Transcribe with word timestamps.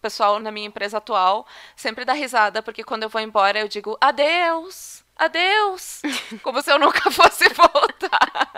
pessoal 0.00 0.40
na 0.40 0.50
minha 0.50 0.66
empresa 0.66 0.98
atual 0.98 1.46
sempre 1.76 2.04
dá 2.04 2.12
risada, 2.12 2.62
porque 2.62 2.84
quando 2.84 3.04
eu 3.04 3.08
vou 3.08 3.20
embora 3.20 3.60
eu 3.60 3.68
digo 3.68 3.96
adeus, 4.00 5.04
adeus, 5.16 6.02
como 6.42 6.62
se 6.62 6.72
eu 6.72 6.78
nunca 6.78 7.10
fosse 7.10 7.48
voltar. 7.50 8.50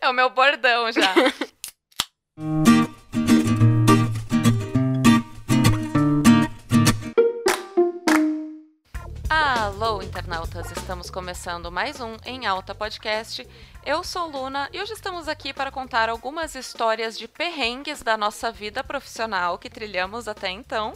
É 0.00 0.08
o 0.08 0.12
meu 0.12 0.30
bordão 0.30 0.90
já. 0.92 1.14
Alô, 9.84 10.00
internautas! 10.00 10.72
Estamos 10.72 11.10
começando 11.10 11.70
mais 11.70 12.00
um 12.00 12.16
Em 12.24 12.46
Alta 12.46 12.74
Podcast. 12.74 13.46
Eu 13.84 14.02
sou 14.02 14.30
Luna 14.30 14.66
e 14.72 14.80
hoje 14.80 14.94
estamos 14.94 15.28
aqui 15.28 15.52
para 15.52 15.70
contar 15.70 16.08
algumas 16.08 16.54
histórias 16.54 17.18
de 17.18 17.28
perrengues 17.28 18.02
da 18.02 18.16
nossa 18.16 18.50
vida 18.50 18.82
profissional 18.82 19.58
que 19.58 19.68
trilhamos 19.68 20.26
até 20.26 20.48
então. 20.48 20.94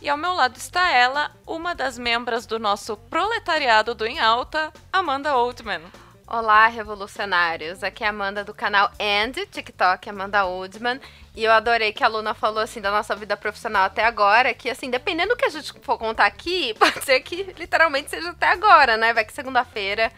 E 0.00 0.08
ao 0.08 0.16
meu 0.16 0.32
lado 0.32 0.56
está 0.56 0.90
ela, 0.90 1.32
uma 1.46 1.74
das 1.74 1.98
membros 1.98 2.46
do 2.46 2.58
nosso 2.58 2.96
proletariado 2.96 3.94
do 3.94 4.06
Em 4.06 4.18
Alta, 4.18 4.72
Amanda 4.90 5.36
Oldman. 5.36 5.82
Olá, 6.26 6.68
revolucionários! 6.68 7.84
Aqui 7.84 8.02
é 8.02 8.06
a 8.06 8.10
Amanda 8.10 8.42
do 8.42 8.54
canal 8.54 8.90
And, 8.98 9.32
TikTok, 9.50 10.08
Amanda 10.08 10.46
Oldman. 10.46 10.98
E 11.36 11.44
eu 11.44 11.52
adorei 11.52 11.92
que 11.92 12.02
a 12.02 12.08
Luna 12.08 12.32
falou, 12.32 12.62
assim, 12.62 12.80
da 12.80 12.90
nossa 12.90 13.14
vida 13.14 13.36
profissional 13.36 13.84
até 13.84 14.02
agora, 14.02 14.54
que, 14.54 14.70
assim, 14.70 14.88
dependendo 14.88 15.34
do 15.34 15.36
que 15.36 15.44
a 15.44 15.50
gente 15.50 15.70
for 15.82 15.98
contar 15.98 16.24
aqui, 16.24 16.72
pode 16.80 17.04
ser 17.04 17.20
que 17.20 17.42
literalmente 17.58 18.08
seja 18.08 18.30
até 18.30 18.48
agora, 18.48 18.96
né? 18.96 19.12
Vai 19.12 19.26
que 19.26 19.34
segunda-feira 19.34 20.10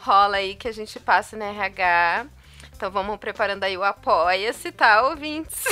rola 0.00 0.36
aí 0.36 0.54
que 0.54 0.68
a 0.68 0.72
gente 0.72 1.00
passe 1.00 1.34
na 1.34 1.46
RH. 1.46 2.26
Então 2.76 2.90
vamos 2.90 3.16
preparando 3.16 3.64
aí 3.64 3.74
o 3.74 3.82
Apoia-se, 3.82 4.70
tá, 4.70 5.08
ouvintes? 5.08 5.64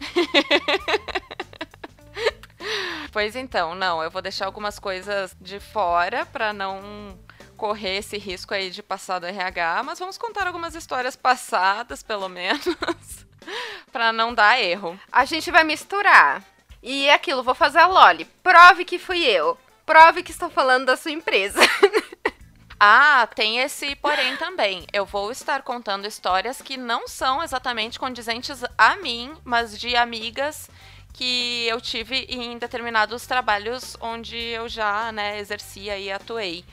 pois 3.12 3.36
então, 3.36 3.76
não, 3.76 4.02
eu 4.02 4.10
vou 4.10 4.20
deixar 4.20 4.46
algumas 4.46 4.80
coisas 4.80 5.36
de 5.40 5.60
fora 5.60 6.26
para 6.26 6.52
não 6.52 7.16
correr 7.56 7.98
esse 7.98 8.18
risco 8.18 8.54
aí 8.54 8.70
de 8.70 8.82
passar 8.82 9.18
do 9.18 9.26
RH, 9.26 9.82
mas 9.82 9.98
vamos 9.98 10.18
contar 10.18 10.46
algumas 10.46 10.74
histórias 10.74 11.16
passadas, 11.16 12.02
pelo 12.02 12.28
menos, 12.28 12.64
para 13.92 14.12
não 14.12 14.34
dar 14.34 14.60
erro. 14.60 14.98
A 15.10 15.24
gente 15.24 15.50
vai 15.50 15.64
misturar. 15.64 16.42
E 16.82 17.06
é 17.06 17.14
aquilo, 17.14 17.42
vou 17.42 17.54
fazer 17.54 17.78
a 17.78 17.86
Loli. 17.86 18.24
Prove 18.42 18.84
que 18.84 18.98
fui 18.98 19.24
eu. 19.24 19.58
Prove 19.84 20.22
que 20.22 20.30
estou 20.30 20.48
falando 20.48 20.86
da 20.86 20.96
sua 20.96 21.10
empresa. 21.10 21.60
Ah, 22.82 23.28
tem 23.34 23.58
esse 23.58 23.94
porém 23.96 24.38
também. 24.38 24.86
Eu 24.90 25.04
vou 25.04 25.30
estar 25.30 25.60
contando 25.60 26.06
histórias 26.06 26.62
que 26.62 26.78
não 26.78 27.06
são 27.06 27.42
exatamente 27.42 27.98
condizentes 27.98 28.64
a 28.78 28.96
mim, 28.96 29.34
mas 29.44 29.78
de 29.78 29.94
amigas 29.94 30.70
que 31.12 31.66
eu 31.68 31.78
tive 31.78 32.24
em 32.30 32.56
determinados 32.56 33.26
trabalhos 33.26 33.98
onde 34.00 34.34
eu 34.34 34.66
já, 34.66 35.12
né, 35.12 35.38
exercia 35.38 35.98
e 35.98 36.10
atuei. 36.10 36.64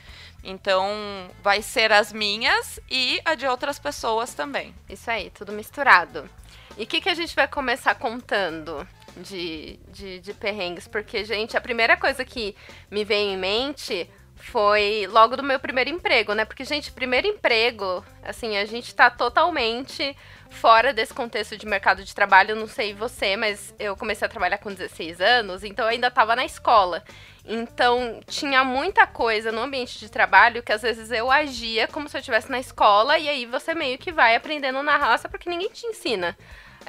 Então, 0.42 1.30
vai 1.42 1.62
ser 1.62 1.92
as 1.92 2.12
minhas 2.12 2.78
e 2.90 3.20
a 3.24 3.34
de 3.34 3.46
outras 3.46 3.78
pessoas 3.78 4.34
também. 4.34 4.74
Isso 4.88 5.10
aí, 5.10 5.30
tudo 5.30 5.52
misturado. 5.52 6.28
E 6.76 6.84
o 6.84 6.86
que, 6.86 7.00
que 7.00 7.08
a 7.08 7.14
gente 7.14 7.34
vai 7.34 7.48
começar 7.48 7.94
contando 7.96 8.86
de, 9.16 9.78
de, 9.88 10.20
de 10.20 10.32
perrengues? 10.32 10.86
Porque, 10.86 11.24
gente, 11.24 11.56
a 11.56 11.60
primeira 11.60 11.96
coisa 11.96 12.24
que 12.24 12.54
me 12.90 13.04
vem 13.04 13.34
em 13.34 13.36
mente 13.36 14.08
foi 14.38 15.06
logo 15.10 15.36
do 15.36 15.42
meu 15.42 15.58
primeiro 15.58 15.90
emprego, 15.90 16.32
né? 16.32 16.44
Porque, 16.44 16.64
gente, 16.64 16.92
primeiro 16.92 17.26
emprego, 17.26 18.04
assim, 18.22 18.56
a 18.56 18.64
gente 18.64 18.94
tá 18.94 19.10
totalmente 19.10 20.16
fora 20.50 20.92
desse 20.92 21.12
contexto 21.12 21.56
de 21.56 21.66
mercado 21.66 22.04
de 22.04 22.14
trabalho. 22.14 22.56
Não 22.56 22.66
sei 22.66 22.94
você, 22.94 23.36
mas 23.36 23.74
eu 23.78 23.96
comecei 23.96 24.26
a 24.26 24.30
trabalhar 24.30 24.58
com 24.58 24.72
16 24.72 25.20
anos, 25.20 25.64
então 25.64 25.84
eu 25.84 25.90
ainda 25.90 26.10
tava 26.10 26.34
na 26.34 26.44
escola. 26.44 27.02
Então, 27.44 28.20
tinha 28.26 28.64
muita 28.64 29.06
coisa 29.06 29.50
no 29.50 29.62
ambiente 29.62 29.98
de 29.98 30.10
trabalho 30.10 30.62
que 30.62 30.72
às 30.72 30.82
vezes 30.82 31.10
eu 31.10 31.30
agia 31.30 31.88
como 31.88 32.08
se 32.08 32.16
eu 32.16 32.20
estivesse 32.20 32.50
na 32.50 32.58
escola, 32.58 33.18
e 33.18 33.28
aí 33.28 33.46
você 33.46 33.74
meio 33.74 33.98
que 33.98 34.12
vai 34.12 34.36
aprendendo 34.36 34.82
na 34.82 34.96
raça 34.96 35.28
porque 35.28 35.48
ninguém 35.48 35.70
te 35.70 35.86
ensina. 35.86 36.36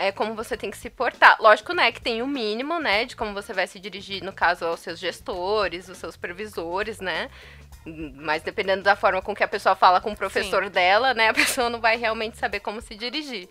É, 0.02 0.14
como 0.14 0.34
você 0.34 0.56
tem 0.56 0.72
que 0.72 0.78
se 0.78 0.90
portar. 0.90 1.36
Lógico, 1.42 1.74
né, 1.74 1.92
que 1.92 2.00
tem 2.00 2.22
o 2.22 2.28
mínimo, 2.28 2.80
né, 2.80 3.04
de 3.04 3.18
como 3.18 3.34
você 3.34 3.52
vai 3.52 3.68
se 3.68 3.82
dirigir, 3.82 4.24
no 4.24 4.32
caso, 4.32 4.64
aos 4.64 4.80
seus 4.80 4.98
gestores, 4.98 5.90
os 5.90 5.98
seus 5.98 6.14
supervisores, 6.14 7.02
né? 7.02 7.30
Mas 8.16 8.42
dependendo 8.42 8.82
da 8.82 8.96
forma 8.96 9.22
com 9.22 9.36
que 9.36 9.44
a 9.44 9.48
pessoa 9.48 9.76
fala 9.76 10.00
com 10.00 10.14
o 10.14 10.16
professor 10.16 10.64
Sim. 10.64 10.70
dela, 10.70 11.14
né, 11.14 11.28
a 11.28 11.34
pessoa 11.36 11.70
não 11.70 11.82
vai 11.82 11.98
realmente 11.98 12.38
saber 12.38 12.62
como 12.62 12.80
se 12.80 12.96
dirigir. 12.96 13.50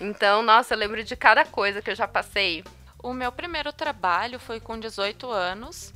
Então, 0.00 0.42
nossa, 0.42 0.74
eu 0.74 0.78
lembro 0.78 1.02
de 1.02 1.16
cada 1.16 1.44
coisa 1.44 1.82
que 1.82 1.90
eu 1.90 1.96
já 1.96 2.06
passei. 2.06 2.62
O 3.02 3.12
meu 3.12 3.32
primeiro 3.32 3.72
trabalho 3.72 4.38
foi 4.38 4.60
com 4.60 4.78
18 4.78 5.28
anos 5.28 5.92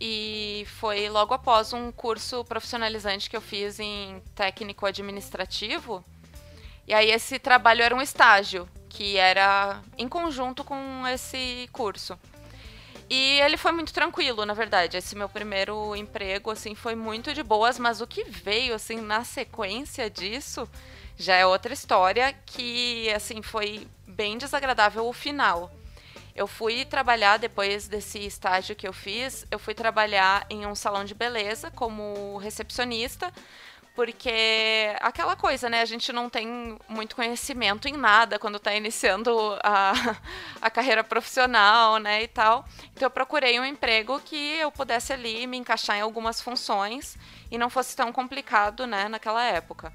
e 0.00 0.64
foi 0.78 1.08
logo 1.08 1.34
após 1.34 1.72
um 1.72 1.90
curso 1.90 2.44
profissionalizante 2.44 3.28
que 3.28 3.36
eu 3.36 3.40
fiz 3.40 3.80
em 3.80 4.22
técnico 4.36 4.86
administrativo. 4.86 6.04
E 6.86 6.94
aí 6.94 7.10
esse 7.10 7.40
trabalho 7.40 7.82
era 7.82 7.92
um 7.92 8.00
estágio 8.00 8.68
que 8.92 9.16
era 9.16 9.80
em 9.96 10.06
conjunto 10.06 10.62
com 10.62 10.76
esse 11.08 11.66
curso. 11.72 12.18
E 13.08 13.40
ele 13.40 13.56
foi 13.56 13.72
muito 13.72 13.92
tranquilo, 13.92 14.44
na 14.44 14.52
verdade. 14.52 14.98
Esse 14.98 15.16
meu 15.16 15.28
primeiro 15.28 15.96
emprego 15.96 16.50
assim 16.50 16.74
foi 16.74 16.94
muito 16.94 17.32
de 17.32 17.42
boas, 17.42 17.78
mas 17.78 18.02
o 18.02 18.06
que 18.06 18.22
veio 18.24 18.74
assim 18.74 19.00
na 19.00 19.24
sequência 19.24 20.10
disso 20.10 20.68
já 21.16 21.36
é 21.36 21.46
outra 21.46 21.72
história 21.72 22.34
que 22.44 23.10
assim 23.10 23.40
foi 23.40 23.88
bem 24.06 24.36
desagradável 24.36 25.06
o 25.06 25.12
final. 25.12 25.72
Eu 26.34 26.46
fui 26.46 26.84
trabalhar 26.84 27.38
depois 27.38 27.88
desse 27.88 28.18
estágio 28.18 28.76
que 28.76 28.86
eu 28.86 28.92
fiz, 28.92 29.46
eu 29.50 29.58
fui 29.58 29.74
trabalhar 29.74 30.46
em 30.50 30.66
um 30.66 30.74
salão 30.74 31.04
de 31.04 31.14
beleza 31.14 31.70
como 31.70 32.36
recepcionista, 32.38 33.32
porque 33.94 34.94
aquela 35.00 35.36
coisa, 35.36 35.68
né? 35.68 35.80
A 35.80 35.84
gente 35.84 36.12
não 36.12 36.28
tem 36.30 36.78
muito 36.88 37.14
conhecimento 37.14 37.88
em 37.88 37.96
nada 37.96 38.38
quando 38.38 38.56
está 38.56 38.74
iniciando 38.74 39.30
a, 39.62 39.92
a 40.60 40.70
carreira 40.70 41.04
profissional, 41.04 41.98
né? 41.98 42.22
E 42.22 42.28
tal. 42.28 42.64
Então 42.92 43.06
eu 43.06 43.10
procurei 43.10 43.60
um 43.60 43.64
emprego 43.64 44.20
que 44.24 44.56
eu 44.58 44.72
pudesse 44.72 45.12
ali 45.12 45.46
me 45.46 45.56
encaixar 45.58 45.96
em 45.96 46.00
algumas 46.00 46.40
funções 46.40 47.16
e 47.50 47.58
não 47.58 47.68
fosse 47.68 47.94
tão 47.94 48.12
complicado, 48.12 48.86
né? 48.86 49.08
Naquela 49.08 49.44
época. 49.44 49.92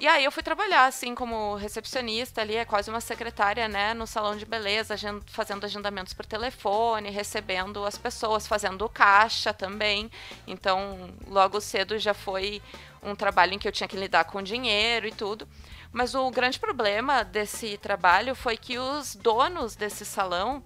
E 0.00 0.06
aí 0.06 0.24
eu 0.24 0.30
fui 0.30 0.44
trabalhar, 0.44 0.86
assim, 0.86 1.12
como 1.12 1.56
recepcionista 1.56 2.40
ali, 2.40 2.54
é 2.54 2.64
quase 2.64 2.88
uma 2.88 3.00
secretária, 3.00 3.66
né, 3.66 3.92
no 3.94 4.06
salão 4.06 4.36
de 4.36 4.46
beleza, 4.46 4.94
fazendo 5.26 5.64
agendamentos 5.64 6.14
por 6.14 6.24
telefone, 6.24 7.10
recebendo 7.10 7.84
as 7.84 7.98
pessoas, 7.98 8.46
fazendo 8.46 8.88
caixa 8.88 9.52
também. 9.52 10.08
Então, 10.46 11.12
logo 11.26 11.60
cedo 11.60 11.98
já 11.98 12.14
foi 12.14 12.62
um 13.02 13.14
trabalho 13.14 13.54
em 13.54 13.58
que 13.58 13.66
eu 13.66 13.72
tinha 13.72 13.88
que 13.88 13.96
lidar 13.96 14.24
com 14.24 14.42
dinheiro 14.42 15.06
e 15.06 15.12
tudo. 15.12 15.48
Mas 15.92 16.14
o 16.14 16.30
grande 16.30 16.58
problema 16.58 17.22
desse 17.22 17.78
trabalho 17.78 18.34
foi 18.34 18.56
que 18.56 18.78
os 18.78 19.14
donos 19.14 19.74
desse 19.74 20.04
salão, 20.04 20.62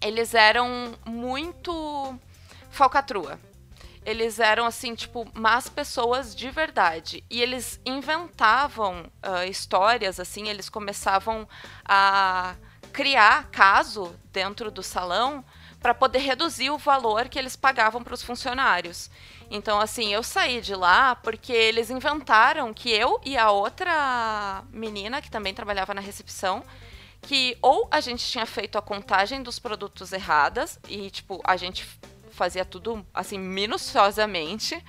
eles 0.00 0.34
eram 0.34 0.92
muito 1.04 2.18
falcatrua 2.70 3.38
eles 4.04 4.40
eram 4.40 4.64
assim, 4.64 4.94
tipo, 4.94 5.28
más 5.34 5.68
pessoas 5.68 6.34
de 6.34 6.50
verdade. 6.50 7.22
E 7.28 7.42
eles 7.42 7.80
inventavam 7.84 9.02
uh, 9.02 9.48
histórias, 9.48 10.18
assim, 10.18 10.48
eles 10.48 10.68
começavam 10.68 11.46
a 11.84 12.54
criar 12.92 13.48
caso 13.50 14.16
dentro 14.32 14.70
do 14.70 14.82
salão 14.82 15.44
para 15.80 15.94
poder 15.94 16.18
reduzir 16.18 16.70
o 16.70 16.78
valor 16.78 17.28
que 17.28 17.38
eles 17.38 17.56
pagavam 17.56 18.02
para 18.02 18.14
os 18.14 18.22
funcionários. 18.22 19.10
Então, 19.50 19.80
assim, 19.80 20.14
eu 20.14 20.22
saí 20.22 20.60
de 20.60 20.74
lá 20.74 21.16
porque 21.16 21.52
eles 21.52 21.90
inventaram 21.90 22.72
que 22.72 22.88
eu 22.88 23.20
e 23.24 23.36
a 23.36 23.50
outra 23.50 24.62
menina 24.72 25.20
que 25.20 25.30
também 25.30 25.52
trabalhava 25.52 25.92
na 25.92 26.00
recepção 26.00 26.62
que 27.22 27.58
ou 27.60 27.86
a 27.90 28.00
gente 28.00 28.24
tinha 28.24 28.46
feito 28.46 28.78
a 28.78 28.82
contagem 28.82 29.42
dos 29.42 29.58
produtos 29.58 30.12
erradas 30.12 30.78
e 30.88 31.10
tipo 31.10 31.40
a 31.44 31.56
gente 31.56 31.86
fazia 32.30 32.64
tudo 32.64 33.04
assim 33.12 33.38
minuciosamente, 33.38 34.82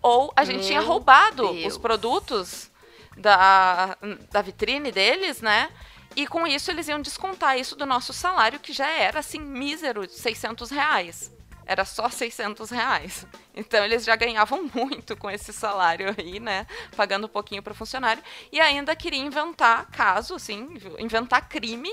ou 0.00 0.32
a 0.34 0.44
gente 0.44 0.60
Meu 0.60 0.66
tinha 0.66 0.80
roubado 0.80 1.52
Deus. 1.52 1.74
os 1.74 1.78
produtos 1.78 2.70
da, 3.16 3.96
da 4.30 4.40
vitrine 4.40 4.90
deles, 4.90 5.42
né? 5.42 5.68
E 6.16 6.26
com 6.26 6.46
isso 6.46 6.70
eles 6.70 6.88
iam 6.88 7.02
descontar 7.02 7.58
isso 7.58 7.76
do 7.76 7.84
nosso 7.84 8.12
salário, 8.12 8.58
que 8.58 8.72
já 8.72 8.88
era 8.88 9.20
assim 9.20 9.38
mísero, 9.38 10.08
600 10.08 10.70
reais. 10.70 11.30
Era 11.68 11.84
só 11.84 12.08
600 12.08 12.70
reais. 12.70 13.26
Então 13.54 13.84
eles 13.84 14.04
já 14.04 14.16
ganhavam 14.16 14.68
muito 14.74 15.14
com 15.16 15.30
esse 15.30 15.52
salário 15.52 16.14
aí, 16.16 16.40
né? 16.40 16.66
Pagando 16.96 17.26
um 17.26 17.30
pouquinho 17.30 17.62
para 17.62 17.72
o 17.72 17.76
funcionário. 17.76 18.22
E 18.50 18.58
ainda 18.58 18.96
queria 18.96 19.20
inventar 19.20 19.86
caso, 19.90 20.34
assim, 20.34 20.66
inventar 20.98 21.46
crime 21.46 21.92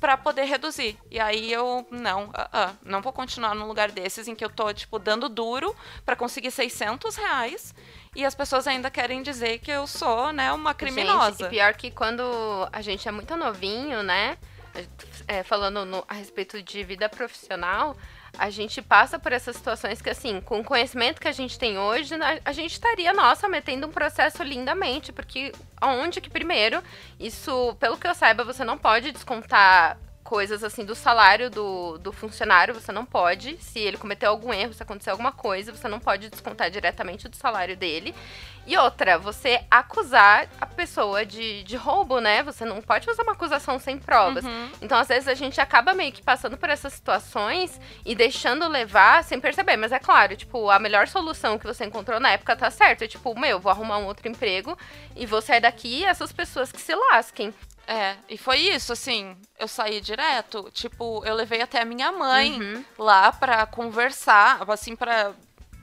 para 0.00 0.16
poder 0.16 0.44
reduzir. 0.44 0.98
E 1.10 1.20
aí 1.20 1.52
eu, 1.52 1.86
não, 1.90 2.24
uh 2.24 2.30
-uh, 2.30 2.76
não 2.82 3.00
vou 3.00 3.12
continuar 3.12 3.54
num 3.54 3.66
lugar 3.66 3.90
desses 3.90 4.26
em 4.26 4.34
que 4.34 4.44
eu 4.44 4.50
tô, 4.50 4.72
tipo, 4.72 4.98
dando 4.98 5.28
duro 5.28 5.74
para 6.04 6.16
conseguir 6.16 6.50
600 6.50 7.16
reais 7.16 7.74
e 8.14 8.24
as 8.24 8.34
pessoas 8.34 8.66
ainda 8.66 8.90
querem 8.90 9.22
dizer 9.22 9.58
que 9.58 9.70
eu 9.70 9.86
sou, 9.86 10.32
né, 10.32 10.52
uma 10.52 10.72
criminosa. 10.72 11.30
Gente, 11.30 11.46
e 11.46 11.50
pior 11.50 11.74
que 11.74 11.90
quando 11.90 12.22
a 12.72 12.80
gente 12.80 13.08
é 13.08 13.10
muito 13.10 13.36
novinho, 13.36 14.02
né, 14.02 14.38
é, 15.26 15.42
falando 15.42 15.84
no, 15.84 16.04
a 16.08 16.14
respeito 16.14 16.62
de 16.62 16.84
vida 16.84 17.08
profissional, 17.08 17.96
a 18.38 18.50
gente 18.50 18.82
passa 18.82 19.18
por 19.18 19.32
essas 19.32 19.56
situações 19.56 20.00
que, 20.00 20.10
assim, 20.10 20.40
com 20.40 20.60
o 20.60 20.64
conhecimento 20.64 21.20
que 21.20 21.28
a 21.28 21.32
gente 21.32 21.58
tem 21.58 21.78
hoje, 21.78 22.14
a 22.44 22.52
gente 22.52 22.72
estaria, 22.72 23.12
nossa, 23.12 23.48
metendo 23.48 23.86
um 23.86 23.92
processo 23.92 24.42
lindamente, 24.42 25.12
porque 25.12 25.52
aonde 25.80 26.20
que, 26.20 26.30
primeiro, 26.30 26.82
isso, 27.18 27.76
pelo 27.78 27.96
que 27.96 28.06
eu 28.06 28.14
saiba, 28.14 28.44
você 28.44 28.64
não 28.64 28.78
pode 28.78 29.12
descontar 29.12 29.98
coisas 30.24 30.64
assim 30.64 30.86
do 30.86 30.94
salário 30.94 31.50
do, 31.50 31.98
do 31.98 32.10
funcionário, 32.10 32.72
você 32.72 32.90
não 32.90 33.04
pode. 33.04 33.58
Se 33.62 33.78
ele 33.78 33.98
cometeu 33.98 34.30
algum 34.30 34.52
erro, 34.52 34.72
se 34.72 34.82
acontecer 34.82 35.10
alguma 35.10 35.30
coisa, 35.30 35.70
você 35.70 35.86
não 35.86 36.00
pode 36.00 36.30
descontar 36.30 36.70
diretamente 36.70 37.28
do 37.28 37.36
salário 37.36 37.76
dele. 37.76 38.14
E 38.66 38.78
outra, 38.78 39.18
você 39.18 39.62
acusar 39.70 40.48
a 40.58 40.64
pessoa 40.64 41.26
de, 41.26 41.62
de 41.64 41.76
roubo, 41.76 42.18
né? 42.18 42.42
Você 42.42 42.64
não 42.64 42.80
pode 42.80 43.04
fazer 43.04 43.20
uma 43.20 43.32
acusação 43.32 43.78
sem 43.78 43.98
provas. 43.98 44.42
Uhum. 44.42 44.70
Então, 44.80 44.98
às 44.98 45.08
vezes, 45.08 45.28
a 45.28 45.34
gente 45.34 45.60
acaba 45.60 45.92
meio 45.92 46.10
que 46.10 46.22
passando 46.22 46.56
por 46.56 46.70
essas 46.70 46.94
situações 46.94 47.78
e 48.06 48.14
deixando 48.14 48.66
levar 48.66 49.22
sem 49.22 49.38
perceber. 49.38 49.76
Mas 49.76 49.92
é 49.92 49.98
claro, 49.98 50.34
tipo, 50.34 50.70
a 50.70 50.78
melhor 50.78 51.06
solução 51.06 51.58
que 51.58 51.66
você 51.66 51.84
encontrou 51.84 52.18
na 52.18 52.30
época 52.30 52.56
tá 52.56 52.70
certo. 52.70 53.04
É 53.04 53.06
tipo, 53.06 53.38
meu, 53.38 53.60
vou 53.60 53.70
arrumar 53.70 53.98
um 53.98 54.06
outro 54.06 54.26
emprego 54.26 54.78
e 55.14 55.26
vou 55.26 55.42
sair 55.42 55.60
daqui 55.60 56.00
e 56.00 56.04
essas 56.04 56.32
pessoas 56.32 56.72
que 56.72 56.80
se 56.80 56.94
lasquem. 56.94 57.52
É, 57.86 58.16
e 58.28 58.38
foi 58.38 58.58
isso, 58.58 58.92
assim, 58.92 59.36
eu 59.58 59.68
saí 59.68 60.00
direto, 60.00 60.70
tipo, 60.72 61.22
eu 61.24 61.34
levei 61.34 61.60
até 61.60 61.82
a 61.82 61.84
minha 61.84 62.10
mãe 62.10 62.60
uhum. 62.60 62.84
lá 62.98 63.30
pra 63.32 63.66
conversar, 63.66 64.64
assim, 64.70 64.96
pra 64.96 65.34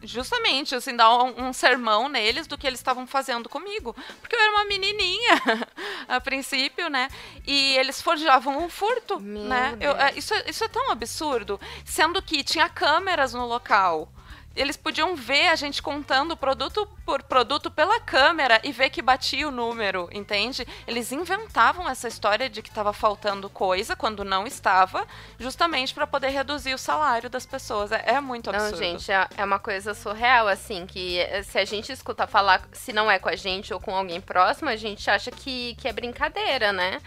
justamente, 0.03 0.74
assim, 0.75 0.95
dar 0.95 1.15
um, 1.24 1.48
um, 1.48 1.53
sermão 1.53 2.09
neles 2.09 2.48
do 2.48 2.57
que 2.57 2.65
eles 2.65 2.80
estavam 2.80 3.06
fazendo 3.06 3.48
comigo. 3.48 3.95
Porque 4.19 4.36
eu 4.36 4.39
era 4.39 4.51
uma 4.51 4.65
menininha, 4.65 5.42
a 6.07 6.19
princípio, 6.19 6.89
né? 6.89 7.07
E 7.45 7.77
eles 7.77 8.01
forjavam 8.01 8.63
um 8.63 8.69
furto, 8.69 9.19
Meu 9.19 9.44
né? 9.44 9.77
Eu, 9.80 9.92
é, 9.92 10.13
isso, 10.15 10.33
isso 10.48 10.63
é 10.63 10.68
tão 10.68 10.92
absurdo, 10.92 11.59
sendo 11.86 12.21
que 12.21 12.44
tinha 12.44 12.68
câmeras 12.68 13.33
no 13.33 13.45
local 13.45 14.12
eles 14.56 14.75
podiam 14.75 15.15
ver 15.15 15.48
a 15.48 15.56
gente 15.56 15.81
contando 15.81 16.36
produto 16.36 16.88
por 17.06 17.24
produto 17.24 17.71
pela 17.71 18.00
câmera 18.00 18.59
e 18.63 18.71
ver 18.71 18.89
que 18.89 19.01
batia 19.01 19.48
o 19.48 19.51
número, 19.51 20.09
entende? 20.12 20.68
Eles 20.86 21.12
inventavam 21.12 21.89
essa 21.89 22.07
história 22.07 22.50
de 22.50 22.62
que 22.62 22.69
estava 22.69 22.92
faltando 22.94 23.50
coisa 23.50 23.95
quando 23.95 24.24
não 24.24 24.45
estava, 24.45 25.07
justamente 25.39 25.94
para 25.94 26.06
poder 26.06 26.30
reduzir 26.30 26.74
o 26.74 26.77
salário 26.77 27.30
das 27.30 27.45
pessoas. 27.45 27.92
É, 27.92 28.03
é 28.06 28.21
muito 28.21 28.50
absurdo. 28.50 28.71
Não, 28.71 28.77
gente, 28.77 29.12
é, 29.12 29.27
é 29.38 29.44
uma 29.44 29.59
coisa 29.59 29.94
surreal, 29.94 30.48
assim, 30.48 30.86
que 30.86 31.19
eh, 31.19 31.44
se 31.44 31.57
a 31.57 31.65
gente 31.65 31.92
escuta 31.92 32.27
falar, 32.27 32.68
se 32.71 32.92
não 32.92 33.09
é 33.09 33.18
com 33.19 33.30
a 33.30 33.36
gente 33.36 33.74
ou 33.74 33.80
com 33.80 33.95
alguém 33.95 34.19
próximo, 34.19 34.69
a 34.69 34.75
gente 34.75 35.09
acha 35.09 35.31
que, 35.31 35.75
que 35.75 35.88
é 35.88 35.94
brincadeira, 35.94 36.71
né? 36.74 37.00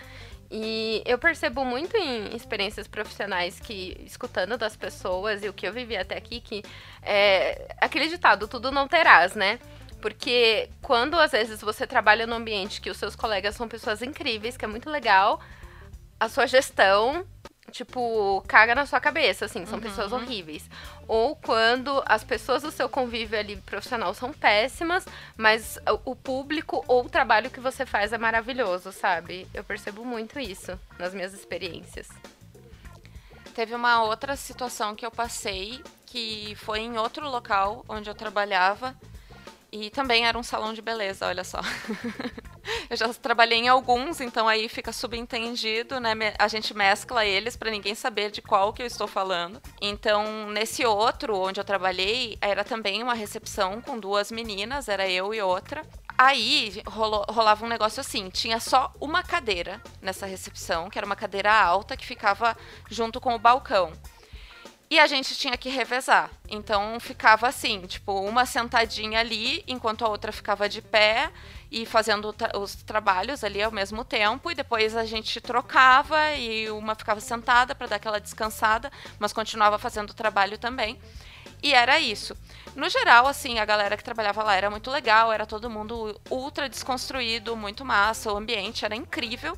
E 0.56 1.02
eu 1.04 1.18
percebo 1.18 1.64
muito 1.64 1.96
em 1.96 2.36
experiências 2.36 2.86
profissionais 2.86 3.58
que, 3.58 4.00
escutando 4.06 4.56
das 4.56 4.76
pessoas 4.76 5.42
e 5.42 5.48
o 5.48 5.52
que 5.52 5.66
eu 5.66 5.72
vivi 5.72 5.96
até 5.96 6.16
aqui, 6.16 6.40
que 6.40 6.62
é 7.02 7.74
aquele 7.80 8.06
ditado, 8.06 8.46
tudo 8.46 8.70
não 8.70 8.86
terás, 8.86 9.34
né? 9.34 9.58
Porque 10.00 10.70
quando 10.80 11.18
às 11.18 11.32
vezes 11.32 11.60
você 11.60 11.88
trabalha 11.88 12.24
num 12.24 12.36
ambiente 12.36 12.80
que 12.80 12.88
os 12.88 12.96
seus 12.96 13.16
colegas 13.16 13.56
são 13.56 13.66
pessoas 13.66 14.00
incríveis, 14.00 14.56
que 14.56 14.64
é 14.64 14.68
muito 14.68 14.88
legal, 14.88 15.40
a 16.20 16.28
sua 16.28 16.46
gestão 16.46 17.26
tipo, 17.70 18.42
caga 18.46 18.74
na 18.74 18.86
sua 18.86 19.00
cabeça, 19.00 19.46
assim, 19.46 19.66
são 19.66 19.78
uhum. 19.78 19.84
pessoas 19.84 20.12
horríveis. 20.12 20.68
Ou 21.08 21.36
quando 21.36 22.02
as 22.06 22.24
pessoas 22.24 22.62
do 22.62 22.70
seu 22.70 22.88
convívio 22.88 23.38
ali 23.38 23.56
profissional 23.56 24.14
são 24.14 24.32
péssimas, 24.32 25.06
mas 25.36 25.78
o 26.04 26.14
público 26.14 26.84
ou 26.86 27.04
o 27.04 27.08
trabalho 27.08 27.50
que 27.50 27.60
você 27.60 27.84
faz 27.84 28.12
é 28.12 28.18
maravilhoso, 28.18 28.92
sabe? 28.92 29.46
Eu 29.52 29.64
percebo 29.64 30.04
muito 30.04 30.38
isso 30.38 30.78
nas 30.98 31.12
minhas 31.12 31.34
experiências. 31.34 32.08
Teve 33.54 33.74
uma 33.74 34.02
outra 34.02 34.34
situação 34.34 34.94
que 34.94 35.06
eu 35.06 35.10
passei, 35.10 35.82
que 36.06 36.54
foi 36.56 36.80
em 36.80 36.98
outro 36.98 37.28
local 37.28 37.84
onde 37.88 38.08
eu 38.10 38.14
trabalhava, 38.14 38.96
e 39.74 39.90
também 39.90 40.24
era 40.24 40.38
um 40.38 40.42
salão 40.44 40.72
de 40.72 40.80
beleza, 40.80 41.26
olha 41.26 41.42
só. 41.42 41.58
eu 42.88 42.96
já 42.96 43.12
trabalhei 43.12 43.58
em 43.58 43.66
alguns, 43.66 44.20
então 44.20 44.46
aí 44.46 44.68
fica 44.68 44.92
subentendido, 44.92 45.98
né? 45.98 46.12
A 46.38 46.46
gente 46.46 46.72
mescla 46.72 47.26
eles 47.26 47.56
para 47.56 47.72
ninguém 47.72 47.92
saber 47.92 48.30
de 48.30 48.40
qual 48.40 48.72
que 48.72 48.82
eu 48.82 48.86
estou 48.86 49.08
falando. 49.08 49.60
Então, 49.82 50.48
nesse 50.50 50.86
outro 50.86 51.36
onde 51.36 51.58
eu 51.58 51.64
trabalhei, 51.64 52.38
era 52.40 52.62
também 52.62 53.02
uma 53.02 53.14
recepção 53.14 53.80
com 53.80 53.98
duas 53.98 54.30
meninas, 54.30 54.88
era 54.88 55.10
eu 55.10 55.34
e 55.34 55.42
outra. 55.42 55.84
Aí 56.16 56.80
rolou, 56.86 57.24
rolava 57.28 57.64
um 57.64 57.68
negócio 57.68 58.00
assim: 58.00 58.30
tinha 58.30 58.60
só 58.60 58.92
uma 59.00 59.24
cadeira 59.24 59.82
nessa 60.00 60.24
recepção, 60.24 60.88
que 60.88 60.96
era 60.96 61.04
uma 61.04 61.16
cadeira 61.16 61.52
alta 61.52 61.96
que 61.96 62.06
ficava 62.06 62.56
junto 62.88 63.20
com 63.20 63.34
o 63.34 63.40
balcão. 63.40 63.92
E 64.90 64.98
a 64.98 65.06
gente 65.06 65.34
tinha 65.36 65.56
que 65.56 65.68
revezar. 65.68 66.30
Então 66.48 66.98
ficava 67.00 67.48
assim, 67.48 67.80
tipo, 67.86 68.12
uma 68.12 68.46
sentadinha 68.46 69.20
ali, 69.20 69.64
enquanto 69.66 70.04
a 70.04 70.08
outra 70.08 70.30
ficava 70.30 70.68
de 70.68 70.82
pé 70.82 71.30
e 71.70 71.84
fazendo 71.84 72.32
tra 72.32 72.56
os 72.56 72.76
trabalhos 72.76 73.42
ali 73.42 73.62
ao 73.62 73.72
mesmo 73.72 74.04
tempo. 74.04 74.50
E 74.50 74.54
depois 74.54 74.94
a 74.96 75.04
gente 75.04 75.40
trocava 75.40 76.32
e 76.34 76.70
uma 76.70 76.94
ficava 76.94 77.20
sentada 77.20 77.74
para 77.74 77.88
dar 77.88 77.96
aquela 77.96 78.20
descansada, 78.20 78.92
mas 79.18 79.32
continuava 79.32 79.78
fazendo 79.78 80.10
o 80.10 80.14
trabalho 80.14 80.58
também. 80.58 80.98
E 81.62 81.72
era 81.72 81.98
isso. 81.98 82.36
No 82.76 82.88
geral, 82.90 83.26
assim, 83.26 83.58
a 83.58 83.64
galera 83.64 83.96
que 83.96 84.04
trabalhava 84.04 84.42
lá 84.42 84.54
era 84.54 84.68
muito 84.68 84.90
legal, 84.90 85.32
era 85.32 85.46
todo 85.46 85.70
mundo 85.70 86.20
ultra 86.30 86.68
desconstruído, 86.68 87.56
muito 87.56 87.84
massa, 87.84 88.32
o 88.32 88.36
ambiente 88.36 88.84
era 88.84 88.94
incrível. 88.94 89.56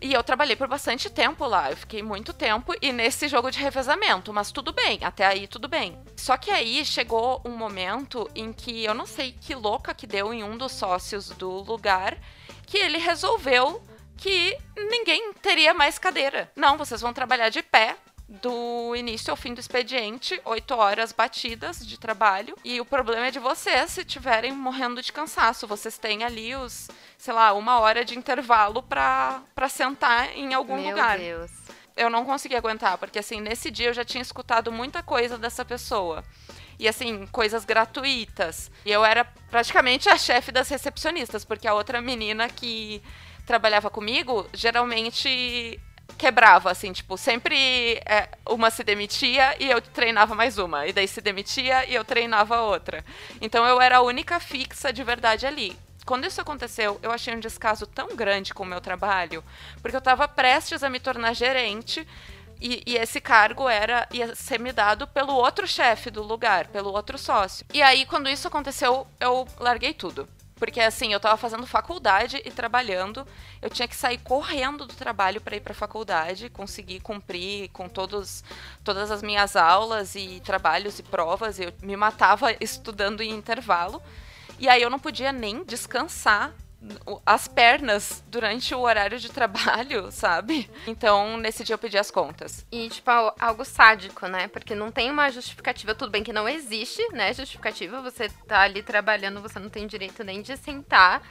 E 0.00 0.12
eu 0.12 0.22
trabalhei 0.22 0.54
por 0.54 0.68
bastante 0.68 1.08
tempo 1.08 1.46
lá, 1.46 1.70
eu 1.70 1.76
fiquei 1.76 2.02
muito 2.02 2.32
tempo 2.32 2.74
e 2.80 2.92
nesse 2.92 3.26
jogo 3.26 3.50
de 3.50 3.58
revezamento, 3.58 4.32
mas 4.32 4.52
tudo 4.52 4.72
bem, 4.72 4.98
até 5.02 5.26
aí 5.26 5.46
tudo 5.46 5.66
bem. 5.66 5.98
Só 6.16 6.36
que 6.36 6.50
aí 6.50 6.84
chegou 6.84 7.40
um 7.44 7.56
momento 7.56 8.28
em 8.34 8.52
que 8.52 8.84
eu 8.84 8.94
não 8.94 9.06
sei 9.06 9.32
que 9.32 9.54
louca 9.54 9.94
que 9.94 10.06
deu 10.06 10.32
em 10.32 10.44
um 10.44 10.56
dos 10.56 10.72
sócios 10.72 11.30
do 11.30 11.50
lugar, 11.62 12.18
que 12.66 12.76
ele 12.76 12.98
resolveu 12.98 13.82
que 14.16 14.56
ninguém 14.76 15.32
teria 15.34 15.72
mais 15.72 15.98
cadeira. 15.98 16.50
Não, 16.54 16.76
vocês 16.76 17.00
vão 17.00 17.12
trabalhar 17.12 17.48
de 17.48 17.62
pé 17.62 17.96
do 18.28 18.94
início 18.94 19.30
ao 19.30 19.36
fim 19.36 19.54
do 19.54 19.60
expediente, 19.60 20.38
oito 20.44 20.74
horas 20.74 21.12
batidas 21.12 21.84
de 21.86 21.98
trabalho. 21.98 22.54
E 22.62 22.78
o 22.80 22.84
problema 22.84 23.28
é 23.28 23.30
de 23.30 23.38
vocês 23.38 23.92
se 23.92 24.00
estiverem 24.00 24.52
morrendo 24.52 25.00
de 25.00 25.12
cansaço. 25.12 25.66
Vocês 25.66 25.96
têm 25.96 26.22
ali 26.22 26.54
os, 26.54 26.90
sei 27.16 27.32
lá, 27.32 27.54
uma 27.54 27.80
hora 27.80 28.04
de 28.04 28.18
intervalo 28.18 28.82
para 28.82 29.68
sentar 29.70 30.36
em 30.36 30.52
algum 30.52 30.76
Meu 30.76 30.90
lugar. 30.90 31.18
Meu 31.18 31.38
Deus. 31.38 31.50
Eu 31.96 32.10
não 32.10 32.24
consegui 32.24 32.54
aguentar, 32.54 32.98
porque 32.98 33.18
assim, 33.18 33.40
nesse 33.40 33.70
dia 33.70 33.88
eu 33.88 33.94
já 33.94 34.04
tinha 34.04 34.22
escutado 34.22 34.70
muita 34.70 35.02
coisa 35.02 35.38
dessa 35.38 35.64
pessoa. 35.64 36.22
E 36.78 36.86
assim, 36.86 37.26
coisas 37.28 37.64
gratuitas. 37.64 38.70
E 38.84 38.92
eu 38.92 39.04
era 39.04 39.24
praticamente 39.50 40.08
a 40.08 40.16
chefe 40.16 40.52
das 40.52 40.68
recepcionistas, 40.68 41.44
porque 41.44 41.66
a 41.66 41.74
outra 41.74 42.00
menina 42.00 42.48
que 42.48 43.02
trabalhava 43.44 43.90
comigo, 43.90 44.46
geralmente 44.52 45.80
quebrava, 46.16 46.70
assim, 46.70 46.92
tipo, 46.92 47.16
sempre 47.16 48.00
é, 48.04 48.28
uma 48.48 48.70
se 48.70 48.82
demitia 48.82 49.56
e 49.60 49.70
eu 49.70 49.80
treinava 49.80 50.34
mais 50.34 50.58
uma. 50.58 50.86
E 50.86 50.92
daí 50.92 51.06
se 51.06 51.20
demitia 51.20 51.84
e 51.86 51.94
eu 51.94 52.04
treinava 52.04 52.60
outra. 52.60 53.04
Então 53.40 53.64
eu 53.66 53.80
era 53.80 53.98
a 53.98 54.02
única 54.02 54.40
fixa 54.40 54.92
de 54.92 55.04
verdade 55.04 55.46
ali. 55.46 55.76
Quando 56.04 56.26
isso 56.26 56.40
aconteceu, 56.40 56.98
eu 57.02 57.12
achei 57.12 57.34
um 57.34 57.40
descaso 57.40 57.86
tão 57.86 58.16
grande 58.16 58.54
com 58.54 58.62
o 58.62 58.66
meu 58.66 58.80
trabalho, 58.80 59.44
porque 59.82 59.94
eu 59.94 59.98
estava 59.98 60.26
prestes 60.26 60.82
a 60.82 60.88
me 60.88 60.98
tornar 60.98 61.34
gerente. 61.34 62.06
E, 62.60 62.82
e, 62.86 62.96
esse 62.96 63.20
cargo 63.20 63.68
era 63.68 64.08
ia 64.10 64.34
ser 64.34 64.58
me 64.58 64.72
dado 64.72 65.06
pelo 65.06 65.32
outro 65.32 65.64
chefe 65.68 66.10
do 66.10 66.22
lugar, 66.22 66.66
pelo 66.68 66.90
outro 66.90 67.16
sócio. 67.16 67.64
E 67.72 67.80
aí, 67.80 68.04
quando 68.04 68.28
isso 68.28 68.48
aconteceu, 68.48 69.06
eu 69.20 69.46
larguei 69.60 69.94
tudo. 69.94 70.28
Porque 70.58 70.80
assim, 70.80 71.12
eu 71.12 71.20
tava 71.20 71.36
fazendo 71.36 71.66
faculdade 71.66 72.42
e 72.44 72.50
trabalhando, 72.50 73.26
eu 73.62 73.70
tinha 73.70 73.86
que 73.86 73.94
sair 73.94 74.18
correndo 74.18 74.86
do 74.86 74.94
trabalho 74.94 75.40
para 75.40 75.56
ir 75.56 75.60
para 75.60 75.72
faculdade, 75.72 76.50
conseguir 76.50 77.00
cumprir 77.00 77.68
com 77.70 77.88
todos, 77.88 78.42
todas 78.82 79.10
as 79.10 79.22
minhas 79.22 79.54
aulas 79.54 80.14
e 80.14 80.40
trabalhos 80.44 80.98
e 80.98 81.02
provas, 81.02 81.60
eu 81.60 81.72
me 81.82 81.96
matava 81.96 82.54
estudando 82.60 83.20
em 83.20 83.30
intervalo. 83.30 84.02
E 84.58 84.68
aí 84.68 84.82
eu 84.82 84.90
não 84.90 84.98
podia 84.98 85.30
nem 85.30 85.62
descansar 85.62 86.52
as 87.26 87.48
pernas 87.48 88.22
durante 88.28 88.72
o 88.74 88.80
horário 88.80 89.18
de 89.18 89.28
trabalho, 89.28 90.10
sabe? 90.12 90.70
Então, 90.86 91.36
nesse 91.36 91.64
dia 91.64 91.74
eu 91.74 91.78
pedi 91.78 91.98
as 91.98 92.10
contas. 92.10 92.64
E, 92.70 92.88
tipo, 92.88 93.10
algo 93.38 93.64
sádico, 93.64 94.26
né? 94.28 94.46
Porque 94.48 94.74
não 94.74 94.90
tem 94.90 95.10
uma 95.10 95.30
justificativa. 95.30 95.94
Tudo 95.94 96.10
bem 96.10 96.22
que 96.22 96.32
não 96.32 96.48
existe, 96.48 97.02
né? 97.12 97.32
Justificativa. 97.32 98.00
Você 98.00 98.28
tá 98.46 98.60
ali 98.60 98.82
trabalhando, 98.82 99.42
você 99.42 99.58
não 99.58 99.68
tem 99.68 99.86
direito 99.86 100.22
nem 100.22 100.40
de 100.40 100.56
sentar. 100.56 101.22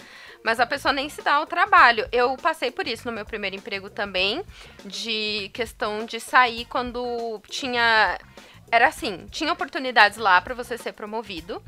Mas 0.44 0.60
a 0.60 0.66
pessoa 0.66 0.94
nem 0.94 1.10
se 1.10 1.22
dá 1.22 1.40
o 1.42 1.46
trabalho. 1.46 2.08
Eu 2.12 2.36
passei 2.38 2.70
por 2.70 2.86
isso 2.88 3.08
no 3.08 3.14
meu 3.14 3.26
primeiro 3.26 3.56
emprego 3.56 3.90
também. 3.90 4.44
De 4.84 5.50
questão 5.54 6.06
de 6.06 6.20
sair 6.20 6.66
quando 6.66 7.42
tinha. 7.50 8.18
Era 8.70 8.88
assim: 8.88 9.26
tinha 9.32 9.54
oportunidades 9.54 10.18
lá 10.18 10.42
para 10.42 10.54
você 10.54 10.78
ser 10.78 10.92
promovido. 10.92 11.64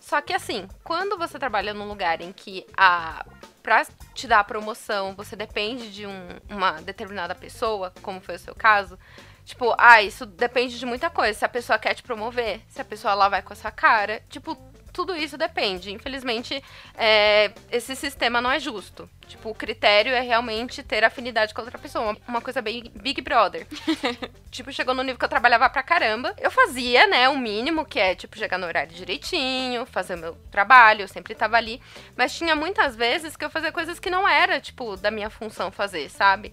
Só 0.00 0.20
que 0.20 0.32
assim, 0.32 0.66
quando 0.82 1.18
você 1.18 1.38
trabalha 1.38 1.74
num 1.74 1.86
lugar 1.86 2.20
em 2.20 2.32
que 2.32 2.66
a 2.76 3.24
para 3.62 3.84
te 4.14 4.26
dar 4.26 4.40
a 4.40 4.44
promoção, 4.44 5.14
você 5.14 5.36
depende 5.36 5.92
de 5.92 6.06
um, 6.06 6.28
uma 6.48 6.80
determinada 6.80 7.34
pessoa, 7.34 7.92
como 8.00 8.18
foi 8.18 8.36
o 8.36 8.38
seu 8.38 8.54
caso, 8.54 8.98
tipo, 9.44 9.74
ah, 9.76 10.02
isso 10.02 10.24
depende 10.24 10.78
de 10.78 10.86
muita 10.86 11.10
coisa. 11.10 11.38
Se 11.38 11.44
a 11.44 11.48
pessoa 11.48 11.78
quer 11.78 11.94
te 11.94 12.02
promover, 12.02 12.62
se 12.68 12.80
a 12.80 12.84
pessoa 12.84 13.12
lá 13.12 13.28
vai 13.28 13.42
com 13.42 13.52
a 13.52 13.56
sua 13.56 13.70
cara, 13.70 14.22
tipo, 14.30 14.56
tudo 14.92 15.16
isso 15.16 15.36
depende. 15.36 15.92
Infelizmente, 15.92 16.62
é, 16.94 17.52
esse 17.70 17.94
sistema 17.96 18.40
não 18.40 18.50
é 18.50 18.58
justo. 18.58 19.08
Tipo, 19.26 19.50
o 19.50 19.54
critério 19.54 20.12
é 20.12 20.20
realmente 20.20 20.82
ter 20.82 21.04
afinidade 21.04 21.54
com 21.54 21.62
outra 21.62 21.78
pessoa. 21.78 22.16
Uma 22.26 22.40
coisa 22.40 22.60
bem 22.60 22.90
Big 22.94 23.20
Brother. 23.20 23.66
tipo, 24.50 24.72
chegou 24.72 24.94
no 24.94 25.02
nível 25.02 25.18
que 25.18 25.24
eu 25.24 25.28
trabalhava 25.28 25.70
pra 25.70 25.82
caramba. 25.82 26.34
Eu 26.38 26.50
fazia, 26.50 27.06
né, 27.06 27.28
o 27.28 27.38
mínimo, 27.38 27.84
que 27.84 28.00
é, 28.00 28.14
tipo, 28.14 28.36
chegar 28.36 28.58
no 28.58 28.66
horário 28.66 28.92
direitinho, 28.92 29.86
fazer 29.86 30.14
o 30.14 30.18
meu 30.18 30.36
trabalho, 30.50 31.02
eu 31.02 31.08
sempre 31.08 31.34
tava 31.34 31.56
ali. 31.56 31.80
Mas 32.16 32.36
tinha 32.36 32.56
muitas 32.56 32.96
vezes 32.96 33.36
que 33.36 33.44
eu 33.44 33.50
fazia 33.50 33.70
coisas 33.70 34.00
que 34.00 34.10
não 34.10 34.26
era, 34.26 34.60
tipo, 34.60 34.96
da 34.96 35.10
minha 35.10 35.30
função 35.30 35.70
fazer, 35.70 36.10
sabe? 36.10 36.52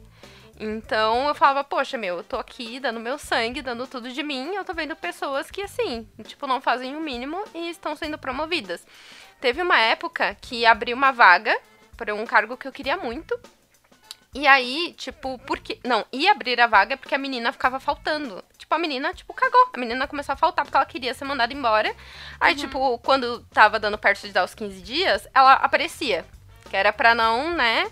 Então 0.60 1.28
eu 1.28 1.36
falava, 1.36 1.64
poxa, 1.64 1.98
meu, 1.98 2.18
eu 2.18 2.24
tô 2.24 2.38
aqui 2.38 2.80
dando 2.80 3.00
meu 3.00 3.18
sangue, 3.18 3.62
dando 3.62 3.86
tudo 3.86 4.12
de 4.12 4.24
mim, 4.24 4.56
eu 4.56 4.66
tô 4.66 4.74
vendo 4.74 4.96
pessoas 4.96 5.52
que, 5.52 5.62
assim, 5.62 6.08
tipo, 6.24 6.48
não 6.48 6.60
fazem 6.60 6.96
o 6.96 7.00
mínimo 7.00 7.44
e 7.54 7.70
estão 7.70 7.96
sendo 7.96 8.18
promovidas. 8.18 8.86
Teve 9.40 9.62
uma 9.62 9.80
época 9.80 10.36
que 10.42 10.66
abriu 10.66 10.98
uma 10.98 11.12
vaga 11.12 11.56
para 11.96 12.14
um 12.16 12.26
cargo 12.26 12.58
que 12.58 12.68
eu 12.68 12.72
queria 12.72 12.98
muito. 12.98 13.40
E 14.34 14.46
aí, 14.46 14.94
tipo, 14.98 15.40
porque. 15.40 15.80
Não, 15.84 16.06
ia 16.12 16.32
abrir 16.32 16.60
a 16.60 16.68
vaga 16.68 16.98
porque 16.98 17.16
a 17.16 17.18
menina 17.18 17.52
ficava 17.52 17.80
faltando. 17.80 18.44
Tipo, 18.58 18.76
a 18.76 18.78
menina, 18.78 19.14
tipo, 19.14 19.34
cagou. 19.34 19.70
A 19.74 19.80
menina 19.80 20.08
começou 20.08 20.34
a 20.34 20.36
faltar 20.36 20.66
porque 20.66 20.78
ela 20.78 20.86
queria 20.86 21.14
ser 21.14 21.26
mandada 21.26 21.54
embora. 21.54 21.96
Aí, 22.40 22.54
uhum. 22.54 22.60
tipo, 22.60 22.98
quando 23.00 23.44
tava 23.46 23.80
dando 23.80 23.98
perto 23.98 24.28
de 24.28 24.34
dar 24.34 24.44
os 24.44 24.54
15 24.54 24.82
dias, 24.82 25.28
ela 25.34 25.54
aparecia. 25.54 26.26
Que 26.70 26.76
era 26.76 26.92
pra 26.92 27.16
não, 27.16 27.54
né, 27.54 27.90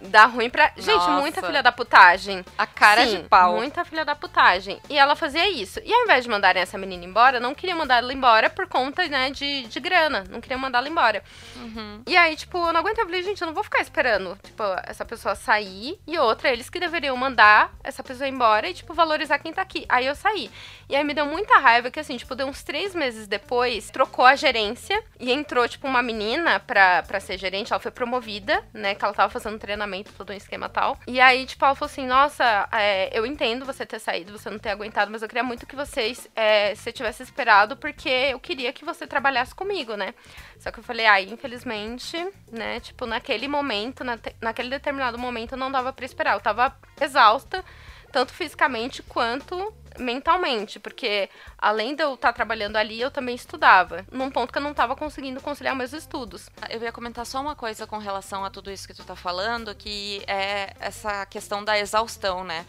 Dá 0.00 0.26
ruim 0.26 0.48
pra. 0.48 0.72
Gente, 0.76 0.94
Nossa. 0.94 1.10
muita 1.12 1.42
filha 1.42 1.62
da 1.62 1.72
putagem. 1.72 2.44
A 2.56 2.66
cara 2.66 3.06
Sim, 3.06 3.22
de 3.22 3.28
pau. 3.28 3.56
Muita 3.56 3.84
filha 3.84 4.04
da 4.04 4.14
putagem. 4.14 4.80
E 4.88 4.98
ela 4.98 5.16
fazia 5.16 5.48
isso. 5.50 5.80
E 5.84 5.92
ao 5.92 6.02
invés 6.04 6.24
de 6.24 6.30
mandarem 6.30 6.62
essa 6.62 6.78
menina 6.78 7.04
embora, 7.04 7.40
não 7.40 7.54
queria 7.54 7.74
mandar 7.74 7.98
ela 7.98 8.12
embora 8.12 8.50
por 8.50 8.68
conta, 8.68 9.06
né, 9.08 9.30
de, 9.30 9.64
de 9.64 9.80
grana. 9.80 10.24
Não 10.30 10.40
queria 10.40 10.58
mandar 10.58 10.78
ela 10.78 10.88
embora. 10.88 11.22
Uhum. 11.56 12.02
E 12.06 12.16
aí, 12.16 12.36
tipo, 12.36 12.58
eu 12.58 12.72
não 12.72 12.80
aguento. 12.80 12.98
Eu 12.98 13.06
falei, 13.06 13.22
gente, 13.22 13.40
eu 13.40 13.46
não 13.46 13.54
vou 13.54 13.64
ficar 13.64 13.80
esperando, 13.80 14.38
tipo, 14.42 14.62
essa 14.84 15.04
pessoa 15.04 15.34
sair. 15.34 15.98
E 16.06 16.18
outra, 16.18 16.50
eles 16.50 16.70
que 16.70 16.78
deveriam 16.78 17.16
mandar 17.16 17.72
essa 17.82 18.02
pessoa 18.02 18.28
embora 18.28 18.68
e, 18.68 18.74
tipo, 18.74 18.94
valorizar 18.94 19.38
quem 19.38 19.52
tá 19.52 19.62
aqui. 19.62 19.84
Aí 19.88 20.06
eu 20.06 20.14
saí. 20.14 20.50
E 20.88 20.94
aí 20.94 21.04
me 21.04 21.14
deu 21.14 21.26
muita 21.26 21.58
raiva 21.58 21.90
que, 21.90 22.00
assim, 22.00 22.16
tipo, 22.16 22.34
deu 22.34 22.46
uns 22.46 22.62
três 22.62 22.94
meses 22.94 23.26
depois, 23.26 23.90
trocou 23.90 24.24
a 24.24 24.36
gerência 24.36 25.02
e 25.18 25.32
entrou, 25.32 25.68
tipo, 25.68 25.86
uma 25.86 26.02
menina 26.02 26.60
pra, 26.60 27.02
pra 27.02 27.20
ser 27.20 27.36
gerente. 27.38 27.72
Ela 27.72 27.80
foi 27.80 27.90
promovida, 27.90 28.64
né, 28.72 28.94
que 28.94 29.04
ela 29.04 29.14
tava 29.14 29.30
fazendo 29.30 29.58
treinamento 29.58 29.77
treinamento, 29.78 30.12
todo 30.12 30.30
um 30.30 30.36
esquema 30.36 30.68
tal. 30.68 30.98
E 31.06 31.20
aí, 31.20 31.46
tipo, 31.46 31.64
ela 31.64 31.74
falou 31.74 31.90
assim: 31.90 32.06
Nossa, 32.06 32.68
é, 32.72 33.16
eu 33.16 33.24
entendo 33.24 33.64
você 33.64 33.86
ter 33.86 34.00
saído, 34.00 34.36
você 34.36 34.50
não 34.50 34.58
ter 34.58 34.70
aguentado, 34.70 35.10
mas 35.10 35.22
eu 35.22 35.28
queria 35.28 35.44
muito 35.44 35.66
que 35.66 35.76
vocês, 35.76 36.28
é, 36.34 36.74
você 36.74 36.92
tivesse 36.92 37.22
esperado, 37.22 37.76
porque 37.76 38.08
eu 38.08 38.40
queria 38.40 38.72
que 38.72 38.84
você 38.84 39.06
trabalhasse 39.06 39.54
comigo, 39.54 39.94
né? 39.94 40.14
Só 40.58 40.70
que 40.70 40.80
eu 40.80 40.84
falei, 40.84 41.06
ai, 41.06 41.26
ah, 41.28 41.32
infelizmente, 41.32 42.16
né? 42.50 42.80
Tipo, 42.80 43.06
naquele 43.06 43.46
momento, 43.46 44.02
na 44.02 44.18
naquele 44.40 44.68
determinado 44.68 45.16
momento, 45.16 45.56
não 45.56 45.70
dava 45.70 45.92
pra 45.92 46.04
esperar. 46.04 46.34
Eu 46.34 46.40
tava 46.40 46.76
exausta, 47.00 47.64
tanto 48.10 48.32
fisicamente 48.32 49.02
quanto 49.02 49.72
mentalmente, 49.98 50.78
porque 50.78 51.28
além 51.56 51.94
de 51.94 52.02
eu 52.02 52.14
estar 52.14 52.28
tá 52.28 52.32
trabalhando 52.32 52.76
ali, 52.76 53.00
eu 53.00 53.10
também 53.10 53.34
estudava, 53.34 54.04
num 54.10 54.30
ponto 54.30 54.52
que 54.52 54.58
eu 54.58 54.62
não 54.62 54.70
estava 54.70 54.94
conseguindo 54.96 55.40
conciliar 55.40 55.74
meus 55.74 55.92
estudos. 55.92 56.48
Eu 56.70 56.82
ia 56.82 56.92
comentar 56.92 57.26
só 57.26 57.40
uma 57.40 57.56
coisa 57.56 57.86
com 57.86 57.98
relação 57.98 58.44
a 58.44 58.50
tudo 58.50 58.70
isso 58.70 58.86
que 58.86 58.94
tu 58.94 59.02
está 59.02 59.16
falando, 59.16 59.74
que 59.74 60.22
é 60.26 60.74
essa 60.80 61.26
questão 61.26 61.64
da 61.64 61.78
exaustão, 61.78 62.44
né? 62.44 62.64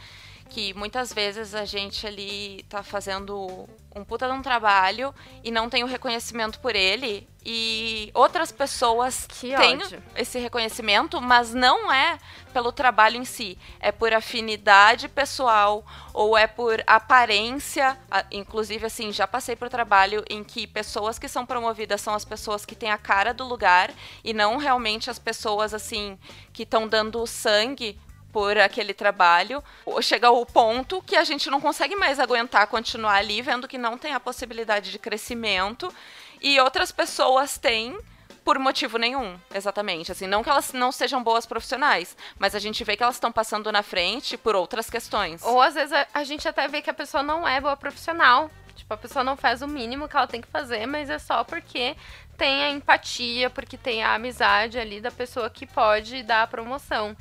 Que 0.50 0.74
muitas 0.74 1.14
vezes 1.14 1.54
a 1.54 1.64
gente 1.64 2.06
ali 2.08 2.66
tá 2.68 2.82
fazendo 2.82 3.70
um 3.96 4.04
puta 4.04 4.28
de 4.28 4.34
um 4.34 4.42
trabalho 4.42 5.14
e 5.44 5.52
não 5.52 5.70
tem 5.70 5.84
o 5.84 5.88
reconhecimento 5.88 6.60
por 6.60 6.76
ele 6.76 7.28
e 7.46 8.12
outras 8.14 8.52
pessoas 8.52 9.26
que 9.28 9.56
têm 9.56 9.78
ódio. 9.78 10.04
esse 10.16 10.38
reconhecimento, 10.40 11.22
mas 11.22 11.54
não 11.54 11.92
é 11.92 12.18
pelo 12.52 12.72
trabalho 12.72 13.16
em 13.18 13.26
si, 13.26 13.58
é 13.80 13.92
por 13.92 14.12
afinidade 14.12 15.08
pessoal 15.08 15.86
ou 16.14 16.38
é 16.38 16.48
por 16.48 16.84
aparência, 16.86 17.98
inclusive 18.32 18.86
assim, 18.86 19.12
já 19.12 19.28
passei 19.28 19.56
por 19.56 19.70
trabalho 19.70 20.24
em 20.30 20.44
que 20.44 20.68
pessoas 20.68 21.18
que 21.18 21.28
são 21.28 21.46
promovidas 21.46 22.02
são 22.02 22.14
as 22.14 22.26
pessoas 22.26 22.66
que 22.66 22.76
têm 22.76 22.92
a 22.92 22.98
cara 22.98 23.34
do 23.34 23.46
lugar 23.46 23.92
e 24.24 24.34
não 24.34 24.58
realmente 24.58 25.10
as 25.10 25.20
pessoas 25.20 25.74
assim 25.74 26.18
que 26.52 26.64
estão 26.64 26.88
dando 26.88 27.26
sangue 27.26 28.00
por 28.32 28.58
aquele 28.58 28.94
trabalho, 28.94 29.64
chega 30.02 30.28
ao 30.28 30.46
ponto 30.46 31.02
que 31.02 31.16
a 31.16 31.24
gente 31.24 31.50
não 31.50 31.60
consegue 31.60 31.96
mais 31.96 32.20
aguentar 32.20 32.68
continuar 32.68 33.16
ali, 33.16 33.42
vendo 33.42 33.68
que 33.68 33.78
não 33.78 33.98
tem 33.98 34.14
a 34.14 34.20
possibilidade 34.20 34.92
de 34.92 35.00
crescimento 35.00 35.94
e 36.42 36.60
outras 36.60 36.92
pessoas 36.92 37.58
têm 37.58 37.98
por 38.44 38.58
motivo 38.58 38.98
nenhum, 38.98 39.38
exatamente. 39.54 40.12
Assim, 40.12 40.26
não 40.26 40.42
que 40.42 40.50
elas 40.50 40.74
não 40.74 40.92
sejam 40.92 41.22
boas 41.22 41.46
profissionais, 41.46 42.16
mas 42.38 42.56
a 42.56 42.60
gente 42.60 42.84
vê 42.84 42.96
que 42.96 43.04
elas 43.04 43.16
estão 43.16 43.32
passando 43.32 43.72
na 43.72 43.84
frente 43.84 44.38
por 44.38 44.56
outras 44.56 44.90
questões. 44.90 45.44
Ou 45.44 45.62
às 45.62 45.76
vezes 45.76 45.94
a, 45.94 46.08
a 46.14 46.24
gente 46.24 46.48
até 46.48 46.68
vê 46.68 46.82
que 46.82 46.90
a 46.90 46.94
pessoa 46.94 47.22
não 47.22 47.48
é 47.48 47.60
boa 47.62 47.78
profissional. 47.78 48.50
Tipo, 48.76 48.94
a 48.94 48.98
pessoa 48.98 49.24
não 49.24 49.36
faz 49.36 49.62
o 49.62 49.68
mínimo 49.68 50.08
que 50.08 50.16
ela 50.16 50.26
tem 50.26 50.42
que 50.42 50.48
fazer, 50.48 50.86
mas 50.86 51.10
é 51.10 51.20
só 51.20 51.44
porque 51.44 51.96
tem 52.38 52.64
a 52.64 52.70
empatia, 52.72 53.50
porque 53.50 53.78
tem 53.78 54.02
a 54.02 54.16
amizade 54.16 54.80
ali 54.80 55.02
da 55.02 55.12
pessoa 55.12 55.50
que 55.50 55.68
pode 55.68 56.24
dar 56.24 56.44
a 56.44 56.48
promoção. 56.48 57.16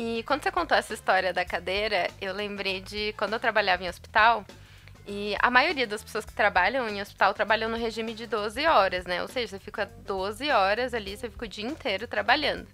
E 0.00 0.22
quando 0.22 0.44
você 0.44 0.52
contou 0.52 0.78
essa 0.78 0.94
história 0.94 1.32
da 1.32 1.44
cadeira, 1.44 2.08
eu 2.20 2.32
lembrei 2.32 2.80
de 2.80 3.12
quando 3.18 3.32
eu 3.32 3.40
trabalhava 3.40 3.82
em 3.82 3.88
hospital. 3.88 4.46
E 5.04 5.34
a 5.40 5.50
maioria 5.50 5.88
das 5.88 6.04
pessoas 6.04 6.24
que 6.24 6.32
trabalham 6.32 6.88
em 6.88 7.02
hospital 7.02 7.34
trabalham 7.34 7.68
no 7.68 7.76
regime 7.76 8.14
de 8.14 8.24
12 8.24 8.64
horas, 8.64 9.06
né? 9.06 9.20
Ou 9.22 9.26
seja, 9.26 9.48
você 9.48 9.58
fica 9.58 9.86
12 9.86 10.48
horas 10.50 10.94
ali, 10.94 11.16
você 11.16 11.28
fica 11.28 11.44
o 11.44 11.48
dia 11.48 11.66
inteiro 11.66 12.06
trabalhando. 12.06 12.68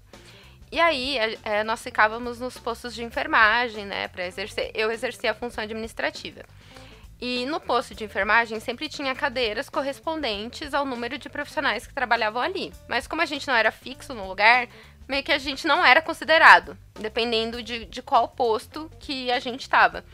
E 0.70 0.78
aí, 0.78 1.16
é, 1.42 1.64
nós 1.64 1.82
ficávamos 1.82 2.40
nos 2.40 2.58
postos 2.58 2.94
de 2.94 3.02
enfermagem, 3.02 3.86
né, 3.86 4.06
para 4.08 4.26
exercer. 4.26 4.70
Eu 4.74 4.90
exercia 4.90 5.30
a 5.30 5.34
função 5.34 5.64
administrativa. 5.64 6.42
E 7.20 7.46
no 7.46 7.58
posto 7.58 7.94
de 7.94 8.04
enfermagem 8.04 8.60
sempre 8.60 8.86
tinha 8.86 9.14
cadeiras 9.14 9.70
correspondentes 9.70 10.74
ao 10.74 10.84
número 10.84 11.16
de 11.16 11.30
profissionais 11.30 11.86
que 11.86 11.94
trabalhavam 11.94 12.42
ali. 12.42 12.70
Mas 12.86 13.06
como 13.06 13.22
a 13.22 13.26
gente 13.26 13.48
não 13.48 13.54
era 13.54 13.70
fixo 13.70 14.12
no 14.12 14.28
lugar, 14.28 14.68
meio 15.08 15.22
que 15.22 15.32
a 15.32 15.38
gente 15.38 15.66
não 15.66 15.84
era 15.84 16.00
considerado, 16.00 16.76
dependendo 16.98 17.62
de, 17.62 17.84
de 17.84 18.02
qual 18.02 18.28
posto 18.28 18.90
que 18.98 19.30
a 19.30 19.38
gente 19.38 19.62
estava. 19.62 20.04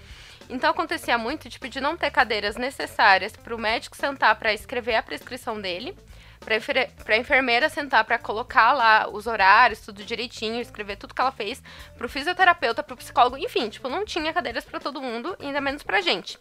Então 0.49 0.71
acontecia 0.71 1.17
muito 1.17 1.49
tipo 1.49 1.69
de 1.69 1.81
não 1.81 1.97
ter 1.97 2.11
cadeiras 2.11 2.57
necessárias 2.57 3.37
para 3.37 3.55
o 3.55 3.59
médico 3.59 3.97
sentar 3.97 4.35
para 4.35 4.53
escrever 4.53 4.97
a 4.97 5.03
prescrição 5.03 5.61
dele, 5.61 5.97
para 6.41 7.15
a 7.15 7.19
enfermeira 7.19 7.69
sentar 7.69 8.05
para 8.05 8.19
colocar 8.19 8.73
lá 8.73 9.09
os 9.09 9.27
horários, 9.27 9.81
tudo 9.81 10.03
direitinho, 10.03 10.61
escrever 10.61 10.97
tudo 10.97 11.15
que 11.15 11.21
ela 11.21 11.31
fez, 11.31 11.63
para 11.97 12.07
o 12.07 12.09
fisioterapeuta, 12.09 12.83
para 12.83 12.95
o 12.95 12.97
psicólogo, 12.97 13.37
enfim, 13.37 13.69
tipo, 13.69 13.89
não 13.89 14.05
tinha 14.05 14.33
cadeiras 14.33 14.65
para 14.65 14.81
todo 14.81 15.01
mundo, 15.03 15.37
ainda 15.39 15.61
menos 15.61 15.83
para 15.83 16.01
gente. 16.01 16.39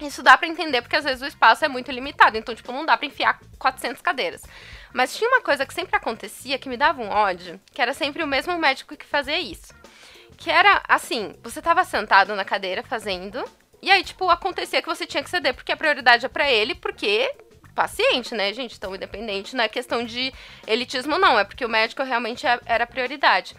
Isso 0.00 0.22
dá 0.22 0.36
para 0.36 0.48
entender 0.48 0.82
porque 0.82 0.96
às 0.96 1.04
vezes 1.04 1.22
o 1.22 1.26
espaço 1.26 1.64
é 1.64 1.68
muito 1.68 1.92
limitado, 1.92 2.36
então 2.36 2.54
tipo, 2.54 2.72
não 2.72 2.84
dá 2.84 2.96
para 2.96 3.06
enfiar 3.06 3.38
400 3.58 4.02
cadeiras. 4.02 4.42
Mas 4.94 5.16
tinha 5.16 5.28
uma 5.28 5.42
coisa 5.42 5.66
que 5.66 5.74
sempre 5.74 5.96
acontecia 5.96 6.56
que 6.56 6.68
me 6.68 6.76
dava 6.76 7.02
um 7.02 7.10
ódio, 7.10 7.60
que 7.72 7.82
era 7.82 7.92
sempre 7.92 8.22
o 8.22 8.26
mesmo 8.28 8.56
médico 8.56 8.96
que 8.96 9.04
fazia 9.04 9.40
isso. 9.40 9.74
Que 10.36 10.50
era 10.50 10.82
assim, 10.88 11.34
você 11.42 11.60
tava 11.60 11.84
sentado 11.84 12.34
na 12.36 12.44
cadeira 12.44 12.80
fazendo, 12.84 13.44
e 13.82 13.90
aí, 13.90 14.04
tipo, 14.04 14.30
acontecia 14.30 14.80
que 14.80 14.88
você 14.88 15.04
tinha 15.04 15.22
que 15.22 15.28
ceder, 15.28 15.52
porque 15.52 15.72
a 15.72 15.76
prioridade 15.76 16.24
é 16.24 16.28
para 16.28 16.48
ele, 16.48 16.76
porque 16.76 17.34
paciente, 17.74 18.34
né, 18.36 18.52
gente? 18.52 18.78
Tão 18.78 18.94
independente, 18.94 19.56
não 19.56 19.64
é 19.64 19.68
questão 19.68 20.04
de 20.04 20.32
elitismo, 20.64 21.18
não. 21.18 21.36
É 21.38 21.44
porque 21.44 21.64
o 21.64 21.68
médico 21.68 22.04
realmente 22.04 22.46
é, 22.46 22.58
era 22.64 22.86
prioridade. 22.86 23.54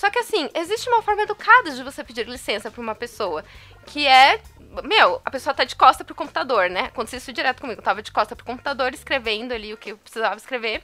Só 0.00 0.08
que, 0.08 0.18
assim, 0.18 0.48
existe 0.54 0.88
uma 0.88 1.02
forma 1.02 1.20
educada 1.20 1.72
de 1.72 1.82
você 1.82 2.02
pedir 2.02 2.26
licença 2.26 2.70
pra 2.70 2.80
uma 2.80 2.94
pessoa, 2.94 3.44
que 3.84 4.06
é 4.06 4.40
meu, 4.82 5.20
a 5.22 5.30
pessoa 5.30 5.52
tá 5.52 5.62
de 5.62 5.76
costa 5.76 6.02
pro 6.02 6.14
computador, 6.14 6.70
né? 6.70 6.84
Aconteceu 6.84 7.18
isso 7.18 7.34
direto 7.34 7.60
comigo. 7.60 7.80
Eu 7.80 7.84
tava 7.84 8.00
de 8.00 8.10
costa 8.10 8.34
pro 8.34 8.46
computador, 8.46 8.94
escrevendo 8.94 9.52
ali 9.52 9.74
o 9.74 9.76
que 9.76 9.90
eu 9.92 9.98
precisava 9.98 10.36
escrever. 10.36 10.82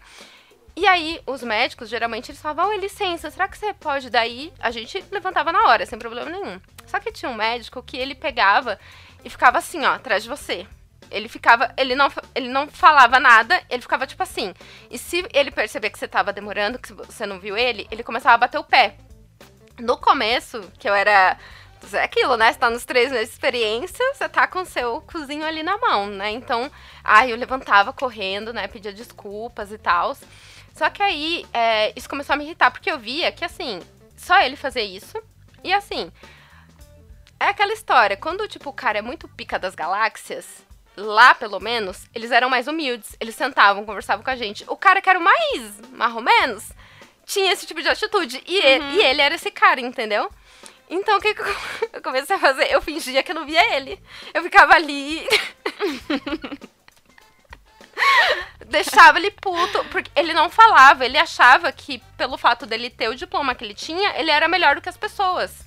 E 0.76 0.86
aí, 0.86 1.18
os 1.26 1.42
médicos, 1.42 1.88
geralmente, 1.88 2.30
eles 2.30 2.42
falavam, 2.42 2.68
oh, 2.68 2.78
licença, 2.78 3.30
será 3.30 3.48
que 3.48 3.56
você 3.56 3.72
pode? 3.72 4.10
Daí, 4.10 4.52
a 4.60 4.70
gente 4.70 5.02
levantava 5.10 5.50
na 5.50 5.62
hora, 5.66 5.86
sem 5.86 5.98
problema 5.98 6.28
nenhum. 6.28 6.60
Só 6.84 7.00
que 7.00 7.10
tinha 7.10 7.30
um 7.30 7.34
médico 7.34 7.82
que 7.82 7.96
ele 7.96 8.14
pegava 8.14 8.78
e 9.24 9.30
ficava 9.30 9.56
assim, 9.56 9.82
ó, 9.86 9.94
atrás 9.94 10.24
de 10.24 10.28
você. 10.28 10.66
Ele 11.10 11.26
ficava, 11.26 11.72
ele 11.78 11.94
não, 11.94 12.12
ele 12.34 12.48
não 12.48 12.68
falava 12.68 13.18
nada, 13.18 13.62
ele 13.70 13.80
ficava 13.80 14.06
tipo 14.06 14.22
assim. 14.22 14.52
E 14.90 14.98
se 14.98 15.26
ele 15.32 15.50
perceber 15.50 15.88
que 15.88 15.98
você 15.98 16.06
tava 16.06 16.34
demorando, 16.34 16.78
que 16.78 16.92
você 16.92 17.24
não 17.24 17.40
viu 17.40 17.56
ele, 17.56 17.88
ele 17.90 18.02
começava 18.02 18.34
a 18.34 18.38
bater 18.38 18.58
o 18.58 18.64
pé. 18.64 19.05
No 19.78 19.96
começo, 19.96 20.60
que 20.78 20.88
eu 20.88 20.94
era 20.94 21.38
é 21.92 22.02
aquilo, 22.02 22.36
né? 22.36 22.52
Você 22.52 22.58
tá 22.58 22.70
nos 22.70 22.84
três 22.84 23.12
meses 23.12 23.28
de 23.28 23.34
experiência, 23.34 24.04
você 24.14 24.28
tá 24.28 24.46
com 24.46 24.60
o 24.60 24.66
seu 24.66 25.00
cozinho 25.02 25.44
ali 25.44 25.62
na 25.62 25.76
mão, 25.76 26.06
né? 26.06 26.30
Então, 26.30 26.70
ai, 27.04 27.32
eu 27.32 27.36
levantava 27.36 27.92
correndo, 27.92 28.52
né? 28.52 28.66
Pedia 28.66 28.92
desculpas 28.92 29.70
e 29.70 29.78
tal. 29.78 30.16
Só 30.74 30.90
que 30.90 31.02
aí, 31.02 31.46
é, 31.52 31.92
isso 31.96 32.08
começou 32.08 32.34
a 32.34 32.36
me 32.36 32.44
irritar, 32.44 32.70
porque 32.70 32.90
eu 32.90 32.98
via 32.98 33.30
que, 33.30 33.44
assim, 33.44 33.80
só 34.16 34.40
ele 34.40 34.56
fazer 34.56 34.82
isso. 34.82 35.16
E, 35.62 35.72
assim, 35.72 36.10
é 37.38 37.46
aquela 37.46 37.72
história. 37.72 38.16
Quando, 38.16 38.48
tipo, 38.48 38.70
o 38.70 38.74
cara 38.74 38.98
é 38.98 39.02
muito 39.02 39.28
pica 39.28 39.58
das 39.58 39.74
galáxias, 39.74 40.64
lá, 40.96 41.34
pelo 41.34 41.60
menos, 41.60 42.06
eles 42.14 42.30
eram 42.30 42.50
mais 42.50 42.66
humildes. 42.66 43.16
Eles 43.20 43.36
sentavam, 43.36 43.84
conversavam 43.84 44.24
com 44.24 44.30
a 44.30 44.36
gente. 44.36 44.64
O 44.66 44.76
cara 44.76 45.00
que 45.00 45.08
era 45.08 45.18
o 45.18 45.22
mais, 45.22 45.80
mais 45.92 46.14
ou 46.14 46.22
menos, 46.22 46.72
tinha 47.26 47.52
esse 47.52 47.66
tipo 47.66 47.82
de 47.82 47.88
atitude. 47.88 48.42
E, 48.46 48.58
uhum. 48.58 48.64
ele, 48.64 48.84
e 48.94 49.02
ele 49.02 49.20
era 49.20 49.34
esse 49.34 49.50
cara, 49.50 49.80
entendeu? 49.80 50.30
Então, 50.88 51.18
o 51.18 51.20
que, 51.20 51.34
que 51.34 51.42
eu 51.92 52.00
comecei 52.00 52.36
a 52.36 52.38
fazer? 52.38 52.72
Eu 52.72 52.80
fingia 52.80 53.22
que 53.22 53.32
eu 53.32 53.34
não 53.34 53.44
via 53.44 53.76
ele. 53.76 54.00
Eu 54.32 54.42
ficava 54.42 54.74
ali. 54.74 55.26
Deixava 58.66 59.18
ele 59.18 59.30
puto, 59.30 59.84
porque 59.86 60.10
ele 60.14 60.32
não 60.32 60.50
falava, 60.50 61.04
ele 61.04 61.16
achava 61.16 61.72
que, 61.72 61.98
pelo 62.16 62.36
fato 62.36 62.66
dele 62.66 62.90
ter 62.90 63.08
o 63.08 63.14
diploma 63.14 63.54
que 63.54 63.64
ele 63.64 63.74
tinha, 63.74 64.18
ele 64.18 64.30
era 64.30 64.48
melhor 64.48 64.74
do 64.74 64.82
que 64.82 64.88
as 64.88 64.96
pessoas. 64.96 65.64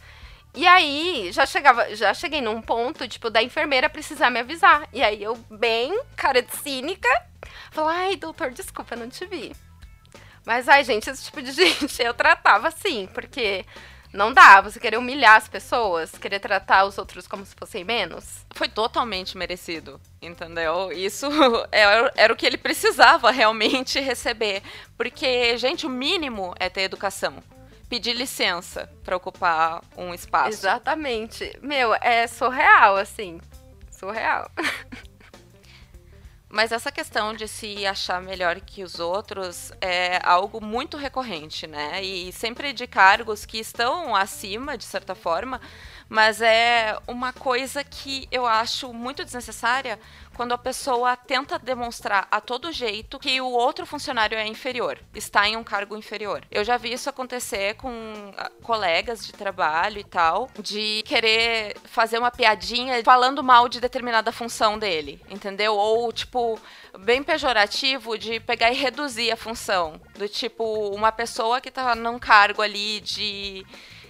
E 0.53 0.67
aí, 0.67 1.31
já 1.31 1.45
chegava, 1.45 1.95
já 1.95 2.13
cheguei 2.13 2.41
num 2.41 2.61
ponto, 2.61 3.07
tipo, 3.07 3.29
da 3.29 3.41
enfermeira 3.41 3.89
precisar 3.89 4.29
me 4.29 4.39
avisar. 4.39 4.87
E 4.93 5.01
aí 5.01 5.23
eu, 5.23 5.35
bem, 5.49 5.99
cara 6.15 6.41
de 6.41 6.55
cínica, 6.57 7.09
falei, 7.71 7.97
ai, 7.97 8.15
doutor, 8.15 8.51
desculpa, 8.51 8.95
não 8.95 9.09
te 9.09 9.25
vi. 9.25 9.55
Mas, 10.49 10.67
ai, 10.67 10.83
gente, 10.83 11.07
esse 11.07 11.25
tipo 11.25 11.43
de 11.43 11.51
gente 11.53 12.01
eu 12.01 12.11
tratava 12.11 12.69
assim, 12.69 13.07
porque 13.13 13.63
não 14.11 14.33
dá, 14.33 14.59
você 14.61 14.79
querer 14.79 14.97
humilhar 14.97 15.35
as 15.35 15.47
pessoas, 15.47 16.11
querer 16.13 16.39
tratar 16.39 16.85
os 16.85 16.97
outros 16.97 17.27
como 17.27 17.45
se 17.45 17.53
fossem 17.55 17.83
menos. 17.83 18.47
Foi 18.55 18.67
totalmente 18.67 19.37
merecido, 19.37 20.01
entendeu? 20.19 20.91
Isso 20.91 21.27
era, 21.71 22.11
era 22.15 22.33
o 22.33 22.35
que 22.35 22.47
ele 22.47 22.57
precisava 22.57 23.29
realmente 23.29 23.99
receber. 23.99 24.63
Porque, 24.97 25.55
gente, 25.59 25.85
o 25.85 25.89
mínimo 25.89 26.55
é 26.59 26.67
ter 26.67 26.81
educação. 26.81 27.43
Pedir 27.87 28.13
licença 28.13 28.91
para 29.03 29.15
ocupar 29.15 29.83
um 29.95 30.15
espaço. 30.15 30.49
Exatamente. 30.49 31.55
Meu, 31.61 31.93
é 31.93 32.25
surreal, 32.25 32.95
assim. 32.95 33.39
Surreal. 33.91 34.49
Mas 36.51 36.71
essa 36.71 36.91
questão 36.91 37.31
de 37.31 37.47
se 37.47 37.85
achar 37.85 38.19
melhor 38.19 38.59
que 38.59 38.83
os 38.83 38.99
outros 38.99 39.71
é 39.79 40.19
algo 40.23 40.59
muito 40.59 40.97
recorrente, 40.97 41.67
né? 41.67 42.03
E 42.03 42.31
sempre 42.31 42.73
de 42.73 42.87
cargos 42.87 43.45
que 43.45 43.59
estão 43.59 44.15
acima, 44.15 44.75
de 44.75 44.83
certa 44.83 45.13
forma, 45.13 45.61
mas 46.09 46.41
é 46.41 46.97
uma 47.07 47.31
coisa 47.31 47.83
que 47.83 48.27
eu 48.31 48.47
acho 48.47 48.91
muito 48.91 49.23
desnecessária 49.23 49.99
quando 50.39 50.53
a 50.53 50.57
pessoa 50.57 51.17
tenta 51.17 51.59
demonstrar 51.59 52.25
a 52.31 52.39
todo 52.39 52.71
jeito 52.71 53.19
que 53.19 53.41
o 53.41 53.51
outro 53.51 53.85
funcionário 53.85 54.37
é 54.37 54.47
inferior, 54.47 54.97
está 55.13 55.45
em 55.49 55.57
um 55.57 55.65
cargo 55.65 55.97
inferior. 55.97 56.45
Eu 56.49 56.63
já 56.63 56.77
vi 56.77 56.93
isso 56.93 57.09
acontecer 57.09 57.73
com 57.73 57.91
ah, 58.37 58.49
colegas 58.63 59.25
de 59.25 59.33
trabalho 59.33 59.99
e 59.99 60.03
tal, 60.05 60.49
de 60.57 61.03
querer 61.05 61.75
fazer 61.83 62.17
uma 62.17 62.31
piadinha 62.31 63.03
falando 63.03 63.43
mal 63.43 63.67
de 63.67 63.81
determinada 63.81 64.31
função 64.31 64.79
dele, 64.79 65.21
entendeu? 65.29 65.75
Ou 65.75 66.09
tipo 66.13 66.57
bem 66.99 67.21
pejorativo 67.21 68.17
de 68.17 68.39
pegar 68.39 68.71
e 68.71 68.75
reduzir 68.75 69.31
a 69.31 69.35
função, 69.35 69.99
do 70.17 70.29
tipo 70.29 70.63
uma 70.95 71.11
pessoa 71.11 71.59
que 71.59 71.69
tá 71.69 71.93
num 71.95 72.17
cargo 72.17 72.61
ali 72.61 73.01
de 73.01 73.65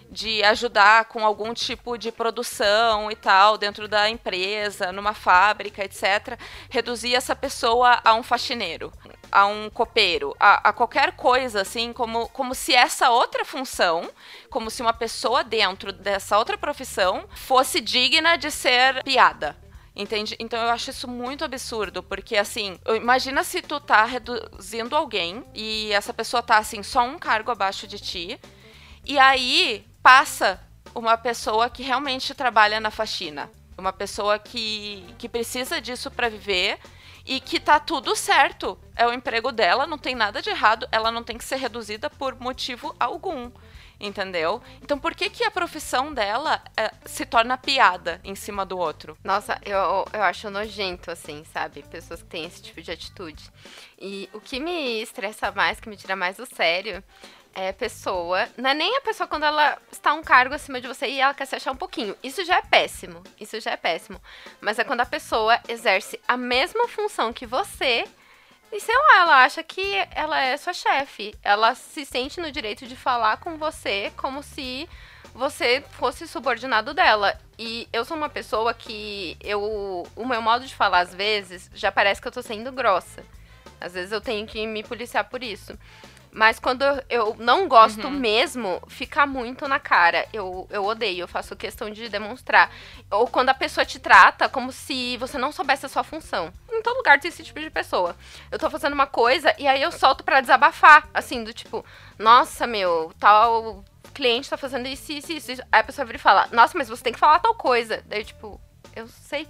de 0.10 0.44
ajudar 0.44 1.06
com 1.06 1.24
algum 1.24 1.54
tipo 1.54 1.98
de 1.98 2.12
produção 2.12 3.12
e 3.12 3.16
tal 3.16 3.58
dentro 3.58 3.88
da 3.88 4.10
empresa, 4.10 4.92
numa 4.92 5.13
fábrica, 5.13 5.84
etc. 5.84 6.39
Reduzir 6.70 7.13
essa 7.16 7.36
pessoa 7.36 8.00
a 8.04 8.16
um 8.16 8.24
faxineiro, 8.24 8.92
a 9.32 9.46
um 9.46 9.70
copeiro, 9.70 10.36
a, 10.39 10.70
a, 10.70 10.74
qualquer 10.74 11.12
coisa, 11.12 11.62
assim, 11.62 11.94
como, 11.94 12.28
como 12.30 12.56
se 12.56 12.74
essa 12.74 13.10
outra 13.12 13.46
função, 13.46 14.10
como 14.50 14.72
se 14.72 14.82
uma 14.82 14.94
pessoa 14.94 15.44
dentro 15.44 15.94
dessa 15.94 16.38
outra 16.38 16.58
profissão 16.58 17.25
fosse 17.36 17.80
digna 17.80 18.36
de 18.36 18.50
ser 18.50 19.04
piada. 19.04 19.56
Entende? 19.96 20.36
Então 20.39 20.62
eu 20.62 20.70
acho 20.70 20.92
isso 20.92 21.08
muito 21.10 21.44
absurdo, 21.44 22.01
porque 22.01 22.38
assim, 22.38 22.80
imagina 22.96 23.43
se 23.43 23.62
tu 23.62 23.82
tá 23.82 24.06
reduzindo 24.06 24.95
alguém 24.95 25.43
e 25.54 25.91
essa 25.91 26.13
pessoa 26.13 26.41
tá 26.41 26.58
assim, 26.58 26.82
só 26.82 27.04
um 27.04 27.19
cargo 27.19 27.52
abaixo 27.52 27.86
de 27.86 28.00
ti. 28.00 28.39
E 29.10 29.17
aí, 29.17 29.84
passa 30.04 30.62
uma 30.93 31.17
pessoa 31.17 31.67
que 31.67 31.82
realmente 31.82 32.36
trabalha 32.36 32.80
na 32.80 32.91
faxina. 32.91 33.50
Uma 33.76 33.91
pessoa 33.91 34.38
que, 34.38 35.04
que 35.17 35.28
precisa 35.28 35.82
disso 35.82 36.12
para 36.12 36.30
viver 36.30 36.78
e 37.26 37.39
que 37.39 37.60
tá 37.60 37.80
tudo 37.80 38.15
certo. 38.15 38.78
É 38.95 39.08
o 39.08 39.12
emprego 39.12 39.52
dela, 39.52 39.88
não 39.88 39.98
tem 39.98 40.13
nada 40.13 40.43
de 40.43 40.52
errado, 40.52 40.88
ela 40.91 41.10
não 41.10 41.24
tem 41.24 41.39
que 41.39 41.43
ser 41.43 41.56
reduzida 41.56 42.08
por 42.08 42.39
motivo 42.39 42.95
algum. 43.00 43.50
Entendeu? 44.00 44.62
Então 44.82 44.98
por 44.98 45.15
que, 45.15 45.30
que 45.30 45.43
a 45.43 45.52
profissão 45.52 46.13
dela 46.13 46.62
é, 46.78 46.91
se 47.04 47.26
torna 47.26 47.58
piada 47.58 48.22
em 48.24 48.36
cima 48.36 48.63
do 48.63 48.78
outro? 48.78 49.17
Nossa, 49.24 49.60
eu, 49.65 50.06
eu 50.13 50.24
acho 50.24 50.52
nojento, 50.52 51.10
assim, 51.12 51.43
sabe? 51.52 51.84
Pessoas 51.84 52.22
que 52.22 52.30
têm 52.30 52.45
esse 52.45 52.62
tipo 52.62 52.80
de 52.82 52.91
atitude. 52.91 53.52
E 54.00 54.30
o 54.32 54.39
que 54.39 54.60
me 54.60 55.02
estressa 55.02 55.52
mais, 55.52 55.80
que 55.82 55.89
me 55.89 55.98
tira 55.98 56.15
mais 56.15 56.38
do 56.38 56.45
sério, 56.45 57.04
é 57.53 57.71
pessoa. 57.71 58.47
Não 58.57 58.69
é 58.69 58.73
nem 58.73 58.97
a 58.97 59.01
pessoa 59.01 59.27
quando 59.27 59.43
ela 59.43 59.77
está 59.91 60.13
um 60.13 60.23
cargo 60.23 60.55
acima 60.55 60.79
de 60.79 60.88
você 60.88 61.07
e 61.07 61.19
ela 61.19 61.33
quer 61.33 61.45
se 61.45 61.55
achar 61.55 61.71
um 61.71 61.77
pouquinho. 61.77 62.15
Isso 62.23 62.43
já 62.45 62.57
é 62.57 62.62
péssimo. 62.62 63.23
Isso 63.39 63.59
já 63.59 63.71
é 63.71 63.77
péssimo. 63.77 64.21
Mas 64.62 64.79
é 64.79 64.83
quando 64.83 65.01
a 65.01 65.05
pessoa 65.05 65.59
exerce 65.67 66.19
a 66.27 66.38
mesma 66.38 66.88
função 66.88 67.33
que 67.33 67.45
você. 67.45 68.05
E 68.71 68.79
sei 68.79 68.95
lá, 68.95 69.21
ela 69.21 69.43
acha 69.43 69.63
que 69.63 69.95
ela 70.12 70.39
é 70.39 70.55
sua 70.57 70.73
chefe. 70.73 71.33
Ela 71.43 71.75
se 71.75 72.05
sente 72.05 72.39
no 72.39 72.51
direito 72.51 72.85
de 72.85 72.95
falar 72.95 73.38
com 73.38 73.57
você 73.57 74.12
como 74.15 74.43
se 74.43 74.88
você 75.33 75.83
fosse 75.91 76.27
subordinado 76.27 76.93
dela. 76.93 77.39
E 77.57 77.88
eu 77.91 78.05
sou 78.05 78.15
uma 78.15 78.29
pessoa 78.29 78.73
que 78.73 79.38
eu. 79.41 80.07
O 80.15 80.25
meu 80.25 80.41
modo 80.41 80.65
de 80.65 80.75
falar, 80.75 80.99
às 80.99 81.13
vezes, 81.13 81.69
já 81.73 81.91
parece 81.91 82.21
que 82.21 82.27
eu 82.27 82.31
tô 82.31 82.41
sendo 82.41 82.71
grossa. 82.71 83.23
Às 83.81 83.93
vezes 83.93 84.12
eu 84.12 84.21
tenho 84.21 84.45
que 84.45 84.65
me 84.67 84.83
policiar 84.83 85.23
por 85.29 85.41
isso. 85.41 85.77
Mas 86.32 86.60
quando 86.60 86.84
eu 87.10 87.36
não 87.39 87.68
gosto 87.68 88.06
uhum. 88.06 88.12
mesmo, 88.12 88.82
fica 88.88 89.26
muito 89.26 89.68
na 89.68 89.80
cara. 89.80 90.28
Eu, 90.32 90.68
eu 90.70 90.86
odeio, 90.86 91.22
eu 91.22 91.28
faço 91.28 91.56
questão 91.56 91.89
de 91.89 92.08
demonstrar. 92.08 92.72
Ou 93.10 93.28
quando 93.28 93.50
a 93.50 93.54
pessoa 93.54 93.86
te 93.86 94.00
trata 94.00 94.48
como 94.48 94.72
se 94.72 95.18
você 95.18 95.38
não 95.38 95.52
soubesse 95.52 95.86
a 95.86 95.89
sua 95.89 96.04
função. 96.04 96.54
Em 96.72 96.82
todo 96.82 96.98
lugar 96.98 97.20
tem 97.20 97.30
esse 97.30 97.44
tipo 97.44 97.60
de 97.60 97.70
pessoa. 97.70 98.15
Eu 98.52 98.60
tô 98.60 98.70
fazendo 98.70 98.94
uma 98.94 99.08
coisa 99.08 99.54
e 99.58 99.68
aí 99.68 99.82
eu 99.82 99.92
solto 99.92 100.24
para 100.24 100.42
desabafar. 100.42 101.08
Assim, 101.13 101.44
do 101.44 101.54
tipo, 101.54 101.84
nossa, 102.18 102.68
meu, 102.68 103.12
tal 103.20 103.84
cliente 104.13 104.50
tá 104.50 104.58
fazendo 104.58 104.88
isso, 104.88 105.12
isso, 105.12 105.32
isso. 105.32 105.62
Aí 105.72 105.80
a 105.80 105.84
pessoa 105.84 106.06
vira 106.06 106.18
e 106.18 106.22
fala, 106.22 106.48
nossa, 106.52 106.78
mas 106.78 106.89
você 106.89 107.04
tem 107.04 107.13
que 107.13 107.20
falar 107.20 107.39
tal 107.39 107.56
coisa. 107.56 108.04
Daí, 108.06 108.24
tipo, 108.24 108.60
eu 108.96 109.08
sei 109.08 109.48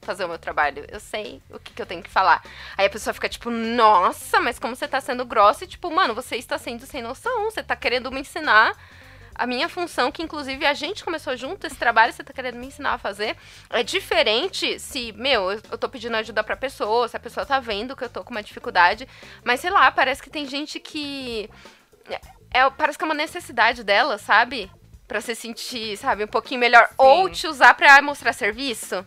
fazer 0.00 0.24
o 0.24 0.28
meu 0.28 0.38
trabalho. 0.38 0.84
Eu 0.88 1.00
sei 1.00 1.42
o 1.50 1.58
que, 1.58 1.72
que 1.72 1.82
eu 1.82 1.86
tenho 1.86 2.02
que 2.02 2.10
falar. 2.10 2.42
Aí 2.76 2.86
a 2.86 2.90
pessoa 2.90 3.14
fica 3.14 3.28
tipo, 3.28 3.50
nossa, 3.50 4.40
mas 4.40 4.58
como 4.58 4.74
você 4.74 4.88
tá 4.88 5.00
sendo 5.00 5.24
grossa? 5.24 5.64
E 5.64 5.68
tipo, 5.68 5.90
mano, 5.90 6.14
você 6.14 6.36
está 6.36 6.58
sendo 6.58 6.86
sem 6.86 7.02
noção. 7.02 7.50
Você 7.50 7.62
tá 7.62 7.76
querendo 7.76 8.10
me 8.10 8.20
ensinar 8.20 8.76
a 9.38 9.46
minha 9.46 9.68
função, 9.68 10.10
que 10.10 10.22
inclusive 10.22 10.66
a 10.66 10.74
gente 10.74 11.04
começou 11.04 11.36
junto 11.36 11.64
esse 11.64 11.76
trabalho, 11.76 12.12
você 12.12 12.24
tá 12.24 12.32
querendo 12.32 12.56
me 12.56 12.66
ensinar 12.66 12.94
a 12.94 12.98
fazer. 12.98 13.36
É 13.70 13.84
diferente 13.84 14.80
se, 14.80 15.12
meu, 15.12 15.52
eu, 15.52 15.62
eu 15.70 15.78
tô 15.78 15.88
pedindo 15.88 16.16
ajuda 16.16 16.42
pra 16.42 16.56
pessoa, 16.56 17.06
se 17.06 17.16
a 17.16 17.20
pessoa 17.20 17.46
tá 17.46 17.60
vendo 17.60 17.94
que 17.94 18.02
eu 18.02 18.08
tô 18.08 18.24
com 18.24 18.32
uma 18.32 18.42
dificuldade. 18.42 19.08
Mas 19.44 19.60
sei 19.60 19.70
lá, 19.70 19.90
parece 19.92 20.20
que 20.20 20.28
tem 20.28 20.44
gente 20.44 20.80
que. 20.80 21.48
É, 22.10 22.20
é 22.58 22.70
parece 22.70 22.98
que 22.98 23.04
é 23.04 23.06
uma 23.06 23.14
necessidade 23.14 23.84
dela, 23.84 24.18
sabe? 24.18 24.68
Pra 25.06 25.20
se 25.20 25.34
sentir, 25.36 25.96
sabe, 25.96 26.24
um 26.24 26.28
pouquinho 26.28 26.60
melhor. 26.60 26.88
Sim. 26.88 26.94
Ou 26.98 27.30
te 27.30 27.46
usar 27.46 27.74
pra 27.74 28.02
mostrar 28.02 28.32
serviço. 28.32 29.06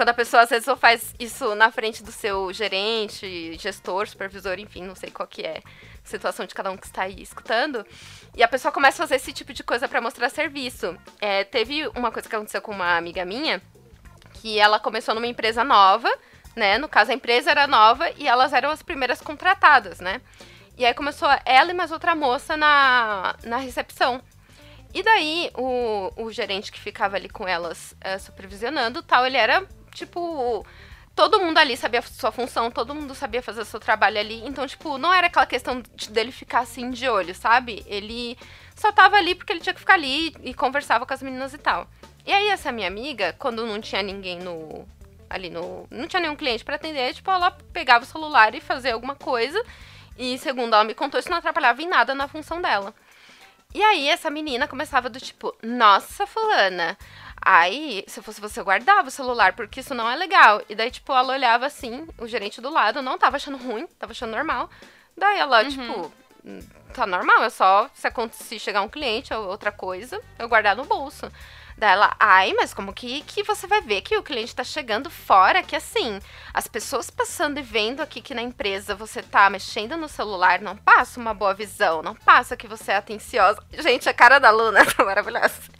Quando 0.00 0.08
a 0.08 0.14
pessoa 0.14 0.44
às 0.44 0.48
vezes 0.48 0.64
só 0.64 0.74
faz 0.74 1.14
isso 1.18 1.54
na 1.54 1.70
frente 1.70 2.02
do 2.02 2.10
seu 2.10 2.50
gerente, 2.54 3.54
gestor, 3.58 4.08
supervisor, 4.08 4.58
enfim, 4.58 4.82
não 4.82 4.94
sei 4.94 5.10
qual 5.10 5.28
que 5.28 5.42
é 5.42 5.58
a 5.58 6.08
situação 6.08 6.46
de 6.46 6.54
cada 6.54 6.70
um 6.70 6.76
que 6.78 6.86
está 6.86 7.02
aí 7.02 7.20
escutando. 7.20 7.84
E 8.34 8.42
a 8.42 8.48
pessoa 8.48 8.72
começa 8.72 9.02
a 9.02 9.06
fazer 9.06 9.16
esse 9.16 9.30
tipo 9.30 9.52
de 9.52 9.62
coisa 9.62 9.86
para 9.86 10.00
mostrar 10.00 10.30
serviço. 10.30 10.96
É, 11.20 11.44
teve 11.44 11.86
uma 11.88 12.10
coisa 12.10 12.26
que 12.26 12.34
aconteceu 12.34 12.62
com 12.62 12.72
uma 12.72 12.96
amiga 12.96 13.26
minha, 13.26 13.60
que 14.40 14.58
ela 14.58 14.80
começou 14.80 15.14
numa 15.14 15.26
empresa 15.26 15.62
nova, 15.62 16.10
né? 16.56 16.78
No 16.78 16.88
caso, 16.88 17.10
a 17.10 17.14
empresa 17.14 17.50
era 17.50 17.66
nova 17.66 18.10
e 18.16 18.26
elas 18.26 18.54
eram 18.54 18.70
as 18.70 18.82
primeiras 18.82 19.20
contratadas, 19.20 20.00
né? 20.00 20.22
E 20.78 20.86
aí 20.86 20.94
começou 20.94 21.28
ela 21.44 21.72
e 21.72 21.74
mais 21.74 21.92
outra 21.92 22.14
moça 22.14 22.56
na, 22.56 23.36
na 23.44 23.58
recepção. 23.58 24.22
E 24.94 25.02
daí, 25.02 25.50
o, 25.54 26.10
o 26.16 26.32
gerente 26.32 26.72
que 26.72 26.80
ficava 26.80 27.16
ali 27.16 27.28
com 27.28 27.46
elas 27.46 27.94
é, 28.00 28.16
supervisionando 28.18 29.02
tal, 29.02 29.26
ele 29.26 29.36
era 29.36 29.62
tipo, 29.92 30.64
todo 31.14 31.40
mundo 31.40 31.58
ali 31.58 31.76
sabia 31.76 32.00
a 32.00 32.02
sua 32.02 32.32
função, 32.32 32.70
todo 32.70 32.94
mundo 32.94 33.14
sabia 33.14 33.42
fazer 33.42 33.60
o 33.60 33.64
seu 33.64 33.78
trabalho 33.78 34.18
ali. 34.18 34.42
Então, 34.46 34.66
tipo, 34.66 34.96
não 34.98 35.12
era 35.12 35.26
aquela 35.26 35.46
questão 35.46 35.82
de, 35.94 36.10
dele 36.10 36.32
ficar 36.32 36.60
assim 36.60 36.90
de 36.90 37.08
olho, 37.08 37.34
sabe? 37.34 37.84
Ele 37.86 38.38
só 38.74 38.90
tava 38.90 39.16
ali 39.16 39.34
porque 39.34 39.52
ele 39.52 39.60
tinha 39.60 39.74
que 39.74 39.80
ficar 39.80 39.94
ali 39.94 40.34
e 40.42 40.54
conversava 40.54 41.04
com 41.04 41.12
as 41.12 41.22
meninas 41.22 41.52
e 41.52 41.58
tal. 41.58 41.86
E 42.24 42.32
aí, 42.32 42.48
essa 42.48 42.72
minha 42.72 42.88
amiga, 42.88 43.34
quando 43.38 43.66
não 43.66 43.80
tinha 43.80 44.02
ninguém 44.02 44.38
no. 44.38 44.86
Ali 45.28 45.50
no. 45.50 45.86
Não 45.90 46.06
tinha 46.08 46.20
nenhum 46.20 46.36
cliente 46.36 46.64
para 46.64 46.76
atender, 46.76 47.14
tipo, 47.14 47.30
ela 47.30 47.50
pegava 47.72 48.04
o 48.04 48.08
celular 48.08 48.54
e 48.54 48.60
fazia 48.60 48.94
alguma 48.94 49.14
coisa. 49.14 49.62
E 50.18 50.38
segundo 50.38 50.74
ela 50.74 50.84
me 50.84 50.94
contou, 50.94 51.20
isso 51.20 51.30
não 51.30 51.38
atrapalhava 51.38 51.82
em 51.82 51.88
nada 51.88 52.14
na 52.14 52.28
função 52.28 52.60
dela. 52.60 52.94
E 53.72 53.82
aí, 53.82 54.08
essa 54.08 54.28
menina 54.30 54.66
começava 54.66 55.08
do 55.08 55.20
tipo, 55.20 55.54
nossa, 55.62 56.26
fulana. 56.26 56.98
Aí, 57.42 58.04
se 58.06 58.20
fosse 58.20 58.40
você, 58.40 58.62
guardava 58.62 59.08
o 59.08 59.10
celular, 59.10 59.54
porque 59.54 59.80
isso 59.80 59.94
não 59.94 60.08
é 60.08 60.14
legal. 60.14 60.62
E 60.68 60.74
daí, 60.74 60.90
tipo, 60.90 61.12
ela 61.12 61.32
olhava 61.32 61.66
assim, 61.66 62.06
o 62.18 62.26
gerente 62.26 62.60
do 62.60 62.68
lado, 62.70 63.00
não 63.00 63.18
tava 63.18 63.36
achando 63.36 63.56
ruim, 63.56 63.86
tava 63.98 64.12
achando 64.12 64.32
normal. 64.32 64.68
Daí 65.16 65.38
ela, 65.38 65.62
uhum. 65.62 65.68
tipo, 65.70 66.12
tá 66.92 67.06
normal, 67.06 67.42
é 67.44 67.50
só 67.50 67.88
se, 67.94 68.08
se 68.32 68.58
chegar 68.58 68.82
um 68.82 68.88
cliente 68.88 69.32
ou 69.32 69.48
outra 69.48 69.72
coisa, 69.72 70.20
eu 70.38 70.48
guardar 70.48 70.76
no 70.76 70.84
bolso. 70.84 71.30
Dela, 71.76 72.14
ai, 72.20 72.52
mas 72.52 72.74
como 72.74 72.92
que, 72.92 73.22
que 73.22 73.42
você 73.42 73.66
vai 73.66 73.80
ver 73.80 74.02
que 74.02 74.14
o 74.14 74.22
cliente 74.22 74.54
tá 74.54 74.62
chegando 74.62 75.08
fora? 75.08 75.62
Que 75.62 75.74
assim, 75.74 76.20
as 76.52 76.68
pessoas 76.68 77.08
passando 77.10 77.58
e 77.58 77.62
vendo 77.62 78.02
aqui 78.02 78.20
que 78.20 78.34
na 78.34 78.42
empresa 78.42 78.94
você 78.94 79.22
tá 79.22 79.48
mexendo 79.48 79.96
no 79.96 80.06
celular, 80.06 80.60
não 80.60 80.76
passa 80.76 81.18
uma 81.18 81.32
boa 81.32 81.54
visão, 81.54 82.02
não 82.02 82.14
passa 82.14 82.54
que 82.54 82.68
você 82.68 82.92
é 82.92 82.96
atenciosa. 82.96 83.62
Gente, 83.72 84.10
a 84.10 84.12
cara 84.12 84.38
da 84.38 84.50
Luna 84.50 84.84
tá 84.94 85.02
maravilhosa. 85.02 85.79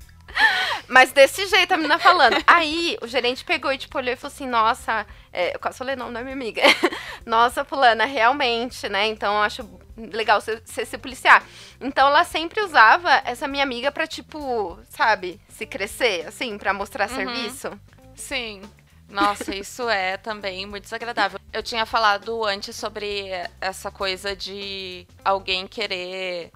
Mas 0.91 1.13
desse 1.13 1.47
jeito 1.47 1.73
a 1.73 1.77
menina 1.77 2.01
falando. 2.01 2.43
Aí 2.49 2.99
o 3.01 3.07
gerente 3.07 3.45
pegou 3.45 3.73
e 3.73 3.79
tipo 3.79 3.97
olhou 3.97 4.13
e 4.13 4.17
falou 4.17 4.35
assim: 4.35 4.47
Nossa, 4.47 5.07
é, 5.33 5.55
eu 5.55 5.61
quase 5.61 5.79
falei 5.79 5.95
nome 5.95 6.13
da 6.13 6.21
minha 6.23 6.35
amiga. 6.35 6.63
Nossa, 7.25 7.65
Fulana, 7.65 8.05
realmente, 8.05 8.89
né? 8.89 9.07
Então 9.07 9.35
eu 9.37 9.43
acho 9.43 9.81
legal 9.97 10.41
você, 10.41 10.61
você 10.65 10.85
se 10.85 10.99
policiar. 10.99 11.45
Então 11.81 12.09
ela 12.09 12.25
sempre 12.25 12.61
usava 12.61 13.23
essa 13.25 13.47
minha 13.47 13.63
amiga 13.63 13.93
pra, 13.93 14.05
tipo, 14.05 14.81
sabe, 14.89 15.41
se 15.49 15.65
crescer, 15.65 16.27
assim, 16.27 16.59
pra 16.59 16.75
mostrar 16.75 17.09
uhum. 17.09 17.15
serviço. 17.15 17.81
Sim. 18.17 18.63
Nossa, 19.09 19.55
isso 19.55 19.89
é 19.89 20.17
também 20.17 20.67
muito 20.67 20.85
desagradável. 20.85 21.39
Eu 21.53 21.63
tinha 21.63 21.87
falado 21.87 22.45
antes 22.45 22.75
sobre 22.75 23.31
essa 23.61 23.93
coisa 23.93 24.35
de 24.35 25.07
alguém 25.25 25.69
querer 25.69 26.51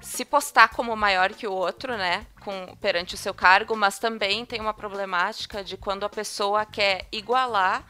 se 0.00 0.24
postar 0.24 0.68
como 0.68 0.94
maior 0.96 1.30
que 1.30 1.46
o 1.46 1.52
outro, 1.52 1.96
né, 1.96 2.26
com, 2.44 2.76
perante 2.76 3.14
o 3.14 3.18
seu 3.18 3.34
cargo, 3.34 3.76
mas 3.76 3.98
também 3.98 4.44
tem 4.44 4.60
uma 4.60 4.74
problemática 4.74 5.62
de 5.62 5.76
quando 5.76 6.04
a 6.04 6.08
pessoa 6.08 6.64
quer 6.64 7.06
igualar 7.10 7.84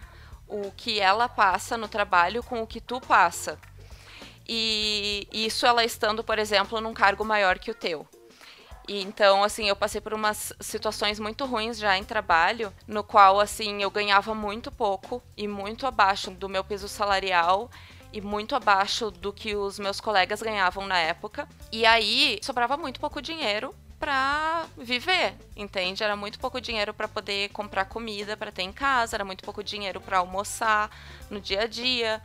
o 0.47 0.73
que 0.73 0.99
ela 0.99 1.29
passa 1.29 1.77
no 1.77 1.89
trabalho 1.89 2.43
com 2.43 2.63
o 2.63 2.67
que 2.67 2.81
tu 2.81 3.01
passa. 3.01 3.59
E 4.49 5.29
isso 5.31 5.67
ela 5.67 5.85
estando, 5.85 6.25
por 6.25 6.39
exemplo, 6.39 6.81
num 6.81 6.95
cargo 6.95 7.25
maior 7.25 7.59
que 7.59 7.71
o 7.71 7.75
teu. 7.75 8.09
E 8.89 9.03
então, 9.03 9.45
assim, 9.45 9.69
eu 9.69 9.77
passei 9.77 10.01
por 10.01 10.15
umas 10.15 10.55
situações 10.59 11.21
muito 11.21 11.45
ruins 11.45 11.77
já 11.77 11.99
em 11.99 12.05
trabalho, 12.05 12.73
no 12.87 13.05
qual, 13.05 13.39
assim, 13.39 13.83
eu 13.83 13.91
ganhava 13.91 14.35
muito 14.35 14.73
pouco 14.73 15.23
e 15.37 15.47
muito 15.47 15.87
abaixo 15.87 16.31
do 16.31 16.49
meu 16.49 16.65
piso 16.65 16.89
salarial 16.89 17.71
e 18.13 18.21
muito 18.21 18.55
abaixo 18.55 19.11
do 19.11 19.33
que 19.33 19.55
os 19.55 19.79
meus 19.79 20.01
colegas 20.01 20.43
ganhavam 20.43 20.87
na 20.87 20.99
época. 20.99 21.49
E 21.71 21.85
aí 21.85 22.39
sobrava 22.43 22.77
muito 22.77 23.01
pouco 23.01 23.21
dinheiro 23.21 23.75
para 23.99 24.67
viver, 24.77 25.35
entende? 25.57 26.05
Era 26.05 26.15
muito 26.15 26.39
pouco 26.39 26.61
dinheiro 26.61 26.95
para 26.95 27.09
poder 27.09 27.49
comprar 27.51 27.85
comida 27.85 28.37
para 28.37 28.53
ter 28.53 28.63
em 28.63 28.73
casa, 28.73 29.17
era 29.17 29.25
muito 29.25 29.43
pouco 29.43 29.63
dinheiro 29.63 30.01
para 30.01 30.19
almoçar 30.19 30.91
no 31.29 31.41
dia 31.41 31.63
a 31.63 31.67
dia. 31.67 32.23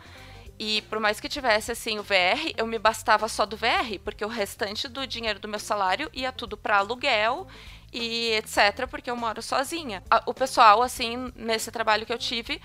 E 0.59 0.83
por 0.83 0.99
mais 0.99 1.19
que 1.19 1.27
tivesse 1.27 1.71
assim 1.71 1.97
o 1.97 2.03
VR, 2.03 2.53
eu 2.55 2.67
me 2.67 2.77
bastava 2.77 3.27
só 3.27 3.45
do 3.45 3.57
VR, 3.57 3.99
porque 4.03 4.23
o 4.23 4.27
restante 4.27 4.87
do 4.87 5.07
dinheiro 5.07 5.39
do 5.39 5.47
meu 5.47 5.59
salário 5.59 6.09
ia 6.13 6.31
tudo 6.31 6.55
para 6.55 6.77
aluguel 6.77 7.47
e 7.91 8.31
etc, 8.33 8.87
porque 8.89 9.09
eu 9.09 9.15
moro 9.15 9.41
sozinha. 9.41 10.03
O 10.27 10.33
pessoal 10.33 10.83
assim, 10.83 11.31
nesse 11.35 11.71
trabalho 11.71 12.05
que 12.05 12.13
eu 12.13 12.19
tive, 12.19 12.61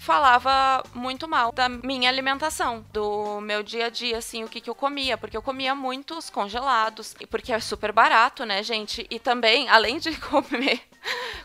falava 0.00 0.82
muito 0.94 1.28
mal 1.28 1.52
da 1.52 1.68
minha 1.68 2.08
alimentação, 2.08 2.82
do 2.90 3.38
meu 3.42 3.62
dia 3.62 3.86
a 3.86 3.90
dia, 3.90 4.16
assim, 4.16 4.42
o 4.42 4.48
que, 4.48 4.58
que 4.58 4.70
eu 4.70 4.74
comia, 4.74 5.18
porque 5.18 5.36
eu 5.36 5.42
comia 5.42 5.74
muitos 5.74 6.30
congelados, 6.30 7.14
porque 7.30 7.52
é 7.52 7.60
super 7.60 7.92
barato, 7.92 8.46
né, 8.46 8.62
gente? 8.62 9.06
E 9.10 9.18
também, 9.18 9.68
além 9.68 9.98
de 9.98 10.16
comer 10.30 10.80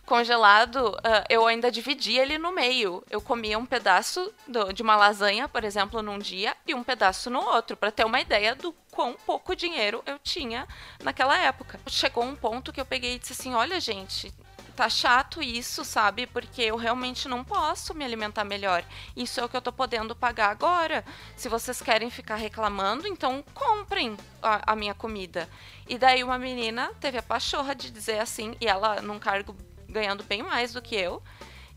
congelado, 0.05 0.77
uh, 0.77 1.25
eu 1.29 1.45
ainda 1.45 1.69
dividia 1.69 2.21
ele 2.21 2.37
no 2.37 2.53
meio. 2.53 3.03
Eu 3.09 3.19
comia 3.19 3.59
um 3.59 3.65
pedaço 3.65 4.33
de 4.73 4.81
uma 4.81 4.95
lasanha, 4.95 5.49
por 5.49 5.65
exemplo, 5.65 6.01
num 6.01 6.17
dia, 6.17 6.55
e 6.65 6.73
um 6.73 6.83
pedaço 6.83 7.29
no 7.29 7.41
outro, 7.41 7.75
para 7.75 7.91
ter 7.91 8.05
uma 8.05 8.21
ideia 8.21 8.55
do 8.55 8.73
quão 8.89 9.17
pouco 9.25 9.53
dinheiro 9.53 10.01
eu 10.05 10.17
tinha 10.17 10.65
naquela 11.03 11.37
época. 11.37 11.77
Chegou 11.87 12.23
um 12.23 12.35
ponto 12.35 12.71
que 12.71 12.79
eu 12.79 12.85
peguei 12.85 13.15
e 13.15 13.19
disse 13.19 13.33
assim: 13.33 13.53
olha, 13.53 13.81
gente, 13.81 14.33
tá 14.75 14.89
chato 14.89 15.41
isso, 15.41 15.85
sabe? 15.85 16.27
Porque 16.27 16.61
eu 16.61 16.75
realmente 16.75 17.27
não 17.27 17.43
posso 17.43 17.93
me 17.93 18.03
alimentar 18.03 18.43
melhor. 18.43 18.83
Isso 19.15 19.39
é 19.39 19.45
o 19.45 19.49
que 19.49 19.55
eu 19.55 19.61
tô 19.61 19.71
podendo 19.71 20.15
pagar 20.15 20.49
agora. 20.49 21.05
Se 21.35 21.47
vocês 21.47 21.81
querem 21.81 22.09
ficar 22.09 22.35
reclamando, 22.35 23.07
então 23.07 23.43
comprem 23.53 24.17
a, 24.43 24.73
a 24.73 24.75
minha 24.75 24.93
comida. 24.93 25.49
E 25.87 25.97
daí 25.97 26.23
uma 26.23 26.37
menina 26.37 26.91
teve 26.99 27.17
a 27.17 27.23
pachorra 27.23 27.73
de 27.73 27.89
dizer 27.89 28.19
assim, 28.19 28.55
e 28.59 28.67
ela 28.67 29.01
num 29.01 29.17
cargo 29.19 29.55
ganhando 29.87 30.23
bem 30.23 30.43
mais 30.43 30.73
do 30.73 30.81
que 30.81 30.95
eu, 30.95 31.23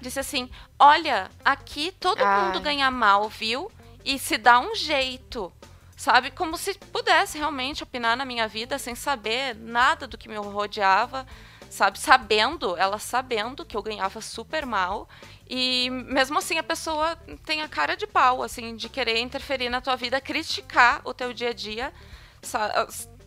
disse 0.00 0.18
assim: 0.18 0.50
Olha, 0.78 1.30
aqui 1.44 1.92
todo 1.92 2.20
Ai. 2.20 2.46
mundo 2.46 2.60
ganha 2.60 2.90
mal, 2.90 3.28
viu? 3.28 3.70
E 4.04 4.18
se 4.18 4.36
dá 4.36 4.58
um 4.58 4.74
jeito 4.74 5.52
sabe? 5.98 6.30
Como 6.30 6.56
se 6.56 6.74
pudesse 6.74 7.36
realmente 7.36 7.82
opinar 7.82 8.16
na 8.16 8.24
minha 8.24 8.46
vida 8.46 8.78
sem 8.78 8.94
saber 8.94 9.56
nada 9.56 10.06
do 10.06 10.16
que 10.16 10.28
me 10.28 10.36
rodeava, 10.36 11.26
sabe? 11.70 11.98
Sabendo, 11.98 12.76
ela 12.76 12.98
sabendo 12.98 13.64
que 13.64 13.76
eu 13.76 13.82
ganhava 13.82 14.20
super 14.20 14.64
mal. 14.66 15.08
E 15.48 15.88
mesmo 15.90 16.38
assim 16.38 16.58
a 16.58 16.62
pessoa 16.62 17.16
tem 17.44 17.62
a 17.62 17.68
cara 17.68 17.96
de 17.96 18.06
pau, 18.06 18.42
assim, 18.42 18.76
de 18.76 18.88
querer 18.88 19.18
interferir 19.20 19.68
na 19.68 19.80
tua 19.80 19.96
vida, 19.96 20.20
criticar 20.20 21.00
o 21.04 21.14
teu 21.14 21.32
dia 21.32 21.50
a 21.50 21.52
dia, 21.52 21.92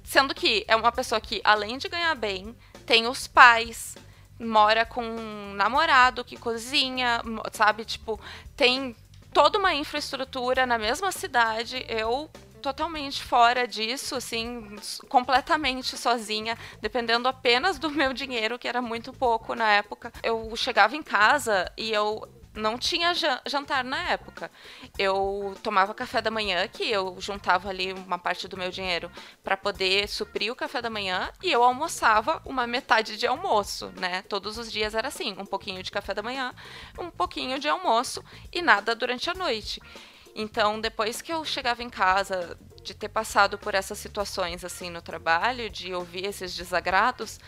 sendo 0.03 0.33
que 0.35 0.63
é 0.67 0.75
uma 0.75 0.91
pessoa 0.91 1.19
que, 1.19 1.41
além 1.43 1.77
de 1.77 1.89
ganhar 1.89 2.15
bem, 2.15 2.55
tem 2.85 3.07
os 3.07 3.27
pais, 3.27 3.95
mora 4.39 4.85
com 4.85 5.03
um 5.03 5.53
namorado 5.53 6.23
que 6.23 6.37
cozinha, 6.37 7.21
sabe? 7.53 7.85
Tipo, 7.85 8.19
tem 8.55 8.95
toda 9.33 9.57
uma 9.57 9.73
infraestrutura 9.73 10.65
na 10.65 10.77
mesma 10.77 11.11
cidade. 11.11 11.85
Eu 11.87 12.29
totalmente 12.61 13.21
fora 13.21 13.67
disso, 13.67 14.15
assim, 14.15 14.77
completamente 15.09 15.97
sozinha, 15.97 16.57
dependendo 16.79 17.27
apenas 17.27 17.77
do 17.77 17.89
meu 17.89 18.13
dinheiro, 18.13 18.57
que 18.57 18.67
era 18.67 18.81
muito 18.81 19.11
pouco 19.11 19.55
na 19.55 19.69
época. 19.71 20.13
Eu 20.23 20.55
chegava 20.55 20.95
em 20.95 21.03
casa 21.03 21.69
e 21.75 21.91
eu 21.91 22.25
não 22.53 22.77
tinha 22.77 23.13
jantar 23.45 23.83
na 23.83 24.09
época. 24.09 24.51
Eu 24.97 25.55
tomava 25.63 25.93
café 25.93 26.21
da 26.21 26.29
manhã, 26.29 26.67
que 26.67 26.83
eu 26.89 27.15
juntava 27.19 27.69
ali 27.69 27.93
uma 27.93 28.19
parte 28.19 28.47
do 28.47 28.57
meu 28.57 28.69
dinheiro 28.69 29.09
para 29.43 29.55
poder 29.55 30.07
suprir 30.07 30.51
o 30.51 30.55
café 30.55 30.81
da 30.81 30.89
manhã, 30.89 31.31
e 31.41 31.51
eu 31.51 31.63
almoçava 31.63 32.41
uma 32.45 32.67
metade 32.67 33.17
de 33.17 33.25
almoço, 33.25 33.91
né? 33.97 34.21
Todos 34.23 34.57
os 34.57 34.71
dias 34.71 34.93
era 34.93 35.07
assim, 35.07 35.33
um 35.37 35.45
pouquinho 35.45 35.81
de 35.81 35.91
café 35.91 36.13
da 36.13 36.21
manhã, 36.21 36.53
um 36.99 37.09
pouquinho 37.09 37.57
de 37.57 37.69
almoço 37.69 38.23
e 38.51 38.61
nada 38.61 38.93
durante 38.93 39.29
a 39.29 39.33
noite. 39.33 39.81
Então, 40.35 40.79
depois 40.79 41.21
que 41.21 41.31
eu 41.31 41.43
chegava 41.43 41.83
em 41.83 41.89
casa, 41.89 42.57
de 42.83 42.93
ter 42.93 43.09
passado 43.09 43.57
por 43.57 43.75
essas 43.75 43.97
situações 43.97 44.65
assim 44.65 44.89
no 44.89 45.01
trabalho, 45.01 45.69
de 45.69 45.93
ouvir 45.93 46.25
esses 46.25 46.55
desagrados, 46.55 47.39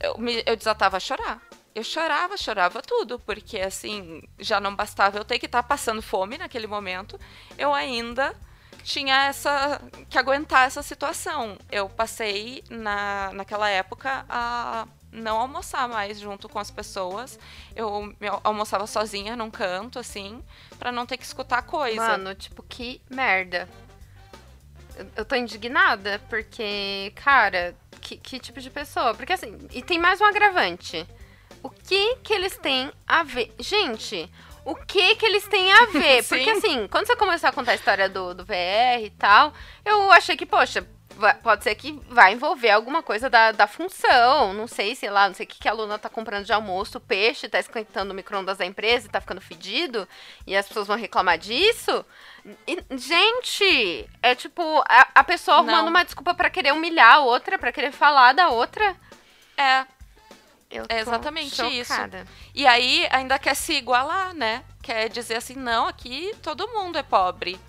eu, 0.00 0.18
me, 0.18 0.42
eu 0.46 0.56
desatava 0.56 0.96
a 0.96 1.00
chorar. 1.00 1.42
Eu 1.74 1.82
chorava, 1.82 2.36
chorava 2.36 2.82
tudo, 2.82 3.18
porque 3.20 3.58
assim, 3.58 4.22
já 4.38 4.60
não 4.60 4.74
bastava 4.74 5.18
eu 5.18 5.24
ter 5.24 5.38
que 5.38 5.46
estar 5.46 5.62
passando 5.62 6.02
fome 6.02 6.36
naquele 6.36 6.66
momento, 6.66 7.18
eu 7.56 7.72
ainda 7.72 8.34
tinha 8.82 9.26
essa 9.26 9.80
que 10.10 10.18
aguentar 10.18 10.66
essa 10.66 10.82
situação. 10.82 11.56
Eu 11.70 11.88
passei 11.88 12.62
na, 12.68 13.30
naquela 13.32 13.68
época 13.68 14.24
a 14.28 14.86
não 15.12 15.38
almoçar 15.38 15.88
mais 15.88 16.18
junto 16.18 16.48
com 16.48 16.58
as 16.58 16.70
pessoas. 16.70 17.38
Eu, 17.76 18.14
almoçava 18.42 18.86
sozinha 18.86 19.36
num 19.36 19.50
canto, 19.50 19.98
assim, 19.98 20.42
para 20.78 20.90
não 20.90 21.06
ter 21.06 21.18
que 21.18 21.24
escutar 21.24 21.62
coisa. 21.62 21.96
Mano, 21.96 22.34
tipo, 22.34 22.62
que 22.62 23.00
merda. 23.10 23.68
Eu, 24.96 25.06
eu 25.16 25.24
tô 25.24 25.36
indignada, 25.36 26.20
porque, 26.28 27.12
cara, 27.14 27.76
que, 28.02 28.16
que 28.16 28.38
tipo 28.38 28.60
de 28.60 28.68
pessoa? 28.68 29.14
Porque 29.14 29.32
assim, 29.32 29.56
e 29.70 29.82
tem 29.82 29.98
mais 29.98 30.20
um 30.20 30.24
agravante. 30.24 31.06
O 31.62 31.70
que 31.70 32.16
que 32.16 32.32
eles 32.32 32.58
têm 32.58 32.90
a 33.06 33.22
ver? 33.22 33.54
Gente, 33.58 34.28
o 34.64 34.74
que 34.74 35.14
que 35.14 35.24
eles 35.24 35.46
têm 35.46 35.72
a 35.72 35.86
ver? 35.92 36.24
Porque 36.24 36.50
assim, 36.50 36.88
quando 36.88 37.06
você 37.06 37.16
começou 37.16 37.48
a 37.48 37.52
contar 37.52 37.72
a 37.72 37.76
história 37.76 38.08
do, 38.08 38.34
do 38.34 38.44
VR 38.44 39.02
e 39.02 39.10
tal, 39.10 39.54
eu 39.84 40.10
achei 40.10 40.36
que, 40.36 40.44
poxa, 40.44 40.86
pode 41.42 41.64
ser 41.64 41.74
que 41.74 41.92
vai 42.08 42.32
envolver 42.32 42.70
alguma 42.70 43.02
coisa 43.02 43.28
da, 43.30 43.52
da 43.52 43.66
função. 43.66 44.52
Não 44.52 44.66
sei, 44.66 44.94
sei 44.94 45.10
lá, 45.10 45.28
não 45.28 45.34
sei 45.34 45.44
o 45.44 45.48
que, 45.48 45.58
que 45.58 45.68
a 45.68 45.70
aluna 45.72 45.98
tá 45.98 46.08
comprando 46.08 46.44
de 46.44 46.52
almoço, 46.52 47.00
peixe, 47.00 47.48
tá 47.48 47.58
esquentando 47.58 48.12
o 48.12 48.14
micro-ondas 48.14 48.58
da 48.58 48.66
empresa 48.66 49.06
e 49.06 49.10
tá 49.10 49.20
ficando 49.20 49.40
fedido, 49.40 50.08
e 50.46 50.56
as 50.56 50.66
pessoas 50.66 50.86
vão 50.86 50.96
reclamar 50.96 51.38
disso. 51.38 52.04
E, 52.66 52.78
gente, 52.96 54.08
é 54.22 54.34
tipo, 54.34 54.62
a, 54.88 55.08
a 55.14 55.24
pessoa 55.24 55.58
arrumando 55.58 55.88
uma 55.88 56.04
desculpa 56.04 56.34
para 56.34 56.50
querer 56.50 56.72
humilhar 56.72 57.14
a 57.14 57.20
outra, 57.20 57.58
para 57.58 57.72
querer 57.72 57.92
falar 57.92 58.32
da 58.32 58.48
outra. 58.48 58.96
É. 59.56 59.86
Eu 60.70 60.86
É 60.88 61.00
exatamente 61.00 61.54
tô 61.54 61.66
isso. 61.66 61.92
chocada. 61.92 62.26
E 62.54 62.66
aí 62.66 63.06
ainda 63.10 63.38
quer 63.38 63.54
se 63.54 63.74
igualar, 63.74 64.32
né? 64.34 64.64
Quer 64.82 65.08
dizer 65.10 65.36
assim, 65.36 65.54
não, 65.54 65.86
aqui 65.86 66.34
todo 66.42 66.66
mundo 66.68 66.96
é 66.98 67.02
pobre. 67.02 67.60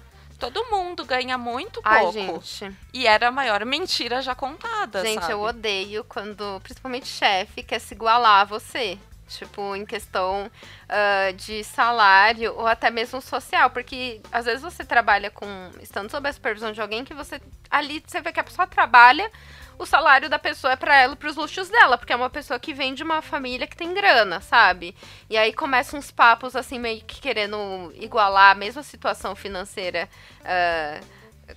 Todo 0.44 0.66
mundo 0.70 1.06
ganha 1.06 1.38
muito 1.38 1.80
Ai, 1.86 2.02
pouco. 2.02 2.42
gente. 2.42 2.76
E 2.94 3.08
era 3.08 3.30
a 3.30 3.32
maior 3.32 3.64
mentira 3.64 4.22
já 4.22 4.36
contada, 4.36 5.02
Gente, 5.02 5.22
sabe? 5.22 5.32
eu 5.32 5.42
odeio 5.42 6.04
quando, 6.04 6.60
principalmente 6.62 7.08
chefe, 7.08 7.64
quer 7.64 7.80
se 7.80 7.94
igualar 7.94 8.42
a 8.42 8.44
você. 8.44 9.00
Tipo, 9.26 9.74
em 9.74 9.86
questão 9.86 10.52
ah, 10.90 11.32
de 11.32 11.64
salário 11.64 12.54
ou 12.56 12.68
até 12.68 12.90
mesmo 12.92 13.22
social. 13.22 13.70
Porque 13.70 14.22
às 14.32 14.44
vezes 14.44 14.62
você 14.62 14.84
trabalha 14.84 15.32
com. 15.32 15.48
estando 15.82 16.12
sob 16.12 16.28
a 16.28 16.34
supervisão 16.34 16.74
de 16.74 16.82
alguém 16.82 17.06
que 17.06 17.14
você. 17.14 17.42
Ali 17.72 18.04
você 18.06 18.20
vê 18.20 18.34
que 18.34 18.40
a 18.42 18.44
pessoa 18.44 18.68
trabalha, 18.68 19.32
o 19.78 19.86
salário 19.86 20.30
da 20.30 20.40
pessoa 20.40 20.74
é 20.74 20.76
pra 20.76 20.96
ela 20.96 21.14
e 21.14 21.18
pros 21.18 21.36
luxos 21.36 21.70
dela. 21.70 21.98
Porque 21.98 22.14
é 22.14 22.16
uma 22.16 22.30
pessoa 22.30 22.60
que 22.60 22.74
vem 22.74 22.94
de 22.94 23.04
uma 23.04 23.22
família 23.22 23.68
que 23.68 23.76
tem 23.76 23.94
grana, 23.94 24.42
sabe? 24.42 24.96
E 25.30 25.38
aí 25.38 25.54
começam 25.54 26.00
uns 26.00 26.12
papos 26.12 26.56
assim, 26.56 26.80
meio 26.80 27.02
que 27.02 27.22
querendo 27.22 27.92
igualar 27.96 28.52
a 28.52 28.56
mesma 28.56 28.84
situação 28.84 29.36
financeira 29.36 30.10
ah, 30.44 31.00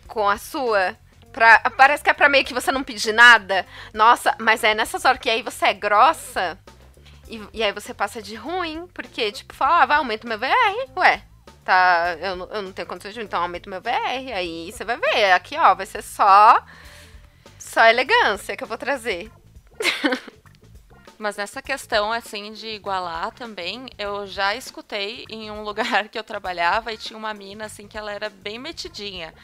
com 0.06 0.28
a 0.28 0.38
sua. 0.38 0.96
Pra, 1.32 1.58
parece 1.76 2.02
que 2.02 2.08
é 2.08 2.14
pra 2.14 2.30
meio 2.30 2.44
que 2.44 2.54
você 2.54 2.72
não 2.72 2.82
pedir 2.82 3.12
nada. 3.12 3.66
Nossa, 3.92 4.34
mas 4.40 4.64
é 4.64 4.74
nessas 4.74 5.04
horas 5.04 5.20
que 5.20 5.28
aí 5.28 5.42
você 5.42 5.66
é 5.66 5.74
grossa. 5.74 6.58
E, 7.28 7.42
e 7.52 7.62
aí 7.62 7.72
você 7.72 7.92
passa 7.92 8.22
de 8.22 8.34
ruim, 8.36 8.86
porque, 8.94 9.32
tipo, 9.32 9.54
fala, 9.54 9.82
ah, 9.82 9.86
vai, 9.86 9.96
aumenta 9.98 10.28
meu 10.28 10.38
VR. 10.38 10.90
Ué, 10.96 11.22
tá, 11.64 12.16
eu, 12.20 12.48
eu 12.50 12.62
não 12.62 12.72
tenho 12.72 12.86
condições 12.86 13.14
de 13.14 13.20
então 13.20 13.42
aumenta 13.42 13.68
o 13.68 13.70
meu 13.70 13.80
VR. 13.80 14.32
Aí 14.34 14.70
você 14.72 14.84
vai 14.84 14.96
ver, 14.96 15.32
aqui, 15.32 15.56
ó, 15.58 15.74
vai 15.74 15.86
ser 15.86 16.02
só. 16.02 16.64
Só 17.76 17.84
elegância 17.84 18.56
que 18.56 18.64
eu 18.64 18.66
vou 18.66 18.78
trazer. 18.78 19.30
Mas 21.18 21.36
nessa 21.36 21.60
questão, 21.60 22.10
assim, 22.10 22.54
de 22.54 22.68
igualar 22.68 23.32
também, 23.32 23.84
eu 23.98 24.26
já 24.26 24.54
escutei 24.54 25.26
em 25.28 25.50
um 25.50 25.62
lugar 25.62 26.08
que 26.08 26.18
eu 26.18 26.24
trabalhava 26.24 26.90
e 26.90 26.96
tinha 26.96 27.18
uma 27.18 27.34
mina, 27.34 27.66
assim, 27.66 27.86
que 27.86 27.98
ela 27.98 28.10
era 28.10 28.30
bem 28.30 28.58
metidinha. 28.58 29.34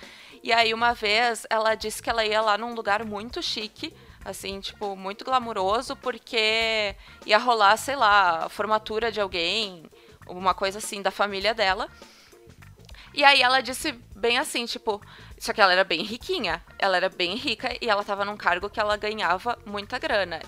E 0.43 0.51
aí, 0.51 0.73
uma 0.73 0.95
vez, 0.95 1.47
ela 1.51 1.75
disse 1.75 2.03
que 2.03 2.09
ela 2.09 2.25
ia 2.25 2.41
lá 2.41 2.57
num 2.57 2.73
lugar 2.73 3.05
muito 3.05 3.43
chique, 3.43 3.95
assim, 4.25 4.61
tipo, 4.61 4.97
muito 4.97 5.27
glamuroso, 5.27 5.95
porque 5.95 6.97
ia 7.27 7.37
rolar, 7.37 7.77
sei 7.77 7.97
lá, 7.97 8.47
a 8.47 8.49
formatura 8.49 9.13
de 9.13 9.21
alguém, 9.21 9.85
uma 10.27 10.55
coisa 10.55 10.79
assim, 10.79 11.03
da 11.03 11.11
família 11.11 11.53
dela. 11.53 11.87
E 13.15 13.25
aí 13.25 13.43
ela 13.43 13.61
disse 13.61 13.93
bem 14.17 14.39
assim, 14.39 14.65
tipo, 14.67 15.01
só 15.39 15.53
que 15.53 15.61
ela 15.61 15.73
era 15.73 15.85
bem 15.85 16.03
riquinha. 16.03 16.63
Ela 16.79 16.97
era 16.97 17.09
bem 17.09 17.35
rica 17.37 17.77
e 17.81 17.89
ela 17.89 18.05
tava 18.05 18.25
num 18.25 18.37
cargo 18.37 18.71
que 18.71 18.81
ela 18.81 18.97
ganhava 18.97 19.59
muita 19.67 19.99
grana. 19.99 20.41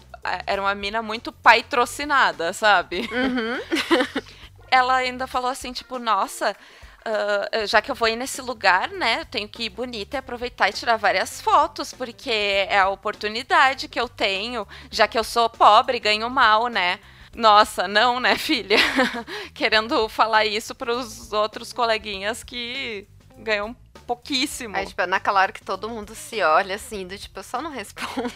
Era 0.46 0.62
uma 0.62 0.74
mina 0.74 1.02
muito 1.02 1.32
patrocinada, 1.32 2.52
sabe? 2.52 3.08
ela 4.70 4.96
ainda 4.96 5.26
falou 5.26 5.50
assim, 5.50 5.72
tipo, 5.72 5.98
nossa, 5.98 6.56
ah, 7.04 7.66
já 7.66 7.82
que 7.82 7.90
eu 7.90 7.94
vou 7.94 8.08
ir 8.08 8.16
nesse 8.16 8.40
lugar, 8.40 8.88
né, 8.88 9.20
eu 9.20 9.26
tenho 9.26 9.48
que 9.48 9.64
ir 9.64 9.68
bonita 9.68 10.16
e 10.16 10.18
aproveitar 10.18 10.70
e 10.70 10.72
tirar 10.72 10.96
várias 10.96 11.40
fotos, 11.40 11.92
porque 11.92 12.30
é 12.68 12.78
a 12.78 12.88
oportunidade 12.88 13.88
que 13.88 14.00
eu 14.00 14.08
tenho, 14.08 14.66
já 14.90 15.06
que 15.06 15.18
eu 15.18 15.24
sou 15.24 15.50
pobre 15.50 15.98
e 15.98 16.00
ganho 16.00 16.28
mal, 16.30 16.68
né? 16.68 16.98
Nossa, 17.34 17.88
não, 17.88 18.20
né, 18.20 18.36
filha? 18.36 18.76
Querendo 19.52 20.08
falar 20.08 20.44
isso 20.44 20.74
pros 20.74 21.32
outros 21.32 21.72
coleguinhas 21.72 22.44
que 22.44 23.06
ganham 23.38 23.74
pouquíssimo. 24.06 24.76
Aí, 24.76 24.86
tipo, 24.86 25.00
é 25.00 25.06
naquela 25.06 25.40
hora 25.40 25.52
que 25.52 25.62
todo 25.62 25.88
mundo 25.88 26.14
se 26.14 26.42
olha 26.42 26.76
assim, 26.76 27.06
do 27.06 27.18
tipo, 27.18 27.38
eu 27.38 27.42
só 27.42 27.60
não 27.60 27.70
respondo. 27.70 28.32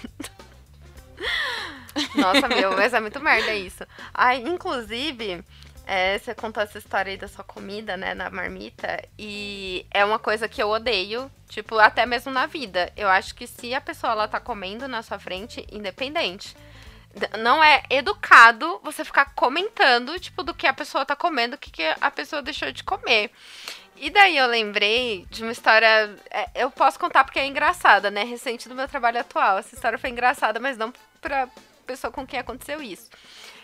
Nossa, 2.14 2.48
meu, 2.48 2.76
mas 2.76 2.94
é 2.94 3.00
muito 3.00 3.20
merda 3.20 3.54
isso. 3.54 3.84
Ai, 4.14 4.42
inclusive, 4.42 5.44
é, 5.86 6.18
você 6.18 6.34
contou 6.34 6.62
essa 6.62 6.78
história 6.78 7.10
aí 7.10 7.16
da 7.16 7.28
sua 7.28 7.44
comida, 7.44 7.96
né, 7.96 8.14
na 8.14 8.30
marmita, 8.30 9.02
e 9.18 9.86
é 9.90 10.04
uma 10.04 10.18
coisa 10.18 10.48
que 10.48 10.62
eu 10.62 10.68
odeio, 10.68 11.30
tipo, 11.48 11.78
até 11.78 12.04
mesmo 12.04 12.30
na 12.30 12.46
vida. 12.46 12.92
Eu 12.96 13.08
acho 13.08 13.34
que 13.34 13.46
se 13.46 13.74
a 13.74 13.80
pessoa, 13.80 14.12
ela 14.12 14.28
tá 14.28 14.38
comendo 14.38 14.86
na 14.86 15.02
sua 15.02 15.18
frente, 15.18 15.66
independente, 15.72 16.54
não 17.38 17.62
é 17.62 17.82
educado 17.90 18.80
você 18.82 19.04
ficar 19.04 19.34
comentando, 19.34 20.18
tipo, 20.18 20.42
do 20.42 20.54
que 20.54 20.66
a 20.66 20.72
pessoa 20.72 21.04
tá 21.06 21.16
comendo, 21.16 21.56
o 21.56 21.58
que, 21.58 21.70
que 21.70 21.82
a 22.00 22.10
pessoa 22.10 22.42
deixou 22.42 22.70
de 22.70 22.84
comer. 22.84 23.30
E 23.96 24.10
daí 24.10 24.36
eu 24.36 24.46
lembrei 24.46 25.26
de 25.30 25.42
uma 25.42 25.50
história. 25.52 26.14
é, 26.30 26.48
Eu 26.54 26.70
posso 26.70 26.98
contar 26.98 27.24
porque 27.24 27.40
é 27.40 27.46
engraçada, 27.46 28.10
né? 28.10 28.22
Recente 28.22 28.68
do 28.68 28.74
meu 28.74 28.86
trabalho 28.86 29.20
atual. 29.20 29.58
Essa 29.58 29.74
história 29.74 29.98
foi 29.98 30.10
engraçada, 30.10 30.60
mas 30.60 30.76
não 30.76 30.92
pra 31.20 31.48
pessoa 31.86 32.12
com 32.12 32.26
quem 32.26 32.38
aconteceu 32.38 32.80
isso. 32.80 33.10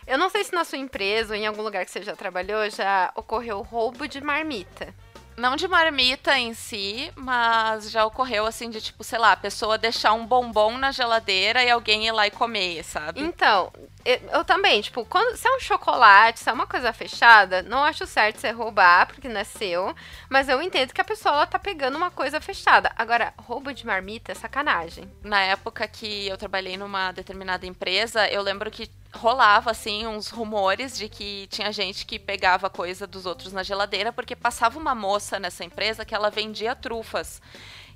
Eu 0.07 0.19
não 0.19 0.29
sei 0.29 0.43
se 0.45 0.53
na 0.53 0.65
sua 0.65 0.79
empresa 0.79 1.35
ou 1.35 1.41
em 1.41 1.47
algum 1.47 1.63
lugar 1.63 1.85
que 1.85 1.91
você 1.91 2.03
já 2.03 2.17
trabalhou 2.17 2.69
já 2.69 3.13
ocorreu 3.15 3.63
roubo 3.63 4.09
de 4.09 4.21
marmita. 4.21 4.95
Não 5.37 5.57
de 5.57 5.67
marmita 5.67 6.39
em 6.39 6.55
si, 6.55 7.11
mas 7.17 7.91
já 7.91 8.05
ocorreu 8.05 8.47
assim 8.47 8.71
de 8.71 8.81
tipo, 8.81 9.03
sei 9.03 9.19
lá, 9.19 9.33
a 9.33 9.37
pessoa 9.37 9.77
deixar 9.77 10.13
um 10.13 10.25
bombom 10.27 10.79
na 10.79 10.93
geladeira 10.93 11.63
e 11.63 11.71
alguém 11.71 12.07
ir 12.07 12.13
lá 12.13 12.27
e 12.27 12.31
comer, 12.31 12.85
sabe? 12.85 13.21
Então, 13.21 13.73
eu, 14.05 14.45
também, 14.45 14.83
tipo, 14.83 15.05
quando, 15.07 15.37
se 15.37 15.49
é 15.49 15.57
um 15.57 15.61
chocolate, 15.61 16.41
se 16.41 16.51
é 16.51 16.53
uma 16.53 16.67
coisa 16.67 16.93
fechada, 16.93 17.63
não 17.63 17.83
acho 17.83 18.07
certo 18.07 18.39
você 18.39 18.51
roubar, 18.51 19.07
porque 19.07 19.29
não 19.29 19.41
é 19.41 19.45
seu. 19.45 19.95
Mas 20.29 20.49
eu 20.49 20.61
entendo 20.61 20.93
que 20.93 21.01
a 21.01 21.05
pessoa 21.05 21.35
ela 21.35 21.47
tá 21.47 21.59
pegando 21.59 21.97
uma 21.97 22.11
coisa 22.11 22.41
fechada. 22.41 22.93
Agora, 22.97 23.33
roubo 23.39 23.73
de 23.73 23.87
marmita 23.87 24.33
é 24.33 24.35
sacanagem. 24.35 25.11
Na 25.23 25.41
época 25.41 25.89
que 25.89 26.29
eu 26.29 26.37
trabalhei 26.37 26.77
numa 26.77 27.13
determinada 27.13 27.67
empresa, 27.67 28.29
eu 28.29 28.43
lembro 28.43 28.71
que 28.71 28.91
rolava 29.15 29.71
assim 29.71 30.07
uns 30.07 30.29
rumores 30.29 30.99
de 30.99 31.09
que 31.09 31.47
tinha 31.49 31.73
gente 31.73 32.05
que 32.05 32.19
pegava 32.19 32.69
coisa 32.69 33.07
dos 33.07 33.25
outros 33.25 33.53
na 33.53 33.63
geladeira 33.63 34.13
porque 34.13 34.35
passava 34.35 34.79
uma 34.79 34.95
moça 34.95 35.39
nessa 35.39 35.65
empresa 35.65 36.05
que 36.05 36.15
ela 36.15 36.31
vendia 36.31 36.75
trufas. 36.75 37.41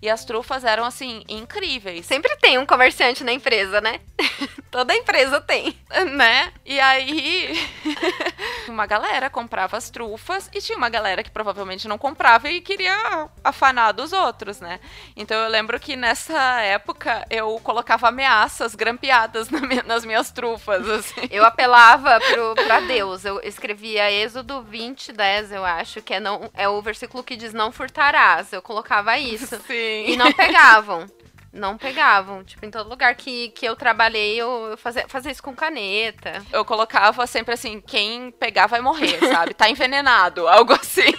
E 0.00 0.08
as 0.08 0.24
trufas 0.24 0.64
eram 0.64 0.84
assim 0.84 1.24
incríveis. 1.28 2.06
Sempre 2.06 2.36
tem 2.36 2.58
um 2.58 2.66
comerciante 2.66 3.24
na 3.24 3.32
empresa, 3.32 3.80
né? 3.80 4.00
Toda 4.70 4.94
empresa 4.94 5.40
tem. 5.40 5.76
né? 6.16 6.52
E 6.64 6.78
aí 6.78 7.52
uma 8.70 8.86
galera 8.86 9.28
comprava 9.30 9.76
as 9.76 9.90
trufas 9.90 10.48
e 10.54 10.60
tinha 10.60 10.76
uma 10.78 10.88
galera 10.88 11.22
que 11.22 11.30
provavelmente 11.30 11.86
não 11.88 11.98
comprava 11.98 12.48
e 12.50 12.60
queria 12.60 13.28
afanar 13.42 13.92
dos 13.92 14.12
outros, 14.12 14.60
né? 14.60 14.80
Então 15.16 15.36
eu 15.36 15.48
lembro 15.48 15.78
que 15.80 15.96
nessa 15.96 16.60
época 16.62 17.24
eu 17.30 17.58
colocava 17.62 18.08
ameaças 18.08 18.74
grampeadas 18.74 19.50
na 19.50 19.60
minha- 19.60 19.82
nas 19.82 20.04
minhas 20.04 20.30
trufas, 20.30 20.88
assim. 20.90 21.28
Eu 21.30 21.44
apelava 21.44 22.18
pro, 22.20 22.54
pra 22.66 22.80
Deus. 22.80 23.24
Eu 23.24 23.40
escrevia 23.42 24.10
Êxodo 24.10 24.62
20, 24.62 25.12
10, 25.12 25.52
eu 25.52 25.64
acho, 25.64 26.00
que 26.02 26.14
é, 26.14 26.20
não, 26.20 26.50
é 26.54 26.68
o 26.68 26.80
versículo 26.82 27.22
que 27.22 27.36
diz 27.36 27.52
não 27.52 27.70
furtarás. 27.72 28.52
Eu 28.52 28.62
colocava 28.62 29.16
isso. 29.18 29.56
Sim. 29.66 30.04
E 30.06 30.16
não 30.16 30.32
pegavam. 30.32 31.06
Não 31.52 31.78
pegavam. 31.78 32.44
Tipo, 32.44 32.66
em 32.66 32.70
todo 32.70 32.88
lugar 32.88 33.14
que, 33.14 33.48
que 33.50 33.66
eu 33.66 33.74
trabalhei, 33.74 34.36
eu, 34.36 34.68
eu 34.70 34.76
fazia, 34.76 35.08
fazia 35.08 35.32
isso 35.32 35.42
com 35.42 35.54
caneta. 35.54 36.44
Eu 36.52 36.64
colocava 36.64 37.26
sempre 37.26 37.54
assim, 37.54 37.80
quem 37.80 38.30
pegar 38.30 38.66
vai 38.66 38.80
morrer, 38.80 39.18
sabe? 39.32 39.54
Tá 39.54 39.68
envenenado, 39.68 40.46
algo 40.46 40.74
assim. 40.74 41.14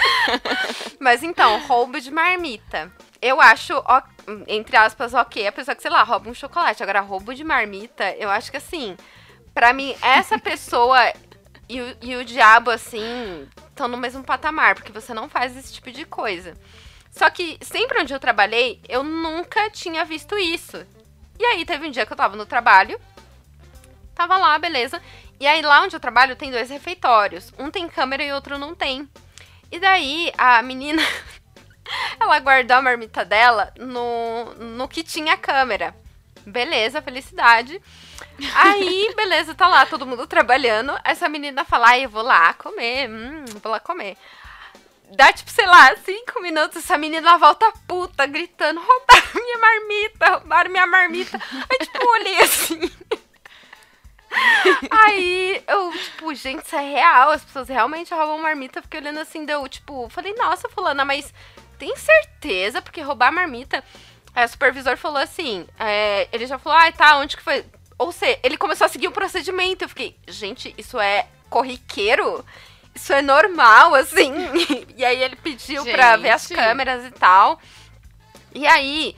Mas 0.98 1.22
então, 1.22 1.60
roubo 1.66 2.00
de 2.00 2.10
marmita. 2.10 2.92
Eu 3.22 3.40
acho, 3.40 3.74
entre 4.48 4.76
aspas, 4.76 5.14
ok, 5.14 5.46
a 5.46 5.52
pessoa 5.52 5.74
que, 5.74 5.82
sei 5.82 5.90
lá, 5.90 6.02
rouba 6.02 6.28
um 6.28 6.34
chocolate. 6.34 6.82
Agora, 6.82 7.00
roubo 7.00 7.34
de 7.34 7.44
marmita, 7.44 8.14
eu 8.16 8.30
acho 8.30 8.50
que 8.50 8.56
assim, 8.56 8.96
pra 9.54 9.72
mim, 9.72 9.94
essa 10.02 10.38
pessoa 10.40 11.12
e 11.68 11.80
o, 11.80 11.96
e 12.02 12.16
o 12.16 12.24
diabo, 12.24 12.70
assim, 12.70 13.46
estão 13.68 13.86
no 13.86 13.96
mesmo 13.96 14.24
patamar, 14.24 14.74
porque 14.74 14.90
você 14.90 15.14
não 15.14 15.28
faz 15.28 15.56
esse 15.56 15.72
tipo 15.72 15.92
de 15.92 16.04
coisa. 16.04 16.54
Só 17.10 17.28
que 17.28 17.58
sempre 17.60 18.00
onde 18.00 18.14
eu 18.14 18.20
trabalhei, 18.20 18.80
eu 18.88 19.02
nunca 19.02 19.68
tinha 19.70 20.04
visto 20.04 20.38
isso. 20.38 20.86
E 21.38 21.44
aí 21.44 21.64
teve 21.64 21.86
um 21.86 21.90
dia 21.90 22.06
que 22.06 22.12
eu 22.12 22.16
tava 22.16 22.36
no 22.36 22.46
trabalho, 22.46 23.00
tava 24.14 24.36
lá, 24.36 24.58
beleza. 24.58 25.00
E 25.38 25.46
aí 25.46 25.62
lá 25.62 25.82
onde 25.82 25.96
eu 25.96 26.00
trabalho 26.00 26.36
tem 26.36 26.50
dois 26.50 26.68
refeitórios. 26.70 27.52
Um 27.58 27.70
tem 27.70 27.88
câmera 27.88 28.22
e 28.22 28.32
outro 28.32 28.58
não 28.58 28.74
tem. 28.74 29.08
E 29.72 29.78
daí 29.78 30.32
a 30.36 30.62
menina, 30.62 31.02
ela 32.20 32.38
guardou 32.40 32.76
a 32.76 32.82
marmita 32.82 33.24
dela 33.24 33.72
no, 33.78 34.54
no 34.54 34.88
que 34.88 35.02
tinha 35.02 35.36
câmera. 35.36 35.94
Beleza, 36.44 37.02
felicidade. 37.02 37.80
Aí, 38.54 39.12
beleza, 39.16 39.54
tá 39.54 39.68
lá 39.68 39.86
todo 39.86 40.06
mundo 40.06 40.26
trabalhando. 40.26 40.92
Essa 41.04 41.28
menina 41.28 41.64
fala, 41.64 41.88
ai, 41.88 42.04
eu 42.04 42.10
vou 42.10 42.22
lá 42.22 42.52
comer, 42.54 43.08
hum, 43.08 43.44
vou 43.62 43.72
lá 43.72 43.80
comer. 43.80 44.16
Dá, 45.10 45.32
tipo, 45.32 45.50
sei 45.50 45.66
lá, 45.66 45.96
cinco 45.96 46.40
minutos, 46.40 46.78
essa 46.78 46.96
menina 46.96 47.36
volta 47.36 47.70
puta, 47.86 48.26
gritando, 48.26 48.80
roubaram 48.80 49.34
minha 49.34 49.58
marmita, 49.58 50.30
roubaram 50.30 50.70
minha 50.70 50.86
marmita. 50.86 51.40
Aí, 51.68 51.78
tipo, 51.78 52.06
olhei 52.06 52.40
assim. 52.40 52.90
Aí, 54.90 55.64
eu, 55.66 55.92
tipo, 55.92 56.34
gente, 56.34 56.64
isso 56.64 56.76
é 56.76 56.92
real, 56.92 57.30
as 57.30 57.44
pessoas 57.44 57.68
realmente 57.68 58.14
roubam 58.14 58.38
marmita. 58.38 58.80
Fiquei 58.80 59.00
olhando 59.00 59.18
assim, 59.18 59.44
deu, 59.44 59.68
tipo, 59.68 60.08
falei, 60.08 60.32
nossa, 60.34 60.68
fulana, 60.68 61.04
mas 61.04 61.34
tem 61.78 61.94
certeza? 61.96 62.80
Porque 62.80 63.00
roubar 63.00 63.32
marmita... 63.32 63.82
Aí 64.32 64.44
o 64.44 64.48
supervisor 64.48 64.96
falou 64.96 65.18
assim, 65.18 65.66
é, 65.76 66.28
ele 66.32 66.46
já 66.46 66.56
falou, 66.56 66.78
ai, 66.78 66.92
tá, 66.92 67.16
onde 67.18 67.36
que 67.36 67.42
foi? 67.42 67.64
Ou 67.98 68.12
seja, 68.12 68.38
ele 68.42 68.56
começou 68.56 68.84
a 68.84 68.88
seguir 68.88 69.08
o 69.08 69.12
procedimento. 69.12 69.84
Eu 69.84 69.88
fiquei, 69.88 70.16
gente, 70.28 70.72
isso 70.78 70.98
é 71.00 71.26
corriqueiro? 71.48 72.44
Isso 72.94 73.12
é 73.12 73.22
normal, 73.22 73.94
assim? 73.94 74.32
e 74.96 75.04
aí 75.04 75.22
ele 75.22 75.36
pediu 75.36 75.84
gente. 75.84 75.94
pra 75.94 76.16
ver 76.16 76.30
as 76.30 76.46
câmeras 76.46 77.04
e 77.04 77.10
tal. 77.10 77.60
E 78.54 78.66
aí, 78.66 79.16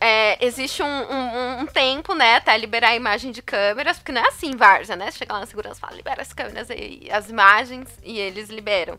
é, 0.00 0.44
existe 0.44 0.82
um, 0.82 0.86
um, 0.86 1.60
um, 1.60 1.66
tempo, 1.66 2.14
né, 2.14 2.36
até 2.36 2.56
liberar 2.58 2.90
a 2.90 2.96
imagem 2.96 3.32
de 3.32 3.40
câmeras, 3.40 3.98
porque 3.98 4.12
não 4.12 4.22
é 4.22 4.28
assim, 4.28 4.54
Varza, 4.54 4.94
né? 4.94 5.10
Chega 5.10 5.32
lá 5.32 5.40
na 5.40 5.46
segurança 5.46 5.78
e 5.78 5.80
fala, 5.80 5.96
libera 5.96 6.20
as 6.20 6.32
câmeras 6.32 6.68
e 6.70 7.08
as 7.10 7.30
imagens, 7.30 7.88
e 8.02 8.18
eles 8.18 8.50
liberam. 8.50 8.98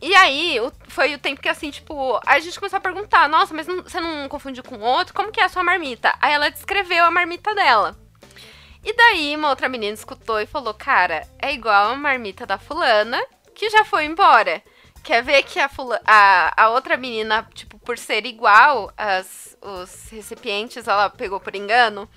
E 0.00 0.14
aí, 0.14 0.60
o, 0.60 0.72
foi 0.86 1.14
o 1.14 1.18
tempo 1.18 1.40
que, 1.40 1.48
assim, 1.48 1.70
tipo, 1.70 2.20
a 2.24 2.38
gente 2.38 2.58
começou 2.58 2.76
a 2.76 2.80
perguntar, 2.80 3.28
nossa, 3.28 3.52
mas 3.52 3.66
não, 3.66 3.82
você 3.82 3.98
não 3.98 4.28
confundiu 4.28 4.62
com 4.62 4.78
outro? 4.78 5.12
Como 5.12 5.32
que 5.32 5.40
é 5.40 5.44
a 5.44 5.48
sua 5.48 5.64
marmita? 5.64 6.14
Aí 6.20 6.32
ela 6.32 6.50
descreveu 6.50 7.04
a 7.04 7.10
marmita 7.10 7.52
dela. 7.54 7.96
E 8.84 8.94
daí, 8.94 9.34
uma 9.34 9.50
outra 9.50 9.68
menina 9.68 9.92
escutou 9.92 10.40
e 10.40 10.46
falou, 10.46 10.72
cara, 10.72 11.26
é 11.42 11.52
igual 11.52 11.90
a 11.90 11.96
marmita 11.96 12.46
da 12.46 12.58
fulana, 12.58 13.20
que 13.58 13.68
já 13.68 13.84
foi 13.84 14.04
embora. 14.04 14.62
Quer 15.02 15.22
ver 15.22 15.42
que 15.42 15.58
a, 15.58 15.68
fula, 15.68 16.00
a, 16.04 16.64
a 16.64 16.70
outra 16.70 16.96
menina, 16.96 17.46
tipo, 17.52 17.78
por 17.78 17.98
ser 17.98 18.24
igual, 18.24 18.92
as, 18.96 19.56
os 19.60 20.08
recipientes, 20.10 20.86
ela 20.86 21.10
pegou 21.10 21.40
por 21.40 21.54
engano. 21.54 22.08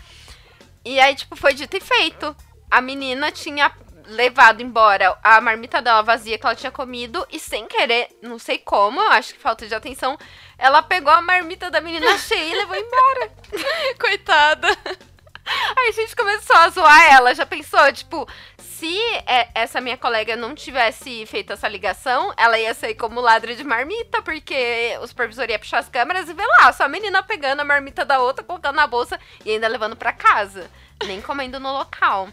E 0.86 1.00
aí, 1.00 1.16
tipo, 1.16 1.36
foi 1.36 1.54
dito 1.54 1.76
e 1.76 1.82
feito. 1.82 2.36
A 2.70 2.80
menina 2.80 3.32
tinha 3.32 3.72
levado 4.06 4.62
embora 4.62 5.18
a 5.24 5.40
marmita 5.40 5.82
dela 5.82 6.02
vazia 6.02 6.38
que 6.38 6.46
ela 6.46 6.56
tinha 6.56 6.72
comido 6.72 7.26
e 7.32 7.40
sem 7.40 7.68
querer, 7.68 8.10
não 8.22 8.40
sei 8.40 8.58
como, 8.58 9.00
acho 9.00 9.34
que 9.34 9.40
falta 9.40 9.68
de 9.68 9.76
atenção, 9.76 10.18
ela 10.58 10.82
pegou 10.82 11.14
a 11.14 11.22
marmita 11.22 11.70
da 11.70 11.80
menina 11.80 12.18
cheia 12.18 12.52
e 12.52 12.58
levou 12.58 12.76
embora. 12.76 13.32
Coitada. 14.00 14.68
Aí 15.46 15.90
a 15.90 15.92
gente 15.92 16.16
começou 16.16 16.56
a 16.56 16.70
zoar 16.70 17.14
ela, 17.14 17.34
já 17.34 17.46
pensou, 17.46 17.92
tipo, 17.92 18.28
se 18.58 18.98
é, 19.28 19.50
essa 19.54 19.82
minha 19.82 19.98
colega 19.98 20.36
não 20.36 20.56
tivesse 20.56 21.26
feito 21.26 21.54
essa 21.54 21.68
ligação, 21.68 22.34
ela 22.38 22.58
ia 22.58 22.74
sair 22.74 22.96
como 22.96 23.22
ladra 23.22 23.56
de 23.56 23.64
marmita, 23.64 24.22
porque 24.22 24.98
o 25.02 25.08
supervisor 25.08 25.50
ia 25.50 25.60
puxar 25.60 25.80
as 25.80 25.90
câmeras 25.90 26.30
e 26.30 26.34
ver 26.34 26.46
lá, 26.46 26.72
só 26.74 26.86
a 26.86 26.88
menina 26.88 27.22
pegando 27.24 27.62
a 27.62 27.66
marmita 27.66 28.04
da 28.04 28.20
outra, 28.20 28.44
colocando 28.44 28.76
na 28.76 28.88
bolsa 28.88 29.20
e 29.46 29.52
ainda 29.52 29.68
levando 29.68 29.96
para 29.96 30.14
casa 30.14 30.70
nem 31.06 31.22
comendo 31.22 31.60
no 31.60 31.72
local. 31.72 32.30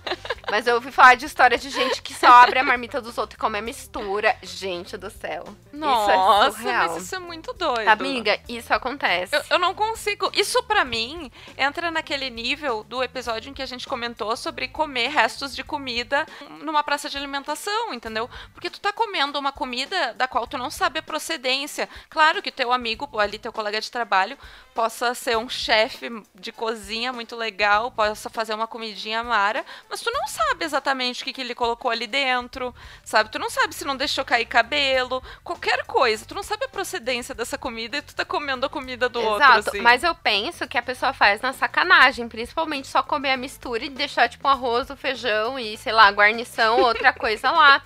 Mas 0.51 0.67
eu 0.67 0.77
ouvi 0.77 0.91
falar 0.91 1.15
de 1.15 1.27
história 1.27 1.59
de 1.59 1.69
gente 1.71 2.01
que 2.03 2.15
só 2.15 2.27
abre 2.27 2.59
a 2.59 2.65
marmita 2.65 3.01
dos 3.01 3.19
outros 3.19 3.37
e 3.37 3.41
come 3.41 3.59
a 3.59 3.63
mistura. 3.63 4.37
Gente 4.43 4.97
do 4.97 5.11
céu. 5.11 5.45
Nossa, 5.73 6.59
isso 6.59 6.69
é 6.69 6.73
mas 6.73 7.03
isso 7.03 7.15
é 7.15 7.19
muito 7.19 7.53
doido. 7.53 7.89
Amiga, 7.89 8.41
isso 8.49 8.73
acontece. 8.73 9.35
Eu, 9.35 9.43
eu 9.51 9.59
não 9.59 9.75
consigo. 9.75 10.31
Isso 10.35 10.63
para 10.63 10.85
mim 10.85 11.31
entra 11.57 11.91
naquele 11.91 12.31
nível 12.31 12.83
do 12.85 13.03
episódio 13.03 13.51
em 13.51 13.55
que 13.55 13.63
a 13.63 13.67
gente 13.67 13.87
comentou 13.87 14.37
sobre 14.37 14.69
comer 14.69 15.09
restos 15.09 15.55
de 15.55 15.63
comida 15.63 16.27
numa 16.63 16.83
praça 16.83 17.09
de 17.09 17.17
alimentação, 17.17 17.93
entendeu? 17.93 18.29
Porque 18.53 18.71
tu 18.71 18.81
tá 18.81 18.93
comendo 18.93 19.39
uma 19.39 19.53
comida 19.53 20.15
da 20.15 20.27
qual 20.27 20.47
tu 20.47 20.57
não 20.57 20.71
sabe 20.71 20.99
a 20.99 21.03
procedência. 21.03 21.89
Claro 22.09 22.43
que 22.43 22.51
teu 22.51 22.73
amigo, 22.73 23.09
ali 23.19 23.39
teu 23.39 23.53
colega 23.53 23.81
de 23.81 23.91
trabalho, 23.91 24.39
possa 24.75 25.15
ser 25.15 25.37
um 25.37 25.49
chefe 25.49 26.09
de 26.35 26.53
cozinha 26.53 27.13
muito 27.13 27.37
legal, 27.37 27.91
possa 27.91 28.31
fazer 28.31 28.55
uma 28.59 28.67
comidinha 28.67 29.23
mara, 29.23 29.65
mas 29.89 30.01
tu 30.01 30.11
não 30.11 30.27
sabe 30.27 30.65
exatamente 30.65 31.23
o 31.23 31.25
que, 31.25 31.33
que 31.33 31.41
ele 31.41 31.55
colocou 31.55 31.91
ali 31.91 32.07
dentro, 32.07 32.75
sabe? 33.05 33.31
Tu 33.31 33.39
não 33.39 33.49
sabe 33.49 33.75
se 33.75 33.85
não 33.85 33.97
deixou 33.97 34.25
cair 34.25 34.47
cabelo, 34.47 35.23
qualquer 35.43 35.85
coisa. 35.85 36.27
Tu 36.27 36.35
não 36.35 36.43
sabe 36.43 36.65
a 36.65 36.69
procedência 36.69 37.35
dessa 37.35 37.57
comida 37.57 37.99
e 37.99 38.03
tu 38.03 38.15
tá 38.15 38.25
comendo 38.25 38.67
a 38.67 38.69
comida 38.69 39.09
do 39.09 39.21
Exato, 39.21 39.33
outro. 39.33 39.47
Exato, 39.47 39.71
assim. 39.71 39.81
mas 39.81 40.03
eu 40.03 40.15
penso 40.15 40.69
que 40.69 40.77
a 40.77 40.83
pessoa 40.83 41.13
faz 41.13 41.41
na 41.41 41.53
sacanagem, 41.53 42.29
principalmente 42.29 42.89
só 42.89 43.03
comer 43.03 43.33
a 43.33 43.37
mistura 43.37 43.85
e 43.85 43.89
deixar, 43.89 44.29
tipo, 44.29 44.47
um 44.47 44.51
arroz, 44.51 44.91
o 44.91 44.97
feijão 44.97 45.59
e, 45.59 45.77
sei 45.77 45.93
lá, 45.93 46.11
guarnição, 46.11 46.81
outra 46.83 47.13
coisa 47.13 47.51
lá. 47.51 47.83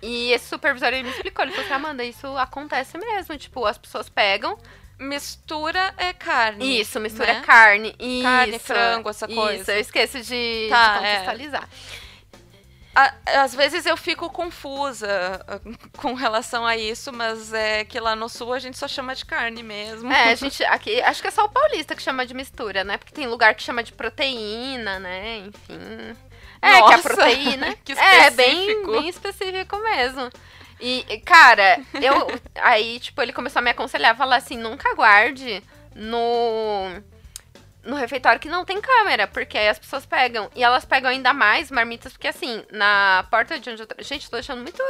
E 0.00 0.30
esse 0.32 0.46
supervisor 0.46 0.88
ele 0.88 1.02
me 1.02 1.10
explicou, 1.10 1.44
ele 1.44 1.52
falou 1.52 1.66
assim, 1.66 1.74
Amanda, 1.74 2.04
isso 2.04 2.26
acontece 2.36 2.96
mesmo. 2.98 3.36
Tipo, 3.36 3.66
as 3.66 3.78
pessoas 3.78 4.08
pegam, 4.08 4.56
mistura 4.98 5.94
é 5.96 6.12
carne. 6.12 6.80
Isso, 6.80 6.98
mistura 7.00 7.32
né? 7.32 7.38
é 7.38 7.42
carne. 7.42 7.94
Isso, 7.98 8.22
carne, 8.22 8.58
frango, 8.58 9.08
essa 9.08 9.28
coisa. 9.28 9.62
Isso, 9.62 9.70
eu 9.70 9.80
esqueço 9.80 10.20
de, 10.20 10.66
tá, 10.68 10.98
de 10.98 11.04
é. 11.04 11.10
contextualizar. 11.10 11.68
É. 13.24 13.38
às 13.38 13.54
vezes 13.54 13.86
eu 13.86 13.96
fico 13.96 14.28
confusa 14.28 15.08
ah, 15.46 15.60
com 15.96 16.14
relação 16.14 16.66
a 16.66 16.76
isso, 16.76 17.12
mas 17.12 17.52
é 17.52 17.84
que 17.84 18.00
lá 18.00 18.16
no 18.16 18.28
sul 18.28 18.52
a 18.52 18.58
gente 18.58 18.76
só 18.76 18.88
chama 18.88 19.14
de 19.14 19.24
carne 19.24 19.62
mesmo. 19.62 20.12
É, 20.12 20.32
a 20.32 20.34
gente 20.34 20.64
aqui, 20.64 21.00
acho 21.02 21.22
que 21.22 21.28
é 21.28 21.30
só 21.30 21.44
o 21.44 21.48
paulista 21.48 21.94
que 21.94 22.02
chama 22.02 22.26
de 22.26 22.34
mistura, 22.34 22.82
né? 22.82 22.96
Porque 22.96 23.14
tem 23.14 23.26
lugar 23.26 23.54
que 23.54 23.62
chama 23.62 23.82
de 23.82 23.92
proteína, 23.92 24.98
né? 24.98 25.38
Enfim. 25.38 26.16
É, 26.60 26.80
Nossa, 26.80 26.88
que 26.88 26.94
a 26.94 27.02
proteína 27.02 27.76
que 27.84 27.92
é 27.92 28.30
bem, 28.30 28.84
bem 28.86 29.08
específico 29.08 29.78
mesmo. 29.78 30.30
E, 30.80 31.20
cara, 31.24 31.80
eu. 32.00 32.40
Aí, 32.62 33.00
tipo, 33.00 33.20
ele 33.20 33.32
começou 33.32 33.60
a 33.60 33.62
me 33.62 33.70
aconselhar, 33.70 34.16
falar 34.16 34.36
assim: 34.36 34.56
nunca 34.56 34.94
guarde 34.94 35.62
no. 35.94 37.02
No 37.84 37.96
refeitório 37.96 38.40
que 38.40 38.50
não 38.50 38.66
tem 38.66 38.82
câmera, 38.82 39.26
porque 39.26 39.56
aí 39.56 39.68
as 39.68 39.78
pessoas 39.78 40.04
pegam. 40.04 40.50
E 40.54 40.62
elas 40.62 40.84
pegam 40.84 41.10
ainda 41.10 41.32
mais 41.32 41.70
marmitas, 41.70 42.12
porque 42.12 42.28
assim, 42.28 42.62
na 42.70 43.26
porta 43.30 43.58
de 43.58 43.70
onde 43.70 43.82
eu. 43.82 43.86
Tra... 43.86 44.02
Gente, 44.02 44.28
tô 44.28 44.36
deixando 44.36 44.62
muito. 44.62 44.82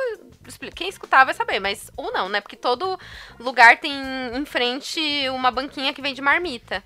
Quem 0.74 0.88
escutar 0.88 1.24
vai 1.24 1.34
saber, 1.34 1.60
mas. 1.60 1.90
Ou 1.96 2.10
não, 2.12 2.28
né? 2.28 2.40
Porque 2.40 2.56
todo 2.56 2.98
lugar 3.38 3.78
tem 3.78 3.92
em 4.34 4.44
frente 4.44 5.00
uma 5.30 5.50
banquinha 5.50 5.92
que 5.94 6.02
vende 6.02 6.20
marmita. 6.20 6.82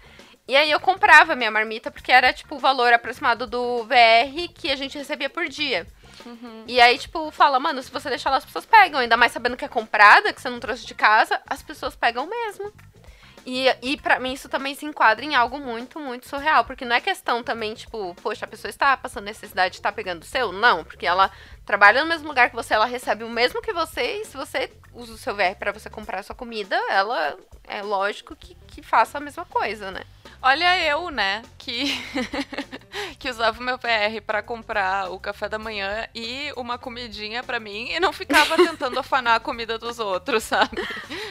E 0.47 0.57
aí 0.57 0.71
eu 0.71 0.81
comprava 0.81 1.37
minha 1.37 1.51
marmita, 1.51 1.91
porque 1.91 2.11
era, 2.13 2.33
tipo, 2.33 2.57
o 2.57 2.59
valor 2.59 2.93
aproximado 2.93 3.47
do 3.47 3.85
VR 3.85 4.53
que 4.53 4.71
a 4.71 4.77
gente 4.77 4.99
recebia 4.99 5.31
por 5.31 5.49
dia. 5.49 5.87
Uhum. 6.25 6.65
E 6.67 6.81
aí, 6.81 6.99
tipo, 6.99 7.31
fala, 7.31 7.59
mano, 7.59 7.83
se 7.83 7.91
você 7.91 8.09
deixar 8.09 8.31
lá, 8.31 8.37
as 8.37 8.45
pessoas 8.45 8.67
pegam. 8.67 9.01
Ainda 9.01 9.17
mais 9.17 9.33
sabendo 9.33 9.57
que 9.57 9.65
é 9.65 9.69
comprada, 9.69 10.33
que 10.33 10.41
você 10.41 10.51
não 10.51 10.61
trouxe 10.61 10.87
de 10.87 10.95
casa, 10.95 11.41
as 11.47 11.63
pessoas 11.63 11.95
pegam 11.95 12.27
mesmo. 12.27 12.73
E, 13.45 13.67
e 13.83 13.97
para 13.97 14.21
mim 14.21 14.33
isso 14.33 14.49
também 14.49 14.75
se 14.75 14.87
enquadra 14.87 15.25
em 15.25 15.35
algo 15.35 15.59
muito, 15.59 15.99
muito 15.99 16.29
surreal. 16.29 16.65
Porque 16.65 16.85
não 16.85 16.97
é 16.97 17.01
questão 17.01 17.43
também, 17.43 17.75
tipo, 17.75 18.15
poxa, 18.23 18.45
a 18.45 18.49
pessoa 18.49 18.71
está 18.71 18.97
passando 18.97 19.25
necessidade 19.25 19.73
de 19.73 19.79
estar 19.79 19.93
pegando 19.93 20.23
o 20.23 20.27
seu? 20.27 20.53
Não, 20.53 20.85
porque 20.85 21.07
ela 21.07 21.31
trabalha 21.67 22.03
no 22.03 22.09
mesmo 22.09 22.29
lugar 22.29 22.51
que 22.51 22.57
você, 22.57 22.75
ela 22.75 22.87
recebe 22.87 23.25
o 23.25 23.31
mesmo 23.31 23.61
que 23.61 23.73
você, 23.73 24.21
e 24.21 24.25
se 24.25 24.37
você 24.37 24.71
usa 24.95 25.13
o 25.13 25.19
seu 25.19 25.35
VR 25.35 25.57
para 25.59 25.73
você 25.73 25.91
comprar 25.91 26.21
a 26.21 26.23
sua 26.23 26.37
comida, 26.37 26.77
ela 26.89 27.37
é 27.65 27.83
lógico 27.83 28.37
que, 28.37 28.55
que 28.67 28.83
faça 28.83 29.19
a 29.19 29.21
mesma 29.21 29.45
coisa, 29.45 29.91
né? 29.91 30.03
Olha 30.43 30.77
eu, 30.85 31.09
né, 31.11 31.43
que 31.57 32.03
que 33.19 33.31
usava 33.31 33.61
o 33.61 33.63
meu 33.63 33.79
PR 33.79 34.21
para 34.27 34.43
comprar 34.43 35.11
o 35.13 35.19
café 35.21 35.49
da 35.49 35.59
manhã 35.59 36.09
e 36.13 36.53
uma 36.57 36.77
comidinha 36.77 37.43
para 37.43 37.61
mim 37.61 37.89
e 37.91 38.01
não 38.01 38.13
ficava 38.13 38.57
tentando 38.57 38.99
afanar 39.01 39.37
a 39.37 39.41
comida 39.41 39.79
dos 39.79 40.01
outros, 40.01 40.43
sabe? 40.43 40.83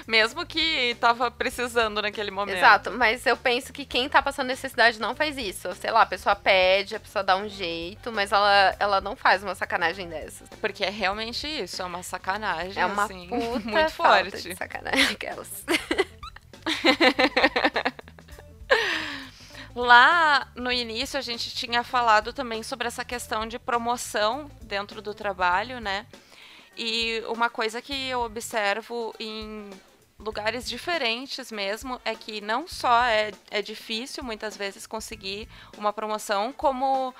Mesmo 0.07 0.45
que 0.45 0.95
tava 1.01 1.29
precisando 1.29 2.01
naquele 2.01 2.31
momento. 2.31 2.55
Exato, 2.55 2.91
mas 2.91 3.25
eu 3.25 3.35
penso 3.35 3.73
que 3.73 3.85
quem 3.85 4.07
tá 4.07 4.21
passando 4.21 4.47
necessidade 4.47 4.99
não 4.99 5.13
faz 5.13 5.37
isso. 5.37 5.75
Sei 5.75 5.91
lá, 5.91 6.03
a 6.03 6.05
pessoa 6.05 6.33
pede, 6.33 6.95
a 6.95 6.99
pessoa 6.99 7.23
dá 7.23 7.35
um 7.35 7.49
jeito, 7.49 8.11
mas 8.13 8.31
ela, 8.31 8.75
ela 8.79 9.01
não 9.01 9.17
faz 9.17 9.43
uma 9.43 9.53
sacanagem 9.53 10.07
dessas. 10.07 10.47
Porque 10.61 10.85
é 10.85 10.89
realmente 10.89 11.45
isso, 11.45 11.81
é 11.81 11.85
uma 11.85 12.01
sacanagem, 12.01 12.81
é 12.81 12.85
uma 12.85 13.03
assim, 13.03 13.27
puta 13.27 13.69
muito 13.69 13.91
forte. 13.91 14.41
De 14.41 14.55
sacanagem 14.55 15.11
aquelas. 15.11 15.65
Lá 19.75 20.47
no 20.55 20.71
início 20.71 21.17
a 21.17 21.21
gente 21.21 21.53
tinha 21.55 21.83
falado 21.83 22.33
também 22.33 22.61
sobre 22.61 22.87
essa 22.87 23.05
questão 23.05 23.47
de 23.47 23.57
promoção 23.57 24.51
dentro 24.63 25.01
do 25.01 25.13
trabalho, 25.13 25.79
né? 25.79 26.05
E 26.77 27.23
uma 27.27 27.49
coisa 27.49 27.81
que 27.81 28.09
eu 28.09 28.21
observo 28.21 29.13
em 29.19 29.69
lugares 30.19 30.69
diferentes 30.69 31.51
mesmo 31.51 31.99
é 32.05 32.13
que 32.15 32.41
não 32.41 32.67
só 32.67 33.03
é, 33.05 33.31
é 33.49 33.61
difícil 33.61 34.23
muitas 34.23 34.55
vezes 34.55 34.85
conseguir 34.85 35.47
uma 35.77 35.91
promoção, 35.91 36.53
como 36.53 37.13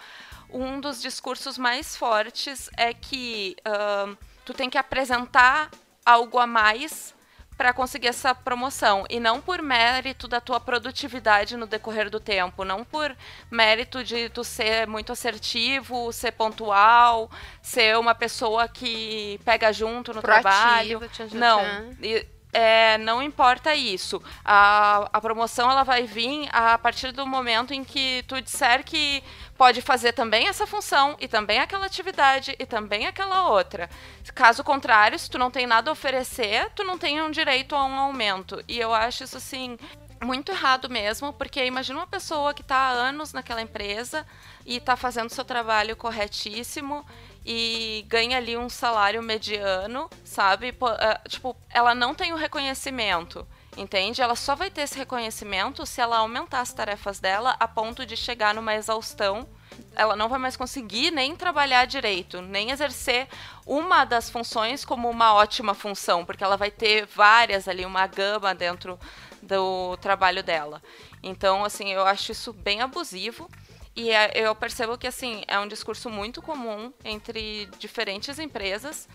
um 0.50 0.80
dos 0.80 1.02
discursos 1.02 1.58
mais 1.58 1.96
fortes 1.96 2.70
é 2.78 2.94
que 2.94 3.56
uh, 3.66 4.18
tu 4.46 4.54
tem 4.54 4.70
que 4.70 4.78
apresentar 4.78 5.72
algo 6.06 6.38
a 6.38 6.46
mais 6.46 7.14
para 7.62 7.74
conseguir 7.74 8.08
essa 8.08 8.34
promoção 8.34 9.06
e 9.08 9.20
não 9.20 9.40
por 9.40 9.62
mérito 9.62 10.28
da 10.28 10.42
tua 10.42 10.60
produtividade 10.60 11.56
no 11.56 11.68
decorrer 11.68 12.10
do 12.10 12.20
tempo, 12.20 12.66
não 12.66 12.84
por 12.84 13.16
mérito 13.52 14.04
de 14.04 14.30
tu 14.30 14.44
ser 14.44 14.88
muito 14.88 15.12
assertivo, 15.12 16.12
ser 16.12 16.32
pontual, 16.32 17.30
ser 17.62 18.00
uma 18.00 18.16
pessoa 18.16 18.68
que 18.68 19.40
pega 19.46 19.72
junto 19.72 20.12
no 20.12 20.24
Proativo, 20.24 21.08
trabalho. 21.08 21.30
Não. 21.34 21.62
E, 22.02 22.26
é, 22.54 22.98
não 22.98 23.22
importa 23.22 23.74
isso. 23.74 24.22
A, 24.44 25.10
a 25.14 25.22
promoção 25.22 25.70
ela 25.72 25.84
vai 25.84 26.04
vir 26.04 26.50
a 26.52 26.78
partir 26.78 27.12
do 27.12 27.26
momento 27.26 27.74
em 27.74 27.84
que 27.84 28.24
tu 28.28 28.42
disser 28.42 28.84
que 28.84 29.24
pode 29.58 29.82
fazer 29.82 30.14
também 30.14 30.48
essa 30.48 30.66
função 30.66 31.16
e 31.20 31.28
também 31.28 31.60
aquela 31.60 31.86
atividade 31.86 32.56
e 32.58 32.66
também 32.66 33.06
aquela 33.06 33.50
outra. 33.50 33.90
Caso 34.34 34.64
contrário, 34.64 35.18
se 35.18 35.30
tu 35.30 35.38
não 35.38 35.52
tem 35.52 35.66
nada 35.66 35.90
a 35.90 35.94
oferecer, 35.94 36.70
tu 36.76 36.84
não 36.84 36.98
tem 36.98 37.22
um 37.22 37.32
direito 37.32 37.76
a 37.76 37.86
um 37.86 38.00
aumento. 38.00 38.64
E 38.68 38.80
eu 38.80 38.94
acho 38.94 39.24
isso 39.24 39.38
assim 39.38 39.78
muito 40.24 40.52
errado 40.52 40.90
mesmo, 40.90 41.34
porque 41.34 41.66
imagina 41.66 42.00
uma 42.00 42.08
pessoa 42.08 42.54
que 42.54 42.62
está 42.62 42.76
há 42.76 42.90
anos 42.92 43.34
naquela 43.34 43.62
empresa 43.62 44.26
e 44.66 44.78
está 44.78 44.96
fazendo 44.96 45.30
seu 45.30 45.44
trabalho 45.44 45.96
corretíssimo 45.96 47.06
e 47.46 48.06
ganha 48.08 48.38
ali 48.38 48.56
um 48.56 48.70
salário 48.70 49.22
mediano, 49.22 50.10
sabe? 50.24 50.76
É, 51.00 51.30
tipo, 51.30 51.56
ela 51.70 51.96
não 51.96 52.14
tem 52.14 52.34
o 52.34 52.38
reconhecimento, 52.38 53.48
entende? 53.76 54.22
Ela 54.22 54.36
só 54.36 54.56
vai 54.56 54.70
ter 54.70 54.82
esse 54.82 54.98
reconhecimento 54.98 55.86
se 55.86 56.02
ela 56.02 56.18
aumentar 56.18 56.62
as 56.62 56.74
tarefas 56.74 57.20
dela 57.20 57.56
a 57.60 57.68
ponto 57.68 58.06
de 58.06 58.16
chegar 58.16 58.54
numa 58.54 58.76
exaustão. 58.76 59.48
Ela 59.96 60.16
não 60.16 60.30
vai 60.30 60.38
mais 60.38 60.56
conseguir 60.56 61.12
nem 61.12 61.36
trabalhar 61.36 61.86
direito, 61.86 62.42
nem 62.42 62.72
exercer 62.72 63.28
uma 63.66 64.06
das 64.06 64.30
funções 64.30 64.86
como 64.86 65.10
uma 65.10 65.34
ótima 65.34 65.74
função, 65.74 66.26
porque 66.26 66.44
ela 66.44 66.58
vai 66.58 66.70
ter 66.70 67.06
várias 67.06 67.68
ali, 67.68 67.86
uma 67.86 68.06
gama 68.06 68.54
dentro 68.54 69.00
do 69.42 69.98
trabalho 69.98 70.44
dela. 70.44 70.82
Então, 71.24 71.64
assim, 71.64 71.92
eu 71.92 72.06
acho 72.06 72.32
isso 72.32 72.54
bem 72.54 72.82
abusivo. 72.82 73.50
E 73.96 74.10
é, 74.12 74.32
eu 74.36 74.56
percebo 74.56 74.98
que 74.98 75.08
assim 75.08 75.44
é 75.48 75.60
um 75.60 75.68
discurso 75.68 76.10
muito 76.10 76.42
comum 76.42 76.94
entre 77.04 77.68
diferentes 77.78 78.40
empresas. 78.40 79.08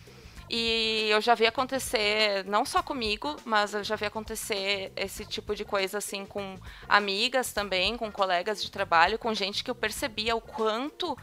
E 0.49 1.09
eu 1.11 1.21
já 1.21 1.35
vi 1.35 1.45
acontecer, 1.45 2.45
não 2.45 2.65
só 2.65 2.81
comigo, 2.81 3.35
mas 3.45 3.75
eu 3.75 3.83
já 3.83 3.97
vi 3.97 4.05
acontecer 4.05 4.93
esse 4.95 5.25
tipo 5.25 5.57
de 5.57 5.65
coisa 5.65 5.99
assim 5.99 6.25
com 6.25 6.57
amigas 6.89 7.53
também, 7.53 7.97
com 7.97 8.13
colegas 8.13 8.63
de 8.63 8.71
trabalho, 8.71 9.19
com 9.19 9.35
gente 9.35 9.65
que 9.65 9.71
eu 9.71 9.75
percebia 9.75 10.37
o 10.37 10.41
quanto 10.41 11.19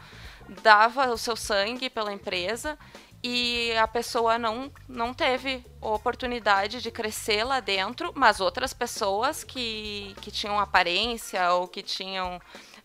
dava 0.62 1.10
o 1.10 1.16
seu 1.16 1.36
sangue 1.36 1.88
pela 1.88 2.12
empresa 2.12 2.78
e 3.26 3.72
a 3.78 3.88
pessoa 3.88 4.38
não, 4.38 4.70
não 4.86 5.14
teve 5.14 5.64
oportunidade 5.80 6.82
de 6.82 6.90
crescer 6.90 7.42
lá 7.42 7.58
dentro, 7.58 8.12
mas 8.14 8.38
outras 8.38 8.74
pessoas 8.74 9.42
que, 9.42 10.14
que 10.20 10.30
tinham 10.30 10.60
aparência 10.60 11.50
ou 11.52 11.66
que 11.66 11.82
tinham 11.82 12.38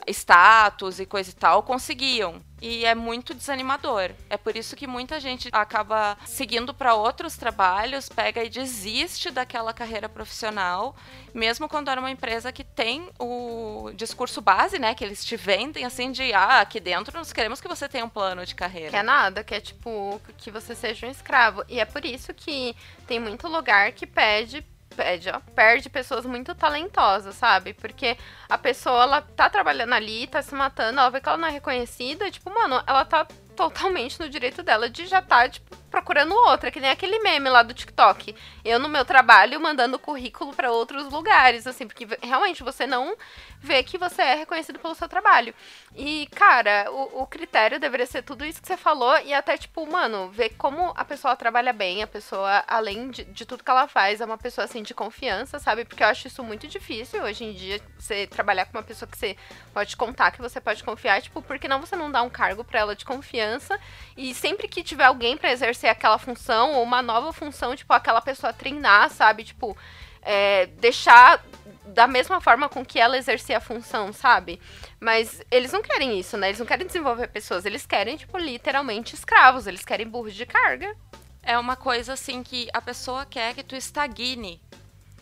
status 0.07 0.99
e 0.99 1.05
coisa 1.05 1.29
e 1.29 1.33
tal, 1.33 1.63
conseguiam. 1.63 2.41
E 2.61 2.83
é 2.85 2.93
muito 2.93 3.33
desanimador. 3.33 4.11
É 4.29 4.35
por 4.35 4.55
isso 4.57 4.75
que 4.75 4.85
muita 4.85 5.19
gente 5.19 5.49
acaba 5.51 6.17
seguindo 6.25 6.73
para 6.73 6.93
outros 6.93 7.37
trabalhos, 7.37 8.09
pega 8.09 8.43
e 8.43 8.49
desiste 8.49 9.31
daquela 9.31 9.73
carreira 9.73 10.09
profissional, 10.09 10.95
mesmo 11.33 11.69
quando 11.69 11.89
era 11.89 12.01
uma 12.01 12.11
empresa 12.11 12.51
que 12.51 12.63
tem 12.63 13.09
o 13.17 13.91
discurso 13.95 14.41
base, 14.41 14.77
né, 14.77 14.93
que 14.93 15.03
eles 15.03 15.23
te 15.23 15.37
vendem 15.37 15.85
assim 15.85 16.11
de 16.11 16.33
ah, 16.33 16.59
aqui 16.59 16.79
dentro 16.79 17.17
nós 17.17 17.31
queremos 17.31 17.61
que 17.61 17.67
você 17.67 17.87
tenha 17.87 18.03
um 18.03 18.09
plano 18.09 18.45
de 18.45 18.55
carreira. 18.55 18.89
Que 18.89 18.97
é 18.97 19.03
nada, 19.03 19.43
que 19.43 19.55
é 19.55 19.61
tipo 19.61 20.19
que 20.37 20.51
você 20.51 20.75
seja 20.75 21.07
um 21.07 21.11
escravo. 21.11 21.63
E 21.69 21.79
é 21.79 21.85
por 21.85 22.03
isso 22.03 22.33
que 22.33 22.75
tem 23.07 23.19
muito 23.19 23.47
lugar 23.47 23.93
que 23.93 24.05
pede 24.05 24.61
perde, 24.95 25.29
ó, 25.29 25.39
perde 25.55 25.89
pessoas 25.89 26.25
muito 26.25 26.53
talentosas, 26.55 27.35
sabe? 27.35 27.73
Porque 27.73 28.17
a 28.47 28.57
pessoa, 28.57 29.03
ela 29.03 29.21
tá 29.21 29.49
trabalhando 29.49 29.93
ali, 29.93 30.27
tá 30.27 30.41
se 30.41 30.53
matando, 30.53 30.99
ela 30.99 31.09
vê 31.09 31.21
que 31.21 31.29
ela 31.29 31.37
não 31.37 31.47
é 31.47 31.51
reconhecida, 31.51 32.29
tipo, 32.31 32.49
mano, 32.49 32.81
ela 32.85 33.05
tá 33.05 33.25
totalmente 33.55 34.19
no 34.19 34.29
direito 34.29 34.63
dela 34.63 34.89
de 34.89 35.05
já 35.05 35.21
tá, 35.21 35.47
tipo, 35.49 35.75
procurando 35.89 36.33
outra, 36.33 36.71
que 36.71 36.79
nem 36.79 36.89
aquele 36.89 37.19
meme 37.19 37.49
lá 37.49 37.63
do 37.63 37.73
TikTok. 37.73 38.35
Eu 38.63 38.79
no 38.79 38.87
meu 38.87 39.03
trabalho 39.03 39.59
mandando 39.59 39.99
currículo 39.99 40.53
para 40.53 40.71
outros 40.71 41.11
lugares, 41.11 41.65
assim, 41.67 41.87
porque 41.87 42.07
realmente 42.21 42.63
você 42.63 42.85
não 42.85 43.15
vê 43.59 43.83
que 43.83 43.97
você 43.97 44.21
é 44.21 44.35
reconhecido 44.35 44.79
pelo 44.79 44.95
seu 44.95 45.09
trabalho. 45.09 45.53
E, 45.95 46.27
cara, 46.35 46.89
o, 46.91 47.23
o 47.23 47.27
critério 47.27 47.79
deveria 47.79 48.05
ser 48.05 48.21
tudo 48.21 48.45
isso 48.45 48.61
que 48.61 48.67
você 48.67 48.77
falou 48.77 49.19
e 49.19 49.33
até, 49.33 49.57
tipo, 49.57 49.85
mano, 49.89 50.29
ver 50.29 50.51
como 50.51 50.93
a 50.95 51.03
pessoa 51.03 51.35
trabalha 51.35 51.73
bem, 51.73 52.01
a 52.01 52.07
pessoa, 52.07 52.63
além 52.67 53.09
de, 53.09 53.25
de 53.25 53.45
tudo 53.45 53.63
que 53.63 53.71
ela 53.71 53.87
faz, 53.87 54.21
é 54.21 54.25
uma 54.25 54.37
pessoa, 54.37 54.65
assim, 54.65 54.83
de 54.83 54.93
confiança, 54.93 55.59
sabe? 55.59 55.83
Porque 55.83 56.03
eu 56.03 56.07
acho 56.07 56.27
isso 56.27 56.43
muito 56.43 56.67
difícil 56.67 57.21
hoje 57.23 57.43
em 57.43 57.53
dia, 57.53 57.81
você 57.97 58.27
trabalhar 58.27 58.65
com 58.65 58.77
uma 58.77 58.83
pessoa 58.83 59.09
que 59.09 59.17
você 59.17 59.35
pode 59.73 59.97
contar, 59.97 60.31
que 60.31 60.41
você 60.41 60.61
pode 60.61 60.83
confiar, 60.83 61.21
tipo, 61.21 61.41
por 61.41 61.59
que 61.59 61.67
não 61.67 61.81
você 61.81 61.95
não 61.95 62.11
dá 62.11 62.21
um 62.21 62.29
cargo 62.29 62.63
para 62.63 62.79
ela 62.79 62.95
de 62.95 63.05
confiança 63.05 63.79
e 64.15 64.33
sempre 64.33 64.67
que 64.67 64.83
tiver 64.83 65.05
alguém 65.05 65.35
para 65.35 65.51
exercer 65.51 65.78
exercer 65.79 65.89
aquela 65.89 66.17
função 66.17 66.73
ou 66.73 66.83
uma 66.83 67.01
nova 67.01 67.31
função, 67.31 67.75
tipo, 67.75 67.93
aquela 67.93 68.21
pessoa 68.21 68.51
treinar, 68.51 69.09
sabe? 69.09 69.43
Tipo, 69.43 69.77
é, 70.21 70.65
deixar 70.65 71.43
da 71.85 72.05
mesma 72.05 72.39
forma 72.39 72.69
com 72.69 72.85
que 72.85 72.99
ela 72.99 73.17
exercia 73.17 73.57
a 73.57 73.61
função, 73.61 74.13
sabe? 74.13 74.59
Mas 74.99 75.41
eles 75.49 75.71
não 75.71 75.81
querem 75.81 76.19
isso, 76.19 76.37
né? 76.37 76.49
Eles 76.49 76.59
não 76.59 76.65
querem 76.65 76.85
desenvolver 76.85 77.27
pessoas, 77.27 77.65
eles 77.65 77.85
querem, 77.85 78.17
tipo, 78.17 78.37
literalmente 78.37 79.15
escravos, 79.15 79.65
eles 79.65 79.85
querem 79.85 80.07
burros 80.07 80.35
de 80.35 80.45
carga. 80.45 80.95
É 81.41 81.57
uma 81.57 81.75
coisa 81.75 82.13
assim 82.13 82.43
que 82.43 82.67
a 82.73 82.81
pessoa 82.81 83.25
quer 83.25 83.55
que 83.55 83.63
tu 83.63 83.75
estagne 83.75 84.61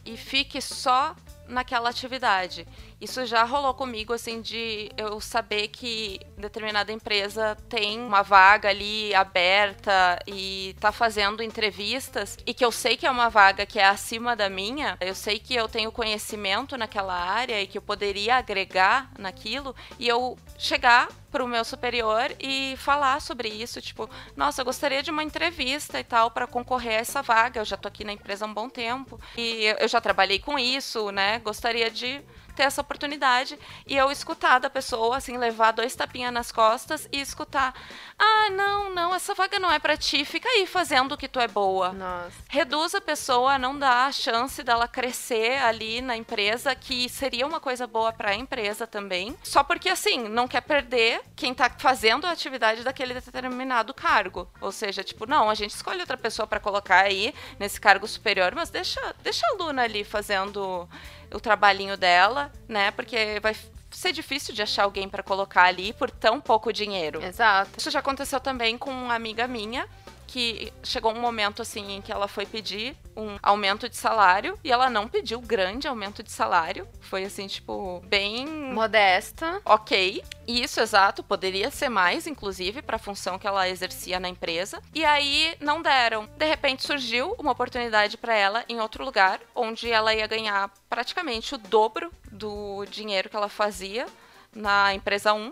e 0.03 0.17
fique 0.17 0.59
só 0.59 1.15
naquela 1.47 1.89
atividade. 1.89 2.67
Isso 2.99 3.25
já 3.27 3.43
rolou 3.43 3.75
comigo, 3.75 4.11
assim, 4.11 4.41
de 4.41 4.91
eu 4.97 5.21
saber 5.21 5.67
que 5.67 6.19
determinada 6.35 6.91
empresa 6.91 7.55
tem 7.69 7.99
uma 7.99 8.23
vaga 8.23 8.69
ali 8.69 9.13
aberta 9.13 10.17
e 10.25 10.75
tá 10.79 10.91
fazendo 10.91 11.43
entrevistas 11.43 12.37
e 12.43 12.55
que 12.55 12.65
eu 12.65 12.71
sei 12.71 12.97
que 12.97 13.05
é 13.05 13.11
uma 13.11 13.29
vaga 13.29 13.67
que 13.67 13.77
é 13.77 13.85
acima 13.85 14.35
da 14.35 14.49
minha, 14.49 14.97
eu 14.99 15.13
sei 15.13 15.37
que 15.37 15.53
eu 15.53 15.67
tenho 15.67 15.91
conhecimento 15.91 16.75
naquela 16.75 17.13
área 17.13 17.61
e 17.61 17.67
que 17.67 17.77
eu 17.77 17.81
poderia 17.83 18.35
agregar 18.35 19.11
naquilo 19.17 19.75
e 19.99 20.07
eu 20.07 20.35
chegar 20.57 21.07
para 21.31 21.43
o 21.43 21.47
meu 21.47 21.63
superior 21.63 22.33
e 22.39 22.75
falar 22.77 23.21
sobre 23.21 23.47
isso, 23.47 23.79
tipo, 23.79 24.09
nossa, 24.35 24.61
eu 24.61 24.65
gostaria 24.65 25.03
de 25.03 25.11
uma 25.11 25.23
entrevista 25.23 25.99
e 25.99 26.03
tal 26.03 26.31
para 26.31 26.47
concorrer 26.47 26.93
a 26.93 27.01
essa 27.01 27.21
vaga. 27.21 27.59
Eu 27.59 27.65
já 27.65 27.77
tô 27.77 27.87
aqui 27.87 28.03
na 28.03 28.13
empresa 28.13 28.45
há 28.45 28.47
um 28.47 28.53
bom 28.53 28.67
tempo 28.69 29.19
e 29.37 29.65
eu 29.79 29.87
já 29.87 30.01
trabalhei 30.01 30.39
com 30.39 30.57
isso, 30.57 31.11
né? 31.11 31.39
Gostaria 31.39 31.91
de 31.91 32.21
ter 32.57 32.63
essa 32.63 32.81
oportunidade 32.81 33.57
e 33.85 33.95
eu 33.95 34.11
escutar 34.11 34.59
da 34.59 34.69
pessoa, 34.69 35.17
assim, 35.17 35.37
levar 35.37 35.71
dois 35.71 35.95
tapinhas 35.95 36.33
nas 36.33 36.51
costas 36.51 37.07
e 37.11 37.21
escutar: 37.21 37.73
ah, 38.17 38.49
não, 38.49 38.89
não, 38.89 39.13
essa 39.13 39.35
vaga 39.35 39.59
não 39.59 39.71
é 39.71 39.77
para 39.77 39.95
ti, 39.95 40.25
fica 40.25 40.49
aí 40.49 40.65
fazendo 40.65 41.11
o 41.11 41.17
que 41.17 41.27
tu 41.27 41.39
é 41.39 41.47
boa. 41.47 41.93
Nossa. 41.93 42.35
Reduz 42.49 42.95
a 42.95 43.01
pessoa, 43.01 43.59
não 43.59 43.77
dá 43.77 44.07
a 44.07 44.11
chance 44.11 44.63
dela 44.63 44.87
crescer 44.87 45.61
ali 45.61 46.01
na 46.01 46.17
empresa, 46.17 46.73
que 46.73 47.07
seria 47.07 47.45
uma 47.45 47.59
coisa 47.59 47.85
boa 47.85 48.11
para 48.11 48.31
a 48.31 48.35
empresa 48.35 48.87
também, 48.87 49.37
só 49.43 49.63
porque, 49.63 49.89
assim, 49.89 50.27
não 50.27 50.47
quer 50.47 50.61
perder 50.61 51.21
quem 51.35 51.53
tá 51.53 51.69
fazendo 51.77 52.25
a 52.25 52.31
atividade 52.31 52.83
daquele 52.83 53.13
determinado 53.13 53.93
cargo. 53.93 54.49
Ou 54.59 54.71
seja, 54.71 55.03
tipo, 55.03 55.27
não, 55.27 55.47
a 55.47 55.53
gente 55.53 55.75
escolhe 55.75 55.99
outra 55.99 56.17
pessoa 56.17 56.47
para 56.47 56.59
colocar 56.59 57.03
aí 57.03 57.35
nesse 57.59 57.79
cargo 57.79 58.07
superior, 58.07 58.55
mas 58.55 58.71
deixa, 58.71 59.15
deixa 59.21 59.45
a 59.45 59.63
Luna 59.63 59.83
ali 59.83 60.03
fazendo 60.03 60.89
o 61.33 61.39
trabalhinho 61.39 61.97
dela, 61.97 62.51
né? 62.67 62.91
Porque 62.91 63.39
vai 63.41 63.55
ser 63.91 64.11
difícil 64.11 64.53
de 64.53 64.61
achar 64.61 64.83
alguém 64.83 65.07
para 65.07 65.23
colocar 65.23 65.63
ali 65.63 65.93
por 65.93 66.11
tão 66.11 66.39
pouco 66.39 66.71
dinheiro. 66.71 67.23
Exato. 67.23 67.71
Isso 67.77 67.89
já 67.89 67.99
aconteceu 67.99 68.39
também 68.39 68.77
com 68.77 68.91
uma 68.91 69.15
amiga 69.15 69.47
minha 69.47 69.87
que 70.27 70.73
chegou 70.83 71.13
um 71.13 71.21
momento 71.21 71.61
assim 71.61 71.93
em 71.93 72.01
que 72.01 72.11
ela 72.11 72.27
foi 72.27 72.45
pedir 72.45 72.95
um 73.15 73.37
aumento 73.41 73.89
de 73.89 73.95
salário 73.95 74.59
e 74.63 74.71
ela 74.71 74.89
não 74.89 75.07
pediu 75.07 75.39
grande 75.39 75.87
aumento 75.87 76.21
de 76.21 76.31
salário. 76.31 76.87
Foi 76.99 77.23
assim, 77.23 77.47
tipo, 77.47 78.01
bem 78.05 78.45
modesta. 78.45 79.61
OK. 79.65 80.21
Isso 80.45 80.79
exato, 80.79 81.23
poderia 81.23 81.71
ser 81.71 81.89
mais 81.89 82.27
inclusive 82.27 82.81
para 82.81 82.97
a 82.97 82.99
função 82.99 83.39
que 83.39 83.47
ela 83.47 83.67
exercia 83.67 84.19
na 84.19 84.29
empresa. 84.29 84.81
E 84.93 85.03
aí 85.03 85.55
não 85.59 85.81
deram. 85.81 86.29
De 86.37 86.45
repente 86.45 86.85
surgiu 86.85 87.33
uma 87.39 87.53
oportunidade 87.53 88.17
para 88.17 88.35
ela 88.35 88.65
em 88.67 88.79
outro 88.79 89.03
lugar, 89.03 89.39
onde 89.55 89.89
ela 89.89 90.13
ia 90.13 90.27
ganhar 90.27 90.69
praticamente 90.89 91.55
o 91.55 91.57
dobro 91.57 92.11
do 92.31 92.85
dinheiro 92.85 93.29
que 93.29 93.35
ela 93.35 93.49
fazia 93.49 94.05
na 94.53 94.93
empresa 94.93 95.33
1 95.33 95.51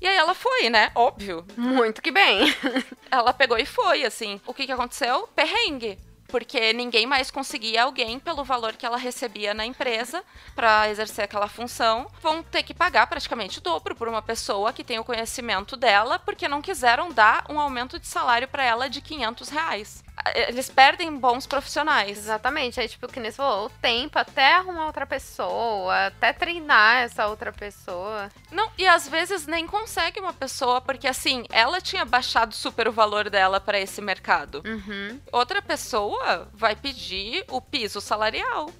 e 0.00 0.06
aí 0.06 0.16
ela 0.16 0.34
foi, 0.34 0.70
né? 0.70 0.90
Óbvio. 0.94 1.44
Muito 1.56 2.00
que 2.00 2.10
bem. 2.10 2.54
ela 3.10 3.32
pegou 3.32 3.58
e 3.58 3.66
foi, 3.66 4.04
assim. 4.04 4.40
O 4.46 4.54
que, 4.54 4.66
que 4.66 4.72
aconteceu? 4.72 5.28
Perrengue 5.34 5.98
porque 6.30 6.72
ninguém 6.72 7.06
mais 7.06 7.30
conseguia 7.30 7.82
alguém 7.82 8.18
pelo 8.18 8.44
valor 8.44 8.74
que 8.74 8.86
ela 8.86 8.96
recebia 8.96 9.52
na 9.52 9.66
empresa 9.66 10.22
para 10.54 10.88
exercer 10.88 11.24
aquela 11.24 11.48
função. 11.48 12.06
Vão 12.22 12.42
ter 12.42 12.62
que 12.62 12.72
pagar 12.72 13.06
praticamente 13.08 13.58
o 13.58 13.62
dobro 13.62 13.94
por 13.94 14.08
uma 14.08 14.22
pessoa 14.22 14.72
que 14.72 14.84
tem 14.84 14.98
o 14.98 15.04
conhecimento 15.04 15.76
dela, 15.76 16.18
porque 16.18 16.48
não 16.48 16.62
quiseram 16.62 17.10
dar 17.10 17.44
um 17.50 17.58
aumento 17.58 17.98
de 17.98 18.06
salário 18.06 18.48
para 18.48 18.64
ela 18.64 18.88
de 18.88 19.00
500 19.00 19.48
reais. 19.48 20.04
Eles 20.34 20.68
perdem 20.68 21.16
bons 21.16 21.46
profissionais. 21.46 22.18
Exatamente. 22.18 22.80
Aí, 22.80 22.88
tipo, 22.88 23.08
que 23.08 23.20
nem 23.20 23.32
falou, 23.32 23.66
o 23.66 23.70
tempo 23.70 24.18
até 24.18 24.54
arrumar 24.54 24.86
outra 24.86 25.06
pessoa, 25.06 26.06
até 26.06 26.32
treinar 26.32 27.02
essa 27.02 27.26
outra 27.26 27.52
pessoa. 27.52 28.30
Não, 28.50 28.70
e 28.76 28.86
às 28.86 29.08
vezes 29.08 29.46
nem 29.46 29.66
consegue 29.66 30.20
uma 30.20 30.32
pessoa, 30.32 30.80
porque 30.80 31.06
assim, 31.08 31.44
ela 31.50 31.80
tinha 31.80 32.04
baixado 32.04 32.54
super 32.54 32.88
o 32.88 32.92
valor 32.92 33.30
dela 33.30 33.60
para 33.60 33.78
esse 33.78 34.00
mercado. 34.00 34.62
Uhum. 34.64 35.20
Outra 35.32 35.62
pessoa 35.62 36.48
vai 36.52 36.76
pedir 36.76 37.44
o 37.48 37.60
piso 37.60 38.00
salarial. 38.00 38.70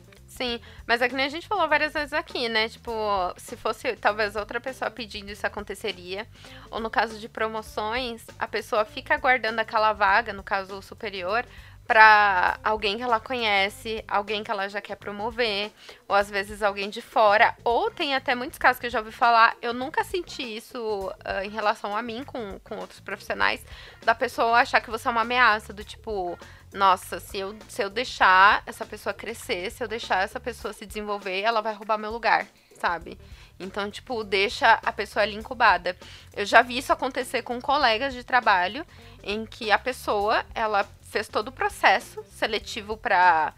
Sim, 0.40 0.58
mas 0.86 1.02
é 1.02 1.08
que 1.08 1.14
nem 1.14 1.26
a 1.26 1.28
gente 1.28 1.46
falou 1.46 1.68
várias 1.68 1.92
vezes 1.92 2.14
aqui, 2.14 2.48
né? 2.48 2.66
Tipo, 2.66 2.90
se 3.36 3.58
fosse 3.58 3.94
talvez 3.96 4.36
outra 4.36 4.58
pessoa 4.58 4.90
pedindo, 4.90 5.30
isso 5.30 5.46
aconteceria. 5.46 6.26
Ou 6.70 6.80
no 6.80 6.88
caso 6.88 7.18
de 7.18 7.28
promoções, 7.28 8.24
a 8.38 8.48
pessoa 8.48 8.86
fica 8.86 9.14
aguardando 9.14 9.60
aquela 9.60 9.92
vaga, 9.92 10.32
no 10.32 10.42
caso 10.42 10.80
superior, 10.80 11.44
para 11.90 12.56
alguém 12.62 12.96
que 12.96 13.02
ela 13.02 13.18
conhece, 13.18 14.04
alguém 14.06 14.44
que 14.44 14.50
ela 14.52 14.68
já 14.68 14.80
quer 14.80 14.94
promover, 14.94 15.72
ou 16.06 16.14
às 16.14 16.30
vezes 16.30 16.62
alguém 16.62 16.88
de 16.88 17.02
fora, 17.02 17.52
ou 17.64 17.90
tem 17.90 18.14
até 18.14 18.32
muitos 18.32 18.60
casos 18.60 18.78
que 18.78 18.86
eu 18.86 18.90
já 18.90 19.00
ouvi 19.00 19.10
falar, 19.10 19.56
eu 19.60 19.74
nunca 19.74 20.04
senti 20.04 20.40
isso 20.56 20.78
uh, 20.78 21.44
em 21.44 21.48
relação 21.48 21.96
a 21.96 22.00
mim 22.00 22.22
com, 22.22 22.60
com 22.60 22.76
outros 22.76 23.00
profissionais, 23.00 23.66
da 24.04 24.14
pessoa 24.14 24.60
achar 24.60 24.80
que 24.80 24.88
você 24.88 25.08
é 25.08 25.10
uma 25.10 25.22
ameaça, 25.22 25.72
do 25.72 25.82
tipo, 25.82 26.38
nossa, 26.72 27.18
se 27.18 27.38
eu, 27.38 27.56
se 27.66 27.82
eu 27.82 27.90
deixar 27.90 28.62
essa 28.66 28.86
pessoa 28.86 29.12
crescer, 29.12 29.68
se 29.72 29.82
eu 29.82 29.88
deixar 29.88 30.22
essa 30.22 30.38
pessoa 30.38 30.72
se 30.72 30.86
desenvolver, 30.86 31.40
ela 31.40 31.60
vai 31.60 31.74
roubar 31.74 31.98
meu 31.98 32.12
lugar, 32.12 32.46
sabe? 32.78 33.18
Então, 33.58 33.90
tipo, 33.90 34.22
deixa 34.22 34.74
a 34.74 34.92
pessoa 34.92 35.24
ali 35.24 35.34
incubada. 35.34 35.96
Eu 36.36 36.46
já 36.46 36.62
vi 36.62 36.78
isso 36.78 36.92
acontecer 36.92 37.42
com 37.42 37.60
colegas 37.60 38.14
de 38.14 38.22
trabalho, 38.22 38.86
em 39.24 39.44
que 39.44 39.72
a 39.72 39.78
pessoa, 39.78 40.46
ela 40.54 40.88
fez 41.10 41.28
todo 41.28 41.48
o 41.48 41.52
processo 41.52 42.24
seletivo 42.24 42.96
para 42.96 43.52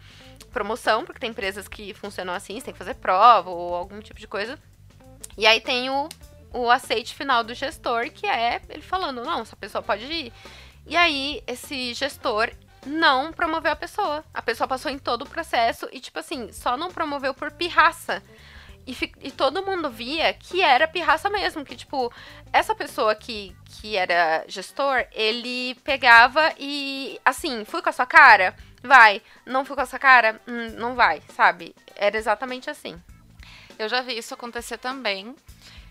promoção, 0.53 1.05
porque 1.05 1.21
tem 1.21 1.31
empresas 1.31 1.67
que 1.67 1.95
funcionam 1.95 2.35
assim, 2.35 2.59
você 2.59 2.67
tem 2.67 2.75
que 2.75 2.79
fazer 2.79 2.95
prova 2.95 3.51
ou 3.51 3.75
algum 3.75 4.01
tipo 4.01 4.21
de 4.21 4.27
coisa. 4.27 4.59
E 5.37 5.47
aí 5.47 5.61
tem 5.61 5.89
o, 5.89 6.09
o 6.53 6.71
aceite 6.71 7.15
final 7.15 7.43
do 7.43 7.55
gestor, 7.55 8.11
que 8.11 8.27
é 8.27 8.61
ele 8.69 8.83
falando, 8.83 9.25
não, 9.25 9.41
essa 9.41 9.57
pessoa 9.57 9.83
pode 9.83 10.05
ir. 10.05 10.33
E 10.87 10.97
aí, 10.97 11.43
esse 11.47 11.95
gestor 11.95 12.51
não 12.87 13.33
promoveu 13.33 13.73
a 13.73 13.77
pessoa. 13.77 14.25
A 14.35 14.43
pessoa 14.43 14.67
passou 14.67 14.91
em 14.91 14.99
todo 14.99 15.23
o 15.23 15.29
processo 15.29 15.89
e, 15.93 16.01
tipo 16.01 16.19
assim, 16.19 16.53
só 16.53 16.77
não 16.77 16.91
promoveu 16.91 17.33
por 17.33 17.51
pirraça. 17.53 18.23
E, 18.87 18.97
e, 19.21 19.31
todo 19.31 19.65
mundo 19.65 19.91
via 19.91 20.33
que 20.35 20.61
era 20.61 20.89
pirraça 20.89 21.31
mesmo, 21.31 21.65
que, 21.65 21.77
tipo, 21.77 22.13
essa 22.53 22.75
pessoa 22.75 23.15
que, 23.15 23.55
que 23.65 23.97
era 23.97 24.45
gestor, 24.49 25.07
ele 25.13 25.77
pegava 25.85 26.53
e, 26.59 27.21
assim, 27.25 27.65
fui 27.65 27.81
com 27.81 27.89
a 27.89 27.93
sua 27.93 28.07
cara? 28.07 28.57
Vai. 28.83 29.23
Não 29.47 29.65
fui 29.65 29.77
com 29.77 29.83
a 29.83 29.87
sua 29.87 29.99
cara? 29.99 30.41
Hum, 30.49 30.71
não 30.77 30.95
vai, 30.95 31.23
sabe? 31.35 31.75
Era 31.95 32.19
exatamente 32.19 32.69
assim. 32.69 33.01
Eu 33.79 33.89
já 33.89 34.01
vi 34.01 34.19
isso 34.19 34.35
acontecer 34.35 34.79
também. 34.79 35.35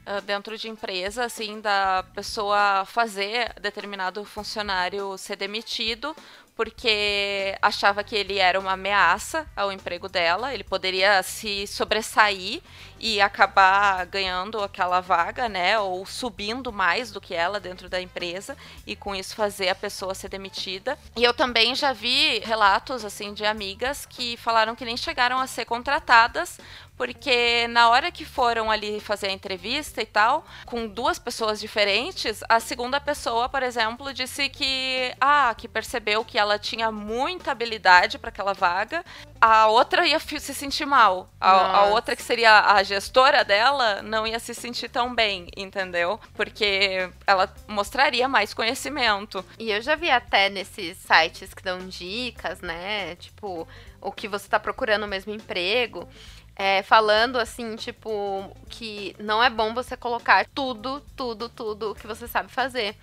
Uh, 0.03 0.19
dentro 0.25 0.57
de 0.57 0.67
empresa, 0.67 1.25
assim, 1.25 1.61
da 1.61 2.03
pessoa 2.15 2.83
fazer 2.85 3.53
determinado 3.61 4.25
funcionário 4.25 5.15
ser 5.15 5.35
demitido 5.35 6.15
porque 6.61 7.57
achava 7.59 8.03
que 8.03 8.15
ele 8.15 8.37
era 8.37 8.59
uma 8.59 8.73
ameaça 8.73 9.47
ao 9.55 9.71
emprego 9.71 10.07
dela, 10.07 10.53
ele 10.53 10.63
poderia 10.63 11.23
se 11.23 11.65
sobressair 11.65 12.61
e 12.99 13.19
acabar 13.19 14.05
ganhando 14.05 14.61
aquela 14.61 15.01
vaga, 15.01 15.49
né, 15.49 15.79
ou 15.79 16.05
subindo 16.05 16.71
mais 16.71 17.11
do 17.11 17.19
que 17.19 17.33
ela 17.33 17.59
dentro 17.59 17.89
da 17.89 17.99
empresa 17.99 18.55
e 18.85 18.95
com 18.95 19.15
isso 19.15 19.35
fazer 19.35 19.69
a 19.69 19.75
pessoa 19.75 20.13
ser 20.13 20.29
demitida. 20.29 20.99
E 21.17 21.23
eu 21.23 21.33
também 21.33 21.73
já 21.73 21.93
vi 21.93 22.37
relatos 22.41 23.03
assim 23.03 23.33
de 23.33 23.43
amigas 23.43 24.05
que 24.05 24.37
falaram 24.37 24.75
que 24.75 24.85
nem 24.85 24.95
chegaram 24.95 25.39
a 25.39 25.47
ser 25.47 25.65
contratadas 25.65 26.59
porque 27.01 27.67
na 27.69 27.89
hora 27.89 28.11
que 28.11 28.23
foram 28.23 28.69
ali 28.69 28.99
fazer 28.99 29.25
a 29.25 29.31
entrevista 29.31 30.03
e 30.03 30.05
tal, 30.05 30.45
com 30.67 30.87
duas 30.87 31.17
pessoas 31.17 31.59
diferentes, 31.59 32.43
a 32.47 32.59
segunda 32.59 33.01
pessoa, 33.01 33.49
por 33.49 33.63
exemplo, 33.63 34.13
disse 34.13 34.47
que 34.49 35.11
ah, 35.19 35.51
que 35.57 35.67
percebeu 35.67 36.23
que 36.23 36.37
ela 36.37 36.59
tinha 36.59 36.91
muita 36.91 37.49
habilidade 37.49 38.19
para 38.19 38.29
aquela 38.29 38.53
vaga, 38.53 39.03
a 39.41 39.65
outra 39.65 40.05
ia 40.05 40.19
se 40.19 40.53
sentir 40.53 40.85
mal. 40.85 41.27
A, 41.39 41.77
a, 41.77 41.83
outra 41.85 42.15
que 42.15 42.21
seria 42.21 42.71
a 42.71 42.83
gestora 42.83 43.43
dela 43.43 44.03
não 44.03 44.27
ia 44.27 44.37
se 44.37 44.53
sentir 44.53 44.87
tão 44.87 45.15
bem, 45.15 45.47
entendeu? 45.57 46.19
Porque 46.35 47.09
ela 47.25 47.51
mostraria 47.67 48.27
mais 48.27 48.53
conhecimento. 48.53 49.43
E 49.57 49.71
eu 49.71 49.81
já 49.81 49.95
vi 49.95 50.11
até 50.11 50.49
nesses 50.49 50.97
sites 50.97 51.51
que 51.51 51.63
dão 51.63 51.79
dicas, 51.87 52.61
né? 52.61 53.15
Tipo, 53.15 53.67
o 53.99 54.11
que 54.11 54.27
você 54.27 54.47
tá 54.47 54.59
procurando 54.59 55.05
o 55.05 55.07
mesmo 55.07 55.33
emprego 55.33 56.07
é, 56.55 56.83
falando 56.83 57.37
assim, 57.37 57.75
tipo, 57.75 58.55
que 58.69 59.15
não 59.19 59.43
é 59.43 59.49
bom 59.49 59.73
você 59.73 59.95
colocar 59.97 60.45
tudo, 60.53 61.01
tudo, 61.15 61.49
tudo 61.49 61.95
que 61.95 62.07
você 62.07 62.27
sabe 62.27 62.51
fazer. 62.51 62.95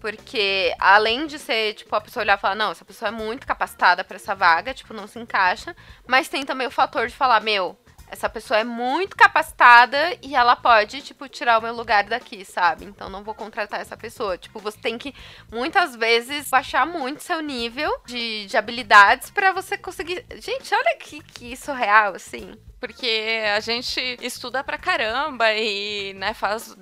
Porque 0.00 0.74
além 0.80 1.26
de 1.26 1.38
ser, 1.38 1.74
tipo, 1.74 1.94
a 1.94 2.00
pessoa 2.00 2.22
olhar 2.24 2.36
e 2.36 2.40
falar, 2.40 2.56
não, 2.56 2.72
essa 2.72 2.84
pessoa 2.84 3.08
é 3.08 3.12
muito 3.12 3.46
capacitada 3.46 4.02
para 4.02 4.16
essa 4.16 4.34
vaga, 4.34 4.74
tipo, 4.74 4.92
não 4.92 5.06
se 5.06 5.18
encaixa. 5.18 5.76
Mas 6.06 6.28
tem 6.28 6.44
também 6.44 6.66
o 6.66 6.72
fator 6.72 7.06
de 7.06 7.14
falar, 7.14 7.40
meu, 7.40 7.78
essa 8.08 8.28
pessoa 8.28 8.58
é 8.58 8.64
muito 8.64 9.16
capacitada 9.16 9.96
e 10.20 10.34
ela 10.34 10.56
pode, 10.56 11.02
tipo, 11.02 11.28
tirar 11.28 11.58
o 11.58 11.62
meu 11.62 11.72
lugar 11.72 12.04
daqui, 12.04 12.44
sabe? 12.44 12.84
Então 12.84 13.08
não 13.08 13.22
vou 13.22 13.34
contratar 13.34 13.80
essa 13.80 13.96
pessoa. 13.96 14.36
Tipo, 14.36 14.58
você 14.58 14.76
tem 14.78 14.98
que 14.98 15.14
muitas 15.50 15.94
vezes 15.96 16.50
baixar 16.50 16.84
muito 16.84 17.22
seu 17.22 17.40
nível 17.40 17.90
de, 18.04 18.46
de 18.46 18.56
habilidades 18.56 19.30
para 19.30 19.52
você 19.52 19.78
conseguir. 19.78 20.26
Gente, 20.34 20.74
olha 20.74 20.96
que, 20.98 21.22
que 21.22 21.56
surreal, 21.56 22.14
assim 22.14 22.52
porque 22.82 23.44
a 23.54 23.60
gente 23.60 24.18
estuda 24.20 24.64
pra 24.64 24.76
caramba 24.76 25.52
e, 25.52 26.14
né, 26.14 26.34
faz 26.34 26.76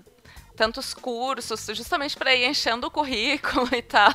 tantos 0.56 0.94
cursos, 0.94 1.66
justamente 1.74 2.16
para 2.16 2.34
ir 2.34 2.46
enchendo 2.46 2.86
o 2.86 2.90
currículo 2.90 3.68
e 3.76 3.82
tal, 3.82 4.10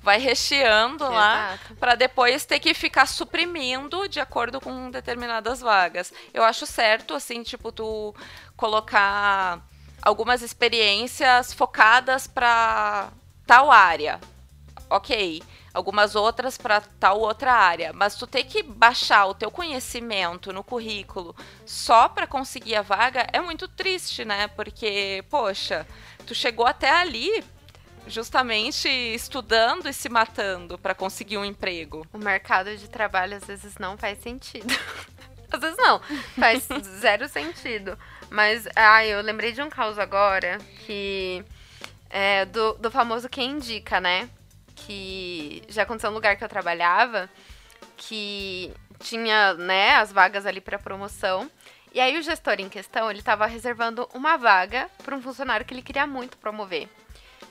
vai 0.00 0.20
recheando 0.20 1.02
Exato. 1.02 1.12
lá, 1.12 1.58
para 1.80 1.96
depois 1.96 2.44
ter 2.44 2.60
que 2.60 2.72
ficar 2.72 3.06
suprimindo 3.06 4.08
de 4.08 4.20
acordo 4.20 4.60
com 4.60 4.92
determinadas 4.92 5.60
vagas. 5.60 6.12
Eu 6.32 6.44
acho 6.44 6.64
certo, 6.66 7.14
assim, 7.14 7.42
tipo, 7.42 7.72
tu 7.72 8.14
colocar 8.56 9.60
algumas 10.00 10.40
experiências 10.40 11.52
focadas 11.52 12.28
para 12.28 13.08
tal 13.44 13.72
área. 13.72 14.20
Ok 14.88 15.42
algumas 15.72 16.14
outras 16.14 16.56
para 16.56 16.80
tal 16.80 17.20
outra 17.20 17.52
área, 17.52 17.92
mas 17.92 18.14
tu 18.14 18.26
ter 18.26 18.44
que 18.44 18.62
baixar 18.62 19.26
o 19.26 19.34
teu 19.34 19.50
conhecimento 19.50 20.52
no 20.52 20.64
currículo 20.64 21.34
só 21.64 22.08
para 22.08 22.26
conseguir 22.26 22.76
a 22.76 22.82
vaga 22.82 23.26
é 23.32 23.40
muito 23.40 23.68
triste, 23.68 24.24
né? 24.24 24.48
Porque, 24.48 25.24
poxa, 25.30 25.86
tu 26.26 26.34
chegou 26.34 26.66
até 26.66 26.90
ali 26.90 27.44
justamente 28.06 28.88
estudando 28.88 29.88
e 29.88 29.92
se 29.92 30.08
matando 30.08 30.78
para 30.78 30.94
conseguir 30.94 31.38
um 31.38 31.44
emprego. 31.44 32.06
O 32.12 32.18
mercado 32.18 32.74
de 32.76 32.88
trabalho 32.88 33.36
às 33.36 33.44
vezes 33.44 33.76
não 33.78 33.96
faz 33.96 34.18
sentido. 34.20 34.74
às 35.52 35.60
vezes 35.60 35.76
não, 35.76 36.00
faz 36.38 36.66
zero 37.00 37.28
sentido. 37.28 37.98
Mas, 38.30 38.66
ah, 38.74 39.04
eu 39.04 39.20
lembrei 39.22 39.52
de 39.52 39.62
um 39.62 39.68
caso 39.68 40.00
agora 40.00 40.58
que 40.86 41.44
é 42.10 42.44
do, 42.46 42.74
do 42.74 42.90
famoso 42.90 43.28
quem 43.28 43.52
indica, 43.52 44.00
né? 44.00 44.28
Que 44.86 45.62
já 45.68 45.82
aconteceu 45.82 46.10
no 46.10 46.16
lugar 46.16 46.36
que 46.36 46.44
eu 46.44 46.48
trabalhava, 46.48 47.28
que 47.96 48.72
tinha, 49.00 49.54
né, 49.54 49.96
as 49.96 50.12
vagas 50.12 50.46
ali 50.46 50.60
para 50.60 50.78
promoção. 50.78 51.50
E 51.92 52.00
aí 52.00 52.18
o 52.18 52.22
gestor 52.22 52.56
em 52.58 52.68
questão, 52.68 53.10
ele 53.10 53.20
estava 53.20 53.46
reservando 53.46 54.08
uma 54.12 54.36
vaga 54.36 54.90
para 55.02 55.14
um 55.14 55.22
funcionário 55.22 55.64
que 55.64 55.72
ele 55.72 55.82
queria 55.82 56.06
muito 56.06 56.36
promover. 56.36 56.88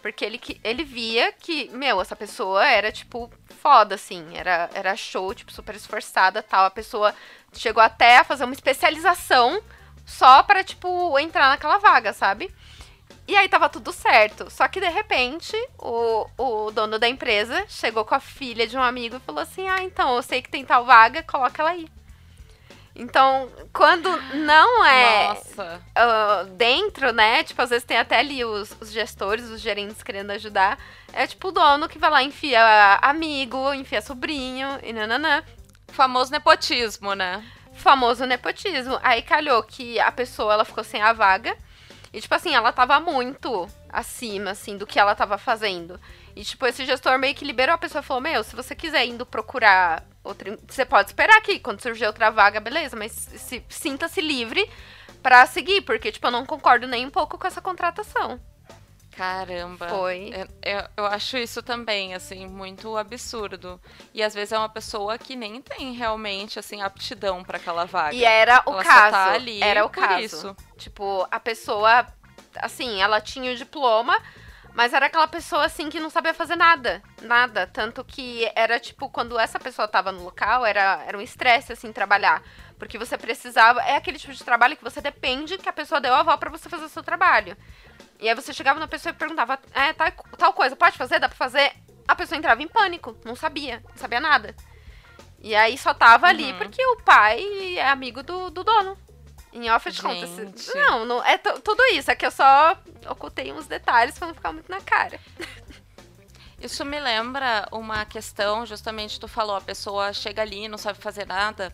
Porque 0.02 0.24
ele, 0.24 0.40
ele 0.64 0.84
via 0.84 1.32
que, 1.34 1.70
meu, 1.70 2.00
essa 2.00 2.16
pessoa 2.16 2.66
era, 2.66 2.92
tipo, 2.92 3.32
foda, 3.62 3.96
assim. 3.96 4.38
Era, 4.38 4.70
era 4.74 4.96
show, 4.96 5.34
tipo, 5.34 5.52
super 5.52 5.76
esforçada 5.76 6.44
tal. 6.44 6.66
A 6.66 6.72
pessoa 6.72 7.14
chegou 7.54 7.82
até 7.82 8.20
a 8.20 8.24
fazer 8.24 8.44
uma 8.44 8.54
especialização 8.54 9.62
só 10.06 10.44
para, 10.44 10.64
tipo, 10.64 11.18
entrar 11.20 11.50
naquela 11.50 11.80
vaga, 11.80 12.14
sabe? 12.14 12.54
E 13.28 13.36
aí 13.36 13.50
tava 13.50 13.68
tudo 13.68 13.92
certo. 13.92 14.50
Só 14.50 14.68
que 14.68 14.80
de 14.80 14.88
repente, 14.88 15.56
o, 15.78 16.28
o 16.38 16.72
dono 16.72 16.98
da 16.98 17.10
empresa 17.10 17.66
chegou 17.68 18.06
com 18.06 18.16
a 18.16 18.20
filha 18.20 18.66
de 18.66 18.78
um 18.78 18.82
amigo 18.82 19.18
e 19.18 19.20
falou 19.20 19.42
assim: 19.42 19.68
Ah, 19.68 19.84
então, 19.84 20.16
eu 20.16 20.24
sei 20.24 20.42
que 20.42 20.50
tem 20.50 20.66
tal 20.66 20.86
vaga, 20.86 21.22
coloca 21.24 21.62
ela 21.62 21.72
aí. 21.72 21.90
Então, 23.00 23.52
quando 23.72 24.10
não 24.34 24.84
é 24.84 25.32
uh, 25.32 26.46
dentro, 26.56 27.14
né? 27.14 27.44
Tipo, 27.44 27.62
às 27.62 27.70
vezes 27.70 27.86
tem 27.86 27.98
até 27.98 28.18
ali 28.18 28.44
os, 28.44 28.76
os, 28.82 28.92
gestores, 28.92 29.46
os 29.50 29.62
gerentes 29.62 30.02
querendo 30.02 30.32
ajudar. 30.32 30.80
É 31.14 31.28
tipo 31.28 31.50
o 31.50 31.52
dono 31.52 31.88
que 31.88 32.00
vai 32.00 32.10
lá, 32.10 32.24
enfia 32.24 32.60
amigo, 33.02 33.72
enfia 33.74 34.02
sobrinho 34.02 34.80
e 34.82 34.92
nananã. 34.92 35.44
Famoso 35.90 36.32
nepotismo, 36.32 37.14
né? 37.14 37.44
Famoso 37.76 38.26
nepotismo. 38.26 38.98
Aí 39.04 39.22
calhou 39.22 39.62
que 39.62 40.00
a 40.00 40.12
pessoa 40.12 40.54
ela 40.54 40.66
ficou 40.66 40.84
sem 40.84 41.00
a 41.00 41.14
vaga. 41.14 41.56
E, 42.14 42.22
tipo 42.22 42.34
assim, 42.34 42.54
ela 42.54 42.72
tava 42.72 43.00
muito 43.00 43.68
acima, 43.90 44.52
assim, 44.52 44.78
do 44.78 44.88
que 44.88 45.00
ela 45.00 45.16
tava 45.16 45.38
fazendo. 45.38 46.00
E, 46.36 46.44
tipo, 46.44 46.66
esse 46.66 46.86
gestor 46.86 47.18
meio 47.20 47.36
que 47.36 47.46
liberou 47.46 47.76
a 47.76 47.78
pessoa 47.78 48.02
e 48.02 48.06
falou: 48.06 48.22
Meu, 48.22 48.44
se 48.44 48.56
você 48.56 48.76
quiser 48.76 49.06
indo 49.06 49.26
procurar 49.26 50.04
outra. 50.24 50.58
Você 50.68 50.86
pode 50.86 51.10
esperar 51.10 51.38
aqui. 51.38 51.60
Quando 51.60 51.82
surgir 51.82 52.06
outra 52.06 52.30
vaga, 52.30 52.60
beleza, 52.60 52.96
mas 52.96 53.12
se, 53.12 53.64
sinta-se 53.70 54.22
livre 54.22 54.70
para 55.24 55.46
seguir, 55.46 55.82
porque, 55.82 56.12
tipo, 56.12 56.28
eu 56.28 56.32
não 56.32 56.46
concordo 56.46 56.88
nem 56.88 57.06
um 57.06 57.10
pouco 57.10 57.38
com 57.38 57.48
essa 57.48 57.62
contratação. 57.62 58.40
Caramba. 59.18 59.90
Foi. 59.90 60.32
Eu, 60.32 60.48
eu, 60.62 60.88
eu, 60.98 61.06
acho 61.08 61.38
isso 61.38 61.64
também, 61.64 62.14
assim, 62.14 62.46
muito 62.46 62.96
absurdo. 62.96 63.82
E 64.14 64.22
às 64.22 64.36
vezes 64.36 64.52
é 64.52 64.58
uma 64.60 64.70
pessoa 64.70 65.18
que 65.18 65.36
nem 65.36 65.60
tem 65.60 65.94
realmente, 65.94 66.60
assim, 66.60 66.84
aptidão 66.84 67.44
para 67.44 67.58
aquela 67.58 67.86
vaga. 67.86 68.16
E 68.16 68.24
era 68.24 68.62
o 68.68 68.74
ela 68.74 68.84
caso. 68.84 69.12
Tá 69.12 69.32
ali 69.34 69.64
era 69.64 69.84
o 69.84 69.90
caso. 69.90 70.24
Isso. 70.24 70.56
Tipo, 70.78 71.28
a 71.32 71.40
pessoa, 71.40 72.06
assim, 72.58 73.02
ela 73.02 73.20
tinha 73.20 73.52
o 73.52 73.56
diploma, 73.56 74.16
Mas 74.78 74.94
era 74.94 75.08
aquela 75.08 75.28
pessoa 75.28 75.66
assim 75.66 75.90
que 75.90 76.00
não 76.00 76.12
sabia 76.12 76.36
fazer 76.36 76.56
nada. 76.56 77.02
Nada. 77.24 77.66
Tanto 77.66 78.06
que 78.06 78.48
era 78.56 78.80
tipo, 78.80 79.10
quando 79.10 79.40
essa 79.40 79.60
pessoa 79.60 79.88
tava 79.88 80.12
no 80.12 80.24
local, 80.24 80.64
era, 80.64 81.04
era 81.08 81.18
um 81.18 81.22
estresse, 81.22 81.74
assim, 81.74 81.92
trabalhar. 81.92 82.44
Porque 82.78 82.96
você 82.96 83.18
precisava. 83.18 83.82
É 83.82 83.96
aquele 83.96 84.20
tipo 84.20 84.34
de 84.34 84.44
trabalho 84.44 84.78
que 84.78 84.84
você 84.84 85.02
depende 85.02 85.58
que 85.58 85.68
a 85.68 85.74
pessoa 85.74 86.00
deu 86.00 86.14
a 86.14 86.20
avó 86.20 86.38
pra 86.38 86.52
você 86.52 86.70
fazer 86.70 86.86
o 86.86 86.90
seu 86.90 87.02
trabalho. 87.02 87.58
E 88.20 88.28
aí 88.28 88.36
você 88.36 88.54
chegava 88.54 88.80
na 88.80 88.88
pessoa 88.88 89.12
e 89.12 89.16
perguntava, 89.16 89.60
é, 89.74 89.94
tal, 89.94 90.12
tal 90.38 90.54
coisa, 90.54 90.76
pode 90.76 90.98
fazer? 90.98 91.20
Dá 91.20 91.28
pra 91.30 91.38
fazer? 91.38 91.72
A 92.08 92.16
pessoa 92.16 92.38
entrava 92.38 92.62
em 92.64 92.68
pânico, 92.68 93.16
não 93.24 93.36
sabia, 93.36 93.84
não 93.90 93.98
sabia 93.98 94.20
nada. 94.20 94.56
E 95.40 95.56
aí 95.56 95.78
só 95.78 95.94
tava 95.94 96.26
uhum. 96.26 96.32
ali 96.32 96.54
porque 96.54 96.84
o 96.86 96.98
pai 97.04 97.78
é 97.78 97.90
amigo 97.90 98.24
do, 98.24 98.50
do 98.50 98.64
dono. 98.64 98.98
Em 99.54 99.70
off 99.72 99.90
de 99.90 100.02
contas. 100.02 100.74
Não, 100.76 101.06
não 101.06 101.24
é 101.24 101.38
tudo 101.38 101.84
isso. 101.94 102.12
É 102.12 102.16
que 102.16 102.26
eu 102.26 102.32
só 102.32 102.78
ocultei 103.10 103.52
uns 103.52 103.66
detalhes 103.66 104.18
pra 104.18 104.28
não 104.28 104.36
ficar 104.36 104.52
muito 104.52 104.70
na 104.70 104.82
cara. 104.82 105.20
Isso 106.60 106.84
me 106.84 107.00
lembra 107.00 107.68
uma 107.72 108.04
questão, 108.04 108.66
justamente 108.66 109.20
tu 109.20 109.28
falou, 109.28 109.56
a 109.56 109.62
pessoa 109.62 110.12
chega 110.12 110.42
ali 110.42 110.64
e 110.64 110.68
não 110.68 110.78
sabe 110.78 111.00
fazer 111.00 111.26
nada. 111.26 111.72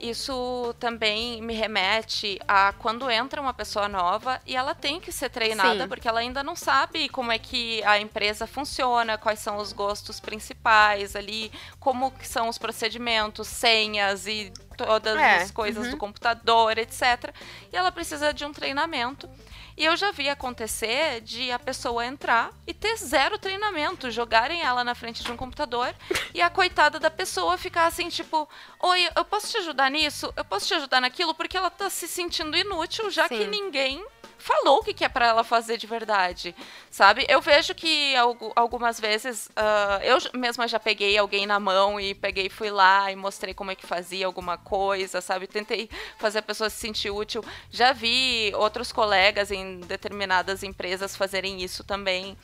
Isso 0.00 0.74
também 0.80 1.42
me 1.42 1.54
remete 1.54 2.40
a 2.48 2.72
quando 2.72 3.10
entra 3.10 3.40
uma 3.40 3.52
pessoa 3.52 3.86
nova 3.86 4.40
e 4.46 4.56
ela 4.56 4.74
tem 4.74 4.98
que 4.98 5.12
ser 5.12 5.28
treinada, 5.28 5.82
Sim. 5.82 5.88
porque 5.88 6.08
ela 6.08 6.20
ainda 6.20 6.42
não 6.42 6.56
sabe 6.56 7.08
como 7.08 7.30
é 7.30 7.38
que 7.38 7.82
a 7.84 7.98
empresa 7.98 8.46
funciona, 8.46 9.18
quais 9.18 9.40
são 9.40 9.58
os 9.58 9.72
gostos 9.72 10.18
principais 10.18 11.14
ali, 11.14 11.52
como 11.78 12.12
são 12.22 12.48
os 12.48 12.56
procedimentos, 12.56 13.46
senhas 13.46 14.26
e 14.26 14.50
todas 14.76 15.16
é. 15.18 15.42
as 15.42 15.50
coisas 15.50 15.86
uhum. 15.86 15.90
do 15.92 15.96
computador, 15.98 16.78
etc. 16.78 17.34
E 17.72 17.76
ela 17.76 17.92
precisa 17.92 18.32
de 18.32 18.44
um 18.44 18.52
treinamento. 18.52 19.28
E 19.76 19.84
eu 19.84 19.96
já 19.96 20.10
vi 20.10 20.28
acontecer 20.28 21.20
de 21.20 21.50
a 21.50 21.58
pessoa 21.58 22.04
entrar 22.04 22.52
e 22.66 22.74
ter 22.74 22.96
zero 22.96 23.38
treinamento, 23.38 24.10
jogarem 24.10 24.62
ela 24.62 24.84
na 24.84 24.94
frente 24.94 25.22
de 25.22 25.32
um 25.32 25.36
computador 25.36 25.94
e 26.34 26.42
a 26.42 26.50
coitada 26.50 26.98
da 26.98 27.10
pessoa 27.10 27.56
ficar 27.56 27.86
assim, 27.86 28.08
tipo, 28.08 28.48
oi, 28.80 29.08
eu 29.14 29.24
posso 29.24 29.48
te 29.48 29.56
ajudar 29.58 29.90
nisso? 29.90 30.32
Eu 30.36 30.44
posso 30.44 30.66
te 30.66 30.74
ajudar 30.74 31.00
naquilo? 31.00 31.34
Porque 31.34 31.56
ela 31.56 31.70
tá 31.70 31.88
se 31.88 32.06
sentindo 32.06 32.56
inútil, 32.56 33.10
já 33.10 33.28
Sim. 33.28 33.38
que 33.38 33.46
ninguém 33.46 34.04
falou 34.40 34.78
o 34.78 34.82
que, 34.82 35.04
é 35.04 35.08
para 35.08 35.28
ela 35.28 35.44
fazer 35.44 35.76
de 35.76 35.86
verdade, 35.86 36.54
sabe? 36.90 37.26
Eu 37.28 37.40
vejo 37.40 37.74
que 37.74 38.14
algumas 38.56 38.98
vezes 38.98 39.46
uh, 39.48 40.02
eu 40.02 40.18
mesma 40.38 40.66
já 40.66 40.80
peguei 40.80 41.16
alguém 41.16 41.46
na 41.46 41.60
mão 41.60 42.00
e 42.00 42.14
peguei, 42.14 42.48
fui 42.48 42.70
lá 42.70 43.12
e 43.12 43.16
mostrei 43.16 43.54
como 43.54 43.70
é 43.70 43.74
que 43.76 43.86
fazia 43.86 44.26
alguma 44.26 44.56
coisa, 44.56 45.20
sabe? 45.20 45.46
Tentei 45.46 45.88
fazer 46.18 46.38
a 46.38 46.42
pessoa 46.42 46.70
se 46.70 46.76
sentir 46.76 47.10
útil. 47.10 47.44
Já 47.70 47.92
vi 47.92 48.52
outros 48.56 48.90
colegas 48.90 49.50
em 49.50 49.80
determinadas 49.80 50.62
empresas 50.62 51.14
fazerem 51.14 51.62
isso 51.62 51.84
também. 51.84 52.36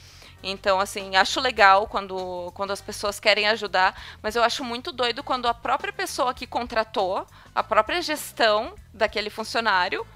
Então, 0.42 0.78
assim, 0.78 1.16
acho 1.16 1.40
legal 1.40 1.86
quando, 1.86 2.52
quando 2.54 2.70
as 2.70 2.80
pessoas 2.80 3.18
querem 3.18 3.48
ajudar, 3.48 4.00
mas 4.22 4.36
eu 4.36 4.42
acho 4.44 4.62
muito 4.62 4.92
doido 4.92 5.24
quando 5.24 5.48
a 5.48 5.54
própria 5.54 5.92
pessoa 5.92 6.34
que 6.34 6.46
contratou, 6.46 7.26
a 7.54 7.62
própria 7.62 8.02
gestão 8.02 8.74
daquele 8.92 9.30
funcionário, 9.30 10.06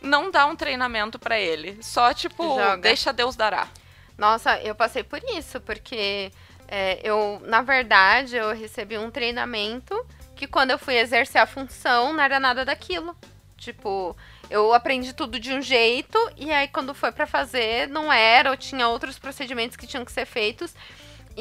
não 0.00 0.30
dá 0.30 0.46
um 0.46 0.56
treinamento 0.56 1.18
para 1.18 1.38
ele. 1.38 1.78
Só, 1.82 2.12
tipo, 2.14 2.42
Joga. 2.42 2.78
deixa 2.78 3.12
Deus 3.12 3.36
dará. 3.36 3.68
Nossa, 4.16 4.58
eu 4.60 4.74
passei 4.74 5.02
por 5.02 5.20
isso, 5.36 5.60
porque 5.60 6.30
é, 6.68 7.00
eu, 7.02 7.40
na 7.46 7.62
verdade, 7.62 8.36
eu 8.36 8.54
recebi 8.54 8.98
um 8.98 9.10
treinamento 9.10 9.94
que 10.36 10.46
quando 10.46 10.70
eu 10.70 10.78
fui 10.78 10.96
exercer 10.96 11.40
a 11.40 11.46
função, 11.46 12.12
não 12.12 12.22
era 12.22 12.38
nada 12.38 12.64
daquilo. 12.64 13.16
Tipo, 13.56 14.16
eu 14.48 14.72
aprendi 14.72 15.12
tudo 15.12 15.38
de 15.38 15.52
um 15.52 15.60
jeito, 15.60 16.18
e 16.36 16.50
aí 16.50 16.66
quando 16.68 16.94
foi 16.94 17.12
para 17.12 17.26
fazer, 17.26 17.88
não 17.88 18.12
era, 18.12 18.50
ou 18.50 18.56
tinha 18.56 18.88
outros 18.88 19.18
procedimentos 19.18 19.76
que 19.76 19.86
tinham 19.86 20.04
que 20.04 20.12
ser 20.12 20.24
feitos. 20.24 20.74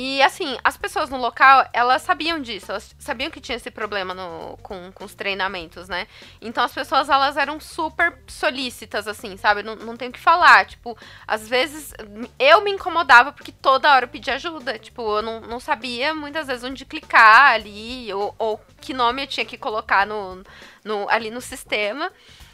E 0.02 0.22
assim, 0.22 0.58
as 0.64 0.78
pessoas 0.78 1.10
no 1.10 1.18
local, 1.18 1.70
elas 1.74 2.04
sabiam 2.04 2.42
disso, 2.42 2.72
elas 2.72 2.96
sabiam 2.98 3.30
que 3.30 3.42
tinha 3.42 3.58
esse 3.58 3.70
problema 3.70 4.14
no, 4.14 4.56
com, 4.64 4.94
com 4.94 5.04
os 5.04 5.14
treinamentos, 5.14 5.90
né? 5.90 6.08
Então 6.40 6.64
as 6.64 6.74
pessoas, 6.74 7.10
elas 7.10 7.36
eram 7.36 7.60
super 7.60 8.18
solícitas, 8.26 9.10
assim, 9.10 9.36
sabe? 9.36 9.62
Não, 9.62 9.76
não 9.76 9.98
tem 9.98 10.08
o 10.08 10.12
que 10.14 10.20
falar. 10.20 10.66
Tipo, 10.68 10.98
às 11.28 11.50
vezes 11.50 11.94
eu 12.40 12.62
me 12.62 12.72
incomodava 12.72 13.34
porque 13.34 13.52
toda 13.52 13.94
hora 13.94 14.06
eu 14.06 14.10
pedia 14.10 14.36
ajuda. 14.36 14.80
Tipo, 14.80 15.18
eu 15.18 15.22
não, 15.22 15.42
não 15.42 15.60
sabia 15.60 16.14
muitas 16.14 16.48
vezes 16.48 16.64
onde 16.64 16.86
clicar 16.86 17.52
ali, 17.52 18.14
ou, 18.14 18.34
ou 18.40 18.62
que 18.80 18.94
nome 18.94 19.24
eu 19.24 19.28
tinha 19.28 19.46
que 19.46 19.58
colocar 19.58 20.08
no, 20.08 20.42
no, 20.82 21.10
ali 21.10 21.30
no 21.30 21.42
sistema. 21.42 22.10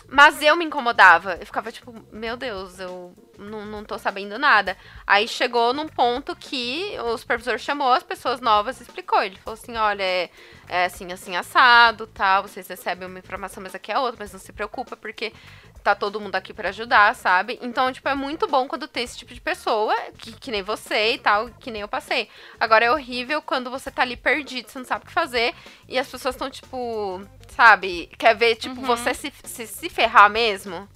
Mas 0.08 0.42
eu 0.42 0.56
me 0.56 0.66
incomodava. 0.66 1.38
Eu 1.40 1.46
ficava 1.46 1.72
tipo, 1.72 1.94
meu 2.12 2.38
Deus, 2.38 2.80
eu 2.80 3.14
não, 3.38 3.66
não 3.66 3.84
tô 3.84 3.98
sabendo 3.98 4.38
nada. 4.38 4.78
Aí 5.06 5.28
chegou 5.28 5.74
num 5.74 5.88
ponto 5.88 6.36
que 6.36 6.96
o 7.00 7.18
supervisor 7.18 7.58
chamou 7.58 7.92
as 7.92 8.04
pessoas 8.04 8.40
novas 8.40 8.80
e 8.80 8.84
explicou. 8.84 9.22
Ele 9.24 9.38
falou 9.38 9.60
assim: 9.60 9.76
olha, 9.76 10.04
é, 10.04 10.30
é 10.68 10.86
assim, 10.86 11.12
assim, 11.12 11.36
assado, 11.36 12.08
tal. 12.08 12.44
Vocês 12.44 12.68
recebem 12.68 13.08
uma 13.08 13.20
informação, 13.20 13.62
mas 13.64 13.74
aqui 13.76 13.92
é 13.92 14.00
outra, 14.00 14.18
mas 14.20 14.32
não 14.32 14.40
se 14.40 14.54
preocupa, 14.54 14.96
porque 14.96 15.34
tá 15.86 15.94
todo 15.94 16.20
mundo 16.20 16.36
aqui 16.36 16.52
para 16.52 16.70
ajudar, 16.70 17.16
sabe? 17.16 17.60
Então, 17.62 17.94
tipo, 17.94 18.10
é 18.10 18.16
muito 18.16 18.48
bom 18.48 18.68
quando 18.68 18.88
tem 18.88 19.04
esse 19.04 19.18
tipo 19.20 19.32
de 19.36 19.40
pessoa, 19.40 19.96
que, 20.18 20.32
que 20.32 20.50
nem 20.50 20.64
você 20.64 21.14
e 21.14 21.18
tal, 21.20 21.50
que 21.60 21.70
nem 21.70 21.84
eu 21.84 21.88
passei. 21.88 22.28
Agora 22.60 22.86
é 22.86 22.92
horrível 22.92 23.40
quando 23.40 23.70
você 23.70 23.92
tá 23.92 24.02
ali 24.02 24.18
perdido, 24.18 24.68
você 24.68 24.80
não 24.80 24.86
sabe 24.86 25.04
o 25.04 25.08
que 25.08 25.14
fazer, 25.14 25.54
e 25.88 26.00
as 26.00 26.08
pessoas 26.08 26.34
estão, 26.34 26.50
tipo, 26.50 27.22
sabe? 27.50 28.10
Quer 28.18 28.36
ver, 28.36 28.56
tipo, 28.56 28.82
uhum. 28.82 28.88
você 28.88 29.14
se, 29.14 29.32
se, 29.44 29.68
se 29.68 29.88
ferrar 29.88 30.28
mesmo? 30.28 30.90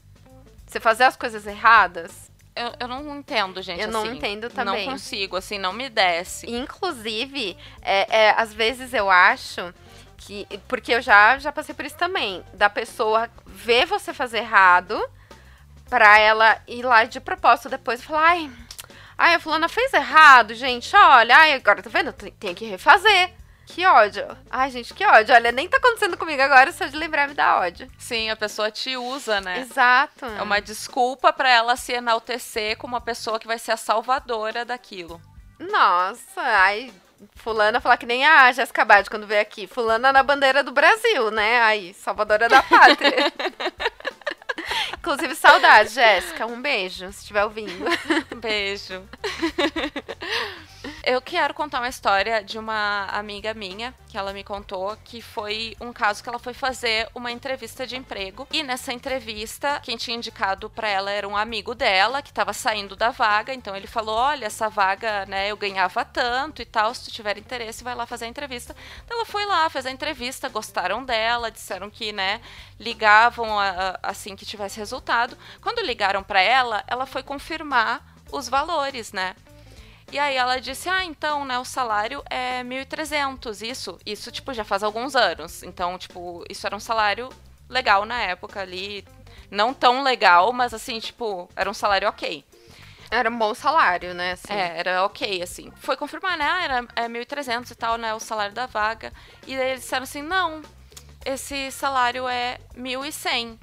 Você 0.66 0.80
fazer 0.80 1.04
as 1.04 1.16
coisas 1.16 1.46
erradas? 1.46 2.32
Eu, 2.56 2.74
eu 2.80 2.88
não 2.88 3.18
entendo, 3.18 3.62
gente. 3.62 3.80
Eu 3.80 3.90
assim, 3.90 3.94
não 3.94 4.06
entendo 4.14 4.50
também. 4.50 4.86
Não 4.86 4.94
consigo, 4.94 5.36
assim, 5.36 5.60
não 5.60 5.72
me 5.72 5.88
desce. 5.88 6.50
Inclusive, 6.50 7.56
é, 7.82 8.24
é, 8.24 8.30
às 8.32 8.54
vezes 8.54 8.92
eu 8.94 9.10
acho 9.10 9.72
que. 10.20 10.46
Porque 10.68 10.94
eu 10.94 11.02
já, 11.02 11.38
já 11.40 11.52
passei 11.52 11.74
por 11.74 11.86
isso 11.86 11.98
também. 11.98 12.44
Da 12.54 12.70
pessoa 12.70 13.30
ver 13.46 13.86
você 13.86 14.14
fazer 14.14 14.40
errado 14.40 15.02
pra 15.90 16.20
ela 16.20 16.62
ir 16.68 16.84
lá 16.84 17.06
de 17.06 17.20
propósito 17.20 17.70
depois 17.70 18.00
e 18.00 18.04
falar, 18.04 18.30
ai. 18.30 18.52
Ai, 19.18 19.36
a 19.36 19.40
fulana 19.40 19.68
fez 19.68 19.94
errado, 19.94 20.54
gente. 20.54 20.96
Olha, 20.96 21.36
ai, 21.36 21.54
agora 21.54 21.82
tá 21.82 21.90
vendo? 21.90 22.14
Tem 22.14 22.56
que 22.56 22.66
refazer. 22.66 23.34
Que 23.66 23.86
ódio. 23.86 24.26
Ai, 24.50 24.72
gente, 24.72 24.94
que 24.94 25.06
ódio. 25.06 25.36
Olha, 25.36 25.52
nem 25.52 25.68
tá 25.68 25.78
acontecendo 25.78 26.18
comigo 26.18 26.42
agora, 26.42 26.72
só 26.72 26.86
de 26.86 26.96
lembrar 26.96 27.28
me 27.28 27.36
dá 27.36 27.60
ódio. 27.60 27.88
Sim, 28.00 28.30
a 28.30 28.36
pessoa 28.36 28.72
te 28.72 28.98
usa, 28.98 29.42
né? 29.42 29.60
Exato. 29.60 30.26
É 30.26 30.42
uma 30.42 30.60
desculpa 30.60 31.32
para 31.32 31.50
ela 31.50 31.76
se 31.76 31.94
enaltecer 31.94 32.78
como 32.78 32.96
uma 32.96 33.02
pessoa 33.02 33.40
que 33.40 33.46
vai 33.46 33.60
ser 33.60 33.74
a 33.74 33.78
salvadora 33.78 34.66
daquilo. 34.66 35.22
Nossa, 35.60 36.42
ai, 36.42 36.92
fulana 37.36 37.80
falar 37.80 37.98
que 37.98 38.06
nem 38.06 38.26
a 38.26 38.52
Jéssica 38.52 38.86
Bad 38.86 39.10
quando 39.10 39.28
veio 39.28 39.42
aqui. 39.42 39.68
Fulana 39.68 40.12
na 40.12 40.24
bandeira 40.24 40.64
do 40.64 40.72
Brasil, 40.72 41.32
né? 41.32 41.62
Aí, 41.62 41.94
salvadora 41.94 42.48
da 42.48 42.62
pátria. 42.64 43.32
Inclusive, 44.98 45.36
saudade, 45.36 45.90
Jéssica. 45.90 46.46
Um 46.46 46.62
beijo, 46.62 47.12
se 47.12 47.20
estiver 47.20 47.44
ouvindo. 47.44 47.86
Beijo. 48.38 49.04
Eu 51.04 51.22
quero 51.22 51.54
contar 51.54 51.80
uma 51.80 51.88
história 51.88 52.44
de 52.44 52.60
uma 52.60 53.06
amiga 53.06 53.54
minha 53.54 53.94
que 54.10 54.18
ela 54.18 54.34
me 54.34 54.44
contou 54.44 54.98
que 55.06 55.22
foi 55.22 55.76
um 55.80 55.94
caso 55.94 56.22
que 56.22 56.28
ela 56.28 56.38
foi 56.38 56.54
fazer 56.54 57.08
uma 57.16 57.32
entrevista 57.32 57.88
de 57.88 57.96
emprego 57.96 58.46
e 58.52 58.64
nessa 58.64 58.92
entrevista 58.92 59.80
quem 59.82 59.96
tinha 59.96 60.18
indicado 60.18 60.70
para 60.70 60.90
ela 60.90 61.10
era 61.10 61.28
um 61.28 61.38
amigo 61.38 61.74
dela 61.74 62.22
que 62.22 62.30
estava 62.30 62.52
saindo 62.52 62.98
da 62.98 63.12
vaga, 63.12 63.54
então 63.54 63.76
ele 63.76 63.88
falou: 63.88 64.16
"Olha, 64.16 64.46
essa 64.46 64.68
vaga, 64.70 65.26
né, 65.26 65.50
eu 65.50 65.56
ganhava 65.56 66.04
tanto 66.04 66.62
e 66.62 66.66
tal, 66.66 66.94
se 66.94 67.06
tu 67.06 67.12
tiver 67.12 67.38
interesse, 67.38 67.84
vai 67.84 67.96
lá 67.96 68.06
fazer 68.06 68.26
a 68.26 68.30
entrevista". 68.30 68.76
Então 69.06 69.18
ela 69.18 69.26
foi 69.26 69.46
lá, 69.46 69.70
fez 69.70 69.86
a 69.86 69.92
entrevista, 69.92 70.50
gostaram 70.50 71.04
dela, 71.06 71.50
disseram 71.50 71.90
que, 71.90 72.12
né, 72.12 72.42
ligavam 72.80 73.58
a, 73.58 73.70
a, 73.70 74.00
assim 74.04 74.36
que 74.36 74.46
tivesse 74.46 74.78
resultado. 74.78 75.38
Quando 75.62 75.80
ligaram 75.82 76.24
para 76.24 76.42
ela, 76.42 76.84
ela 76.88 77.06
foi 77.06 77.24
confirmar 77.24 78.04
os 78.32 78.50
valores, 78.50 79.12
né? 79.14 79.36
E 80.12 80.18
aí 80.20 80.36
ela 80.36 80.60
disse: 80.60 80.90
"Ah, 80.90 81.06
então, 81.06 81.46
né, 81.46 81.60
o 81.60 81.66
salário 81.66 82.24
é 82.30 82.64
1.300". 82.64 83.62
Isso, 83.62 83.98
isso 84.06 84.32
tipo 84.32 84.54
já 84.54 84.64
faz 84.64 84.84
alguns 84.84 85.16
anos. 85.16 85.64
Então, 85.64 85.98
tipo, 85.98 86.44
isso 86.50 86.66
era 86.66 86.76
um 86.76 86.80
salário 86.80 87.30
legal 87.70 88.06
na 88.06 88.20
época 88.22 88.62
ali, 88.62 89.06
não 89.52 89.74
tão 89.74 90.02
legal, 90.04 90.52
mas 90.52 90.74
assim, 90.74 91.00
tipo, 91.00 91.48
era 91.56 91.70
um 91.70 91.74
salário 91.74 92.10
OK. 92.10 92.44
Era 93.12 93.30
um 93.30 93.38
bom 93.38 93.54
salário, 93.56 94.14
né? 94.14 94.34
Assim. 94.34 94.54
É, 94.54 94.80
era 94.80 95.04
ok, 95.04 95.42
assim. 95.42 95.72
Foi 95.78 95.98
confirmar, 95.98 96.38
né? 96.38 96.46
Ah, 96.48 96.64
era 96.64 96.88
é 96.96 97.08
1.300 97.08 97.72
e 97.72 97.76
tal, 97.76 97.98
né? 97.98 98.14
O 98.14 98.20
salário 98.20 98.54
da 98.54 98.68
vaga. 98.68 99.12
E 99.48 99.58
daí 99.58 99.70
eles 99.70 99.82
disseram 99.82 100.04
assim: 100.04 100.22
não, 100.22 100.62
esse 101.26 101.72
salário 101.72 102.28
é 102.28 102.60
1.100. 102.76 103.58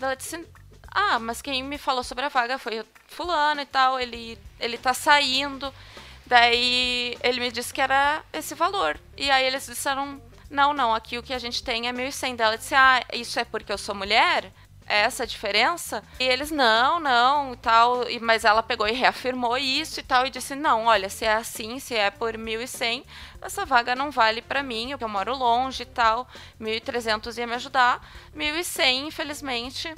Ela 0.00 0.14
disse: 0.16 0.44
ah, 0.94 1.18
mas 1.18 1.42
quem 1.42 1.62
me 1.62 1.78
falou 1.78 2.04
sobre 2.04 2.24
a 2.24 2.28
vaga 2.28 2.58
foi 2.58 2.84
fulano 3.08 3.60
e 3.60 3.66
tal, 3.66 3.98
ele, 3.98 4.38
ele 4.60 4.78
tá 4.78 4.94
saindo. 4.94 5.72
Daí 6.26 7.16
ele 7.22 7.40
me 7.40 7.50
disse 7.50 7.72
que 7.72 7.80
era 7.80 8.22
esse 8.32 8.54
valor. 8.54 8.98
E 9.16 9.30
aí 9.30 9.44
eles 9.44 9.66
disseram, 9.66 10.20
não, 10.50 10.72
não, 10.72 10.94
aqui 10.94 11.18
o 11.18 11.22
que 11.22 11.34
a 11.34 11.38
gente 11.38 11.62
tem 11.62 11.88
é 11.88 11.92
1.100. 11.92 12.36
Dela 12.36 12.58
disse, 12.58 12.74
ah, 12.74 13.02
isso 13.12 13.38
é 13.40 13.44
porque 13.44 13.72
eu 13.72 13.78
sou 13.78 13.94
mulher? 13.94 14.52
essa 14.86 15.26
diferença? 15.26 16.02
E 16.20 16.24
eles, 16.24 16.50
não, 16.50 17.00
não, 17.00 17.54
e 17.54 17.56
tal. 17.56 18.08
E, 18.08 18.20
mas 18.20 18.44
ela 18.44 18.62
pegou 18.62 18.86
e 18.86 18.92
reafirmou 18.92 19.56
isso 19.56 20.00
e 20.00 20.02
tal, 20.02 20.26
e 20.26 20.30
disse: 20.30 20.54
não, 20.54 20.86
olha, 20.86 21.08
se 21.08 21.24
é 21.24 21.34
assim, 21.34 21.78
se 21.78 21.94
é 21.94 22.10
por 22.10 22.34
1.100, 22.36 23.04
essa 23.40 23.64
vaga 23.64 23.94
não 23.94 24.10
vale 24.10 24.42
para 24.42 24.62
mim, 24.62 24.90
eu 24.90 25.08
moro 25.08 25.34
longe 25.36 25.82
e 25.82 25.86
tal. 25.86 26.28
1.300 26.60 27.38
ia 27.38 27.46
me 27.46 27.54
ajudar. 27.54 28.06
1.100, 28.36 29.06
infelizmente, 29.06 29.94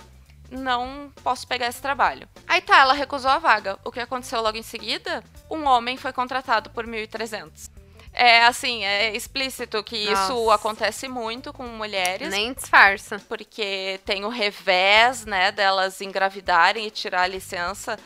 não 0.50 1.12
posso 1.22 1.46
pegar 1.46 1.68
esse 1.68 1.80
trabalho. 1.80 2.28
Aí 2.46 2.60
tá, 2.60 2.78
ela 2.80 2.94
recusou 2.94 3.30
a 3.30 3.38
vaga. 3.38 3.78
O 3.84 3.90
que 3.90 4.00
aconteceu 4.00 4.40
logo 4.40 4.56
em 4.56 4.62
seguida? 4.62 5.22
Um 5.50 5.64
homem 5.64 5.96
foi 5.96 6.12
contratado 6.12 6.70
por 6.70 6.86
1.300. 6.86 7.70
É 8.16 8.44
assim, 8.44 8.84
é 8.84 9.14
explícito 9.16 9.82
que 9.82 10.08
Nossa. 10.08 10.22
isso 10.22 10.50
acontece 10.52 11.08
muito 11.08 11.52
com 11.52 11.64
mulheres. 11.64 12.30
Nem 12.30 12.52
disfarça. 12.52 13.20
Porque 13.28 14.00
tem 14.04 14.24
o 14.24 14.28
revés, 14.28 15.26
né, 15.26 15.50
delas 15.50 16.00
engravidarem 16.00 16.86
e 16.86 16.90
tirar 16.90 17.22
a 17.22 17.26
licença 17.26 17.98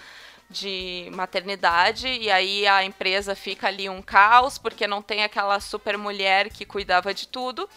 de 0.50 1.10
maternidade 1.12 2.08
e 2.08 2.30
aí 2.30 2.66
a 2.66 2.82
empresa 2.82 3.34
fica 3.34 3.68
ali 3.68 3.86
um 3.86 4.00
caos 4.00 4.56
porque 4.56 4.86
não 4.86 5.02
tem 5.02 5.22
aquela 5.22 5.60
super 5.60 5.98
mulher 5.98 6.48
que 6.48 6.64
cuidava 6.64 7.12
de 7.12 7.28
tudo. 7.28 7.68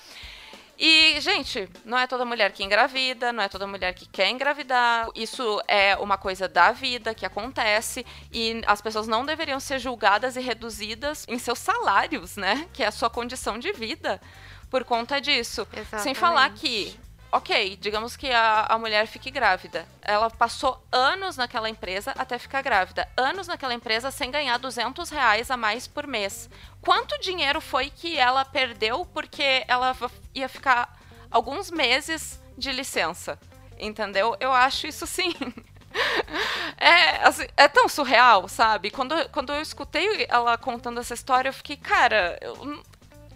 E, 0.84 1.22
gente, 1.22 1.70
não 1.86 1.96
é 1.96 2.08
toda 2.08 2.26
mulher 2.26 2.52
que 2.52 2.64
engravida, 2.64 3.32
não 3.32 3.44
é 3.44 3.48
toda 3.48 3.68
mulher 3.68 3.94
que 3.94 4.08
quer 4.08 4.32
engravidar. 4.32 5.10
Isso 5.14 5.62
é 5.68 5.96
uma 5.98 6.18
coisa 6.18 6.48
da 6.48 6.72
vida 6.72 7.14
que 7.14 7.24
acontece 7.24 8.04
e 8.34 8.64
as 8.66 8.82
pessoas 8.82 9.08
não 9.08 9.24
deveriam 9.24 9.60
ser 9.60 9.78
julgadas 9.78 10.36
e 10.36 10.40
reduzidas 10.40 11.24
em 11.30 11.38
seus 11.38 11.60
salários, 11.60 12.36
né? 12.36 12.68
Que 12.74 12.82
é 12.82 12.88
a 12.88 12.92
sua 12.92 13.12
condição 13.12 13.60
de 13.60 13.72
vida 13.72 14.20
por 14.72 14.84
conta 14.84 15.22
disso. 15.22 15.68
Exatamente. 15.72 16.04
Sem 16.04 16.16
falar 16.16 16.52
que 16.56 17.00
ok, 17.32 17.78
digamos 17.78 18.18
que 18.18 18.30
a, 18.30 18.66
a 18.68 18.78
mulher 18.78 19.08
fique 19.08 19.32
grávida. 19.32 19.88
Ela 20.02 20.30
passou 20.30 20.84
anos 20.92 21.38
naquela 21.38 21.70
empresa 21.70 22.12
até 22.18 22.38
ficar 22.38 22.62
grávida. 22.62 23.08
Anos 23.16 23.48
naquela 23.48 23.74
empresa 23.74 24.12
sem 24.12 24.30
ganhar 24.30 24.58
200 24.58 25.10
reais 25.10 25.50
a 25.50 25.58
mais 25.58 25.88
por 25.88 26.06
mês. 26.06 26.50
Quanto 26.82 27.20
dinheiro 27.20 27.62
foi 27.62 27.90
que 27.90 28.18
ela 28.18 28.44
perdeu 28.44 29.06
porque 29.06 29.64
ela 29.68 29.96
ia 30.36 30.50
ficar 30.50 31.00
alguns 31.30 31.72
meses 31.72 32.40
de 32.58 32.72
licença? 32.72 33.40
Entendeu? 33.80 34.36
Eu 34.40 34.52
acho 34.52 34.88
isso 34.88 35.08
sim. 35.08 35.34
É, 36.78 37.28
assim, 37.28 37.46
é 37.58 37.68
tão 37.68 37.90
surreal, 37.90 38.48
sabe? 38.48 38.90
Quando, 38.90 39.14
quando 39.30 39.54
eu 39.54 39.62
escutei 39.62 40.26
ela 40.30 40.58
contando 40.58 41.02
essa 41.02 41.14
história, 41.14 41.50
eu 41.50 41.54
fiquei, 41.54 41.76
cara, 41.76 42.40
eu, 42.42 42.82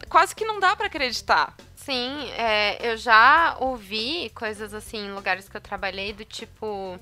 quase 0.09 0.33
que 0.33 0.45
não 0.45 0.59
dá 0.59 0.75
para 0.75 0.87
acreditar. 0.87 1.53
Sim, 1.85 2.31
é, 2.31 2.79
eu 2.81 2.97
já 2.97 3.57
ouvi 3.59 4.31
coisas 4.33 4.73
assim 4.73 5.05
em 5.05 5.11
lugares 5.13 5.47
que 5.47 5.55
eu 5.55 5.61
trabalhei 5.61 6.11
do 6.13 6.25
tipo 6.25 6.99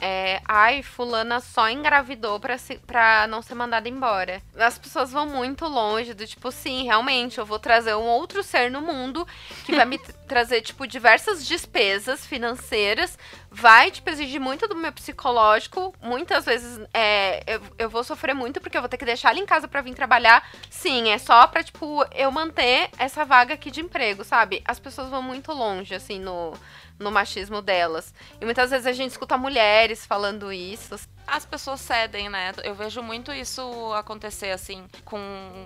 é, 0.00 0.40
ai, 0.46 0.80
fulana 0.80 1.40
só 1.40 1.68
engravidou 1.68 2.38
pra, 2.38 2.56
se, 2.56 2.78
pra 2.78 3.26
não 3.26 3.42
ser 3.42 3.54
mandada 3.56 3.88
embora. 3.88 4.40
As 4.56 4.78
pessoas 4.78 5.10
vão 5.10 5.26
muito 5.26 5.66
longe 5.66 6.14
do 6.14 6.24
tipo, 6.24 6.52
sim, 6.52 6.84
realmente, 6.84 7.38
eu 7.38 7.44
vou 7.44 7.58
trazer 7.58 7.94
um 7.96 8.06
outro 8.06 8.44
ser 8.44 8.70
no 8.70 8.80
mundo 8.80 9.26
que 9.64 9.74
vai 9.74 9.86
me 9.86 9.98
trazer, 10.32 10.62
tipo, 10.62 10.86
diversas 10.86 11.46
despesas 11.46 12.24
financeiras, 12.24 13.18
vai, 13.50 13.90
tipo, 13.90 14.08
exigir 14.08 14.40
muito 14.40 14.66
do 14.66 14.74
meu 14.74 14.90
psicológico. 14.90 15.94
Muitas 16.00 16.46
vezes 16.46 16.80
é, 16.94 17.42
eu, 17.46 17.60
eu 17.76 17.90
vou 17.90 18.02
sofrer 18.02 18.34
muito 18.34 18.58
porque 18.58 18.78
eu 18.78 18.80
vou 18.80 18.88
ter 18.88 18.96
que 18.96 19.04
deixar 19.04 19.30
ele 19.30 19.40
em 19.40 19.46
casa 19.46 19.68
para 19.68 19.82
vir 19.82 19.94
trabalhar. 19.94 20.48
Sim, 20.70 21.10
é 21.10 21.18
só 21.18 21.46
pra, 21.46 21.62
tipo, 21.62 22.02
eu 22.14 22.32
manter 22.32 22.88
essa 22.98 23.26
vaga 23.26 23.52
aqui 23.52 23.70
de 23.70 23.82
emprego, 23.82 24.24
sabe? 24.24 24.62
As 24.64 24.80
pessoas 24.80 25.10
vão 25.10 25.22
muito 25.22 25.52
longe, 25.52 25.94
assim, 25.94 26.18
no 26.18 26.54
no 26.98 27.10
machismo 27.10 27.60
delas. 27.60 28.14
E 28.40 28.44
muitas 28.44 28.70
vezes 28.70 28.86
a 28.86 28.92
gente 28.92 29.10
escuta 29.10 29.36
mulheres 29.36 30.06
falando 30.06 30.52
isso. 30.52 30.94
As 31.26 31.46
pessoas 31.46 31.80
cedem, 31.80 32.28
né? 32.28 32.52
Eu 32.62 32.74
vejo 32.74 33.02
muito 33.02 33.32
isso 33.32 33.62
acontecer, 33.94 34.50
assim, 34.50 34.86
com 35.04 35.18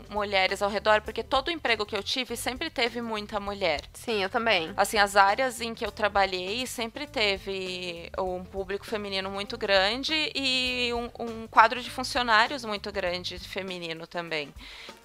mulheres 0.08 0.62
ao 0.62 0.70
redor, 0.70 1.00
porque 1.02 1.22
todo 1.22 1.50
emprego 1.50 1.84
que 1.84 1.96
eu 1.96 2.02
tive 2.02 2.36
sempre 2.36 2.70
teve 2.70 3.00
muita 3.00 3.40
mulher. 3.40 3.80
Sim, 3.92 4.22
eu 4.22 4.28
também. 4.28 4.72
Assim, 4.76 4.98
as 4.98 5.16
áreas 5.16 5.60
em 5.60 5.74
que 5.74 5.84
eu 5.84 5.90
trabalhei 5.90 6.66
sempre 6.66 7.06
teve 7.06 8.10
um 8.18 8.44
público 8.44 8.86
feminino 8.86 9.30
muito 9.30 9.56
grande 9.58 10.30
e 10.34 10.92
um, 10.92 11.10
um 11.18 11.46
quadro 11.48 11.80
de 11.80 11.90
funcionários 11.90 12.64
muito 12.64 12.92
grande 12.92 13.38
feminino 13.38 14.06
também 14.06 14.52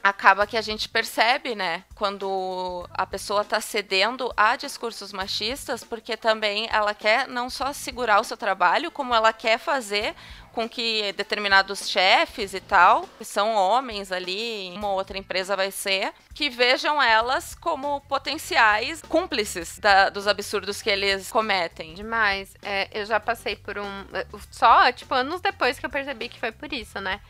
acaba 0.03 0.47
que 0.47 0.57
a 0.57 0.61
gente 0.61 0.89
percebe, 0.89 1.55
né, 1.55 1.83
quando 1.95 2.87
a 2.91 3.05
pessoa 3.05 3.41
está 3.41 3.61
cedendo 3.61 4.31
a 4.35 4.55
discursos 4.55 5.13
machistas, 5.13 5.83
porque 5.83 6.17
também 6.17 6.67
ela 6.71 6.93
quer 6.93 7.27
não 7.27 7.49
só 7.49 7.71
segurar 7.71 8.19
o 8.19 8.23
seu 8.23 8.37
trabalho, 8.37 8.91
como 8.91 9.13
ela 9.13 9.31
quer 9.31 9.59
fazer 9.59 10.15
com 10.53 10.67
que 10.67 11.13
determinados 11.13 11.89
chefes 11.89 12.53
e 12.53 12.59
tal, 12.59 13.07
que 13.17 13.25
são 13.25 13.55
homens 13.55 14.11
ali, 14.11 14.71
uma 14.75 14.91
outra 14.91 15.17
empresa 15.17 15.55
vai 15.55 15.71
ser, 15.71 16.11
que 16.33 16.49
vejam 16.49 17.01
elas 17.01 17.55
como 17.55 18.01
potenciais 18.01 19.01
cúmplices 19.01 19.79
da, 19.79 20.09
dos 20.09 20.27
absurdos 20.27 20.81
que 20.81 20.89
eles 20.89 21.31
cometem. 21.31 21.93
Demais. 21.93 22.53
É, 22.61 22.89
eu 22.91 23.05
já 23.05 23.19
passei 23.19 23.55
por 23.55 23.77
um. 23.77 24.05
Só, 24.51 24.91
tipo, 24.91 25.13
anos 25.13 25.41
depois 25.41 25.79
que 25.79 25.85
eu 25.85 25.89
percebi 25.89 26.29
que 26.29 26.39
foi 26.39 26.51
por 26.51 26.71
isso, 26.71 26.99
né? 26.99 27.21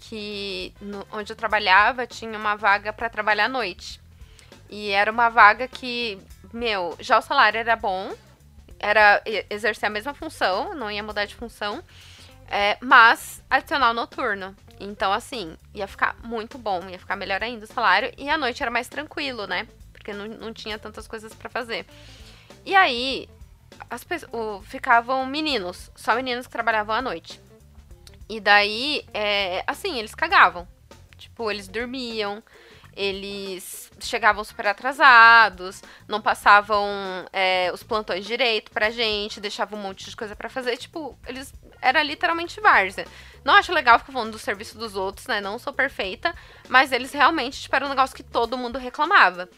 que 0.00 0.72
no, 0.80 1.06
onde 1.12 1.30
eu 1.30 1.36
trabalhava 1.36 2.06
tinha 2.06 2.36
uma 2.36 2.56
vaga 2.56 2.92
para 2.92 3.10
trabalhar 3.10 3.44
à 3.44 3.48
noite. 3.48 4.00
E 4.68 4.90
era 4.90 5.10
uma 5.10 5.28
vaga 5.28 5.68
que, 5.68 6.18
meu, 6.52 6.96
já 7.00 7.18
o 7.18 7.22
salário 7.22 7.58
era 7.58 7.76
bom, 7.76 8.14
era 8.78 9.22
exercer 9.50 9.86
a 9.86 9.90
mesma 9.90 10.14
função, 10.14 10.74
não 10.74 10.90
ia 10.90 11.02
mudar 11.02 11.26
de 11.26 11.34
função, 11.34 11.82
é, 12.50 12.76
mas 12.80 13.42
adicional 13.48 13.94
noturno. 13.94 14.54
Então, 14.80 15.12
assim, 15.12 15.56
ia 15.74 15.86
ficar 15.86 16.16
muito 16.24 16.58
bom, 16.58 16.88
ia 16.88 16.98
ficar 16.98 17.14
melhor 17.14 17.42
ainda 17.42 17.64
o 17.64 17.68
salário, 17.68 18.12
e 18.18 18.28
à 18.28 18.36
noite 18.36 18.62
era 18.62 18.70
mais 18.70 18.88
tranquilo, 18.88 19.46
né? 19.46 19.68
Porque 19.92 20.12
não, 20.12 20.26
não 20.26 20.52
tinha 20.52 20.78
tantas 20.78 21.06
coisas 21.06 21.32
para 21.32 21.48
fazer. 21.48 21.86
E 22.64 22.74
aí, 22.74 23.28
as 23.88 24.02
pessoas, 24.02 24.66
ficavam 24.66 25.24
meninos, 25.26 25.90
só 25.94 26.14
meninos 26.16 26.46
que 26.46 26.52
trabalhavam 26.52 26.96
à 26.96 27.02
noite. 27.02 27.40
E 28.28 28.40
daí, 28.40 29.04
é, 29.14 29.62
assim, 29.66 29.98
eles 29.98 30.14
cagavam. 30.14 30.66
Tipo, 31.16 31.50
eles 31.50 31.68
dormiam, 31.68 32.42
eles 32.96 33.90
chegavam 34.00 34.42
super 34.42 34.66
atrasados, 34.66 35.82
não 36.08 36.20
passavam 36.20 36.86
é, 37.32 37.70
os 37.72 37.82
plantões 37.82 38.24
direito 38.24 38.70
pra 38.70 38.90
gente, 38.90 39.40
deixavam 39.40 39.78
um 39.78 39.82
monte 39.82 40.08
de 40.08 40.16
coisa 40.16 40.34
para 40.34 40.48
fazer. 40.48 40.76
Tipo, 40.76 41.18
eles. 41.26 41.52
Era 41.82 42.02
literalmente 42.02 42.60
várzea. 42.60 43.06
Não 43.42 43.54
acho 43.54 43.72
legal 43.72 43.98
ficar 43.98 44.12
falando 44.12 44.32
do 44.32 44.38
serviço 44.38 44.76
dos 44.76 44.96
outros, 44.96 45.26
né? 45.26 45.40
Não 45.40 45.58
sou 45.58 45.72
perfeita, 45.72 46.34
mas 46.68 46.92
eles 46.92 47.10
realmente, 47.12 47.62
tipo, 47.62 47.74
era 47.74 47.86
um 47.86 47.88
negócio 47.88 48.14
que 48.14 48.22
todo 48.22 48.58
mundo 48.58 48.78
reclamava. 48.78 49.48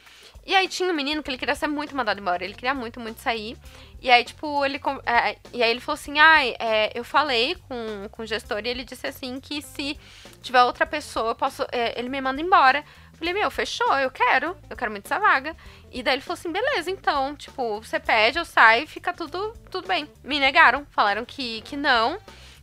E 0.44 0.54
aí 0.56 0.68
tinha 0.68 0.90
um 0.90 0.94
menino 0.94 1.22
que 1.22 1.30
ele 1.30 1.38
queria 1.38 1.54
ser 1.54 1.68
muito 1.68 1.94
mandado 1.96 2.20
embora. 2.20 2.44
Ele 2.44 2.54
queria 2.54 2.74
muito, 2.74 2.98
muito 2.98 3.20
sair. 3.20 3.56
E 4.00 4.10
aí, 4.10 4.24
tipo, 4.24 4.64
ele. 4.64 4.80
É, 5.06 5.38
e 5.52 5.62
aí 5.62 5.70
ele 5.70 5.80
falou 5.80 5.94
assim: 5.94 6.18
ah, 6.18 6.44
é, 6.44 6.90
eu 6.94 7.04
falei 7.04 7.56
com, 7.68 8.08
com 8.10 8.22
o 8.22 8.26
gestor 8.26 8.60
e 8.64 8.68
ele 8.68 8.84
disse 8.84 9.06
assim 9.06 9.38
que 9.38 9.62
se 9.62 9.98
tiver 10.42 10.62
outra 10.64 10.84
pessoa, 10.84 11.30
eu 11.30 11.34
posso. 11.34 11.64
É, 11.70 11.98
ele 11.98 12.08
me 12.08 12.20
manda 12.20 12.40
embora. 12.40 12.84
Falei, 13.14 13.34
meu, 13.34 13.50
fechou, 13.50 13.94
eu 13.98 14.10
quero, 14.10 14.56
eu 14.68 14.76
quero 14.76 14.90
muito 14.90 15.06
essa 15.06 15.18
vaga. 15.18 15.56
E 15.90 16.02
daí 16.02 16.14
ele 16.14 16.22
falou 16.22 16.34
assim: 16.34 16.50
beleza, 16.50 16.90
então, 16.90 17.36
tipo, 17.36 17.80
você 17.80 18.00
pede, 18.00 18.38
eu 18.38 18.44
saio, 18.44 18.86
fica 18.86 19.12
tudo, 19.12 19.52
tudo 19.70 19.86
bem. 19.86 20.08
Me 20.24 20.40
negaram, 20.40 20.86
falaram 20.90 21.24
que, 21.24 21.60
que 21.62 21.76
não, 21.76 22.18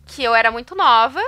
que 0.07 0.23
eu 0.23 0.35
era 0.35 0.51
muito 0.51 0.75
nova 0.75 1.21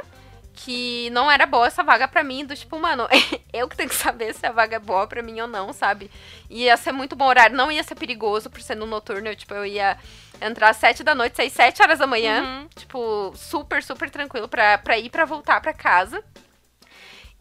que 0.53 1.09
não 1.11 1.31
era 1.31 1.45
boa 1.45 1.67
essa 1.67 1.83
vaga 1.83 2.07
para 2.07 2.23
mim, 2.23 2.45
do 2.45 2.55
tipo, 2.55 2.77
mano, 2.77 3.07
eu 3.51 3.67
que 3.67 3.75
tenho 3.75 3.89
que 3.89 3.95
saber 3.95 4.33
se 4.33 4.45
a 4.45 4.51
vaga 4.51 4.75
é 4.75 4.79
boa 4.79 5.07
para 5.07 5.21
mim 5.21 5.39
ou 5.41 5.47
não, 5.47 5.73
sabe? 5.73 6.11
Ia 6.49 6.77
ser 6.77 6.91
muito 6.91 7.15
bom 7.15 7.25
horário, 7.25 7.55
não 7.55 7.71
ia 7.71 7.83
ser 7.83 7.95
perigoso 7.95 8.49
por 8.49 8.61
ser 8.61 8.75
no 8.75 8.85
noturno, 8.85 9.27
eu, 9.27 9.35
tipo, 9.35 9.53
eu 9.53 9.65
ia 9.65 9.97
entrar 10.39 10.69
às 10.69 10.77
sete 10.77 11.03
da 11.03 11.15
noite, 11.15 11.35
sair 11.35 11.49
sete 11.49 11.81
horas 11.81 11.99
da 11.99 12.07
manhã, 12.07 12.43
uhum. 12.43 12.67
tipo, 12.75 13.33
super, 13.35 13.81
super 13.81 14.09
tranquilo 14.09 14.47
pra, 14.47 14.77
pra 14.77 14.97
ir 14.97 15.09
pra 15.09 15.25
voltar 15.25 15.61
pra 15.61 15.73
casa. 15.73 16.23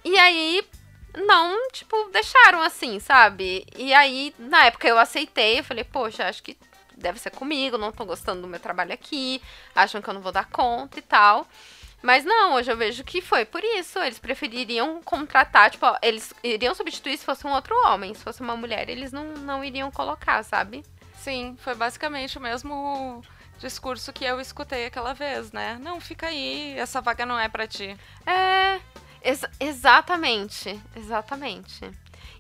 E 0.04 0.18
aí, 0.18 0.64
não, 1.16 1.68
tipo, 1.70 2.08
deixaram 2.12 2.60
assim, 2.62 2.98
sabe? 2.98 3.66
E 3.76 3.92
aí, 3.92 4.34
na 4.38 4.66
época 4.66 4.88
eu 4.88 4.98
aceitei, 4.98 5.58
eu 5.58 5.64
falei, 5.64 5.84
poxa, 5.84 6.26
acho 6.28 6.42
que 6.42 6.56
deve 6.96 7.18
ser 7.18 7.30
comigo, 7.30 7.78
não 7.78 7.92
tô 7.92 8.04
gostando 8.04 8.42
do 8.42 8.48
meu 8.48 8.60
trabalho 8.60 8.92
aqui, 8.92 9.40
acham 9.74 10.02
que 10.02 10.08
eu 10.08 10.14
não 10.14 10.20
vou 10.20 10.32
dar 10.32 10.48
conta 10.50 10.98
e 10.98 11.02
tal. 11.02 11.46
Mas 12.02 12.24
não, 12.24 12.54
hoje 12.54 12.70
eu 12.72 12.76
vejo 12.76 13.04
que 13.04 13.20
foi 13.20 13.44
por 13.44 13.62
isso. 13.62 13.98
Eles 13.98 14.18
prefeririam 14.18 15.02
contratar, 15.02 15.70
tipo, 15.70 15.86
eles 16.00 16.32
iriam 16.42 16.74
substituir 16.74 17.18
se 17.18 17.24
fosse 17.24 17.46
um 17.46 17.52
outro 17.52 17.74
homem. 17.86 18.14
Se 18.14 18.24
fosse 18.24 18.40
uma 18.40 18.56
mulher, 18.56 18.88
eles 18.88 19.12
não, 19.12 19.24
não 19.34 19.62
iriam 19.62 19.90
colocar, 19.90 20.42
sabe? 20.42 20.82
Sim, 21.14 21.56
foi 21.60 21.74
basicamente 21.74 22.38
o 22.38 22.40
mesmo 22.40 23.22
discurso 23.58 24.12
que 24.12 24.24
eu 24.24 24.40
escutei 24.40 24.86
aquela 24.86 25.12
vez, 25.12 25.52
né? 25.52 25.78
Não, 25.82 26.00
fica 26.00 26.28
aí, 26.28 26.74
essa 26.78 27.02
vaga 27.02 27.26
não 27.26 27.38
é 27.38 27.48
para 27.48 27.66
ti. 27.66 27.94
É, 28.26 28.80
ex 29.22 29.44
exatamente, 29.58 30.80
exatamente. 30.96 31.90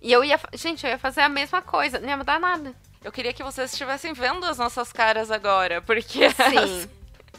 E 0.02 0.10
eu 0.12 0.24
ia, 0.24 0.40
gente, 0.54 0.84
eu 0.84 0.90
ia 0.90 0.98
fazer 0.98 1.20
a 1.20 1.28
mesma 1.28 1.60
coisa, 1.60 1.98
não 1.98 2.08
ia 2.08 2.16
mudar 2.16 2.40
nada. 2.40 2.74
Eu 3.02 3.12
queria 3.12 3.32
que 3.32 3.42
vocês 3.42 3.72
estivessem 3.72 4.12
vendo 4.12 4.44
as 4.44 4.58
nossas 4.58 4.92
caras 4.92 5.30
agora, 5.30 5.80
porque 5.82 6.30
Sim. 6.30 6.88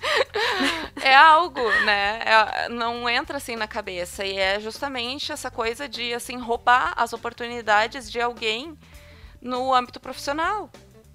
é 1.02 1.16
algo, 1.16 1.62
né? 1.86 2.20
É- 2.26 2.70
não 2.70 3.08
entra 3.08 3.38
assim 3.38 3.56
na 3.56 3.68
cabeça. 3.68 4.26
E 4.26 4.38
é 4.38 4.60
justamente 4.60 5.32
essa 5.32 5.52
coisa 5.52 5.88
de 5.88 6.14
assim 6.14 6.38
roubar 6.38 6.94
as 6.96 7.14
oportunidades 7.14 8.12
de 8.12 8.20
alguém 8.20 8.78
no 9.42 9.74
âmbito 9.74 10.00
profissional. 10.00 10.70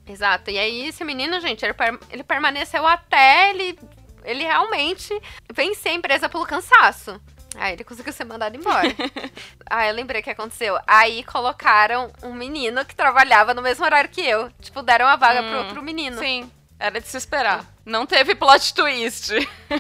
Exato. 0.07 0.51
E 0.51 0.59
aí, 0.59 0.87
esse 0.87 1.03
menino, 1.05 1.41
gente, 1.41 1.65
ele, 1.65 1.75
ele 2.11 2.23
permaneceu 2.23 2.87
até 2.87 3.51
ele, 3.51 3.79
ele 4.25 4.45
realmente 4.45 5.13
vencer 5.53 5.93
a 5.93 5.95
empresa 5.97 6.29
pelo 6.29 6.47
cansaço. 6.47 7.21
Aí 7.57 7.73
ele 7.75 7.85
conseguiu 7.85 8.13
ser 8.13 8.25
mandado 8.25 8.57
embora. 8.57 8.89
ah, 9.69 9.87
eu 9.89 9.95
lembrei 9.95 10.21
o 10.21 10.25
que 10.25 10.31
aconteceu. 10.31 10.79
Aí 10.87 11.23
colocaram 11.25 12.13
um 12.23 12.33
menino 12.35 12.85
que 12.85 12.95
trabalhava 12.95 13.55
no 13.55 13.63
mesmo 13.63 13.85
horário 13.85 14.11
que 14.11 14.21
eu. 14.21 14.51
Tipo, 14.61 14.83
deram 14.83 15.07
a 15.07 15.17
vaga 15.17 15.43
pro 15.43 15.55
Hum, 15.57 15.59
outro 15.59 15.83
menino. 15.83 16.19
Sim, 16.19 16.51
era 16.79 17.01
de 17.01 17.09
se 17.09 17.17
esperar. 17.17 17.65
Não 17.85 18.05
teve 18.05 18.35
plot 18.35 18.75
twist. 18.75 19.31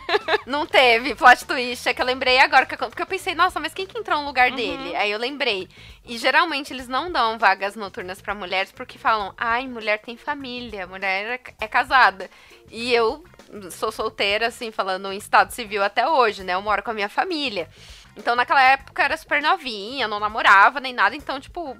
Não 0.46 0.64
teve 0.66 1.14
plot 1.14 1.44
twist, 1.44 1.88
é 1.88 1.94
que 1.94 2.00
eu 2.00 2.06
lembrei 2.06 2.38
agora, 2.38 2.64
porque 2.66 3.02
eu 3.02 3.06
pensei, 3.06 3.34
nossa, 3.34 3.58
mas 3.58 3.74
quem 3.74 3.86
que 3.86 3.98
entrou 3.98 4.20
no 4.20 4.26
lugar 4.26 4.50
Uhum. 4.50 4.56
dele? 4.56 4.94
Aí 4.96 5.10
eu 5.10 5.18
lembrei. 5.18 5.68
E 6.04 6.16
geralmente 6.16 6.72
eles 6.72 6.86
não 6.88 7.10
dão 7.10 7.36
vagas 7.38 7.74
noturnas 7.74 8.20
pra 8.22 8.34
mulheres 8.34 8.70
porque 8.72 8.96
falam, 8.96 9.34
ai, 9.36 9.66
mulher 9.66 9.98
tem 10.00 10.16
família, 10.16 10.86
mulher 10.86 11.40
é, 11.60 11.64
é 11.64 11.68
casada. 11.68 12.30
E 12.70 12.92
eu 12.94 13.24
sou 13.70 13.92
solteira, 13.92 14.48
assim, 14.48 14.70
falando 14.70 15.12
em 15.12 15.18
estado 15.18 15.52
civil 15.52 15.82
até 15.82 16.08
hoje, 16.08 16.44
né? 16.44 16.54
Eu 16.54 16.62
moro 16.62 16.82
com 16.82 16.90
a 16.90 16.94
minha 16.94 17.08
família. 17.08 17.68
Então 18.16 18.34
naquela 18.34 18.62
época 18.62 19.02
eu 19.02 19.04
era 19.04 19.16
super 19.16 19.42
novinha, 19.42 20.08
não 20.08 20.20
namorava 20.20 20.80
nem 20.80 20.92
nada, 20.92 21.14
então, 21.14 21.40
tipo, 21.40 21.76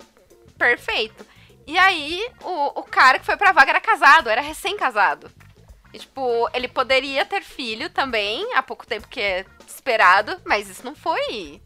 perfeito. 0.58 1.24
E 1.66 1.76
aí, 1.76 2.28
o, 2.42 2.80
o 2.80 2.82
cara 2.84 3.18
que 3.18 3.26
foi 3.26 3.36
pra 3.36 3.52
vaga 3.52 3.70
era 3.70 3.80
casado, 3.80 4.28
era 4.28 4.40
recém-casado. 4.40 5.30
E, 5.92 5.98
tipo, 5.98 6.48
ele 6.52 6.68
poderia 6.68 7.24
ter 7.24 7.42
filho 7.42 7.90
também, 7.90 8.54
há 8.54 8.62
pouco 8.62 8.86
tempo 8.86 9.08
que 9.08 9.20
é 9.20 9.46
esperado, 9.66 10.40
mas 10.44 10.68
isso 10.68 10.84
não 10.84 10.94
foi 10.94 11.60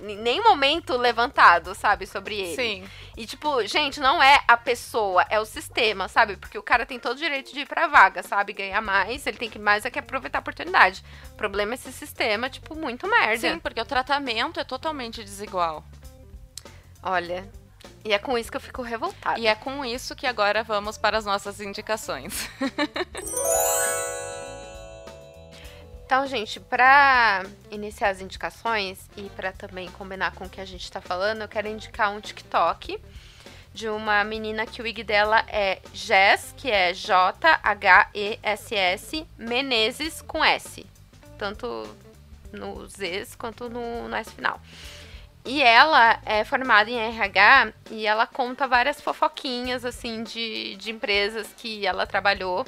nenhum 0.00 0.44
momento 0.44 0.96
levantado, 0.96 1.74
sabe, 1.74 2.06
sobre 2.06 2.38
ele. 2.38 2.56
Sim. 2.56 2.88
E, 3.16 3.26
tipo, 3.26 3.64
gente, 3.66 4.00
não 4.00 4.22
é 4.22 4.42
a 4.46 4.56
pessoa, 4.56 5.24
é 5.30 5.40
o 5.40 5.44
sistema, 5.44 6.08
sabe? 6.08 6.36
Porque 6.36 6.58
o 6.58 6.62
cara 6.62 6.84
tem 6.84 6.98
todo 6.98 7.16
o 7.16 7.20
direito 7.20 7.52
de 7.52 7.60
ir 7.60 7.66
pra 7.66 7.86
vaga, 7.86 8.22
sabe? 8.22 8.52
Ganhar 8.52 8.80
mais, 8.80 9.26
ele 9.26 9.38
tem 9.38 9.50
que 9.50 9.58
mais 9.58 9.84
é 9.84 9.90
que 9.90 9.98
aproveitar 9.98 10.38
a 10.38 10.40
oportunidade. 10.40 11.04
O 11.32 11.34
problema 11.36 11.72
é 11.72 11.76
esse 11.76 11.92
sistema, 11.92 12.50
tipo, 12.50 12.74
muito 12.74 13.08
merda. 13.08 13.52
Sim, 13.52 13.58
porque 13.58 13.80
o 13.80 13.86
tratamento 13.86 14.60
é 14.60 14.64
totalmente 14.64 15.24
desigual. 15.24 15.84
Olha, 17.02 17.48
e 18.06 18.12
é 18.12 18.18
com 18.18 18.38
isso 18.38 18.50
que 18.50 18.56
eu 18.56 18.60
fico 18.60 18.82
revoltada. 18.82 19.36
E 19.38 19.48
é 19.48 19.54
com 19.56 19.84
isso 19.84 20.14
que 20.14 20.28
agora 20.28 20.62
vamos 20.62 20.96
para 20.96 21.18
as 21.18 21.24
nossas 21.24 21.60
indicações. 21.60 22.48
Então, 26.06 26.24
gente, 26.24 26.60
pra 26.60 27.44
iniciar 27.68 28.10
as 28.10 28.20
indicações 28.20 29.10
e 29.16 29.22
pra 29.30 29.50
também 29.50 29.90
combinar 29.90 30.32
com 30.36 30.44
o 30.44 30.48
que 30.48 30.60
a 30.60 30.64
gente 30.64 30.88
tá 30.88 31.00
falando, 31.00 31.42
eu 31.42 31.48
quero 31.48 31.66
indicar 31.66 32.12
um 32.12 32.20
TikTok 32.20 32.96
de 33.74 33.88
uma 33.88 34.22
menina 34.22 34.64
que 34.64 34.80
o 34.80 34.86
IG 34.86 35.02
dela 35.02 35.44
é 35.48 35.80
Jess, 35.92 36.54
que 36.56 36.70
é 36.70 36.94
J-H-E-S-S, 36.94 38.06
Menezes 39.36 40.22
com 40.22 40.44
S. 40.44 40.86
Tanto 41.36 41.92
no 42.52 42.86
Z's 42.86 43.34
quanto 43.34 43.68
no, 43.68 44.06
no 44.08 44.14
S 44.14 44.30
final. 44.30 44.60
E 45.44 45.60
ela 45.60 46.20
é 46.24 46.44
formada 46.44 46.88
em 46.88 46.98
RH 46.98 47.72
e 47.90 48.06
ela 48.06 48.28
conta 48.28 48.68
várias 48.68 49.00
fofoquinhas, 49.00 49.84
assim, 49.84 50.22
de, 50.22 50.76
de 50.76 50.92
empresas 50.92 51.52
que 51.56 51.84
ela 51.84 52.06
trabalhou 52.06 52.64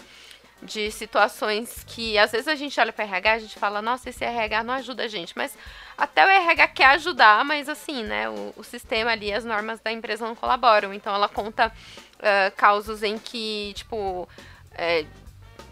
de 0.62 0.90
situações 0.90 1.84
que 1.86 2.18
às 2.18 2.32
vezes 2.32 2.48
a 2.48 2.54
gente 2.54 2.78
olha 2.80 2.92
para 2.92 3.04
RH, 3.04 3.32
a 3.32 3.38
gente 3.38 3.58
fala, 3.58 3.80
nossa, 3.80 4.10
esse 4.10 4.24
RH 4.24 4.64
não 4.64 4.74
ajuda 4.74 5.04
a 5.04 5.08
gente, 5.08 5.32
mas 5.36 5.56
até 5.96 6.24
o 6.24 6.28
RH 6.28 6.68
quer 6.68 6.86
ajudar, 6.86 7.44
mas 7.44 7.68
assim, 7.68 8.02
né, 8.02 8.28
o, 8.28 8.52
o 8.56 8.64
sistema 8.64 9.12
ali, 9.12 9.32
as 9.32 9.44
normas 9.44 9.80
da 9.80 9.92
empresa 9.92 10.26
não 10.26 10.34
colaboram. 10.34 10.92
Então 10.92 11.14
ela 11.14 11.28
conta 11.28 11.72
ah, 12.20 12.52
causos 12.56 13.02
em 13.02 13.18
que, 13.18 13.72
tipo, 13.74 14.28
é, 14.72 15.04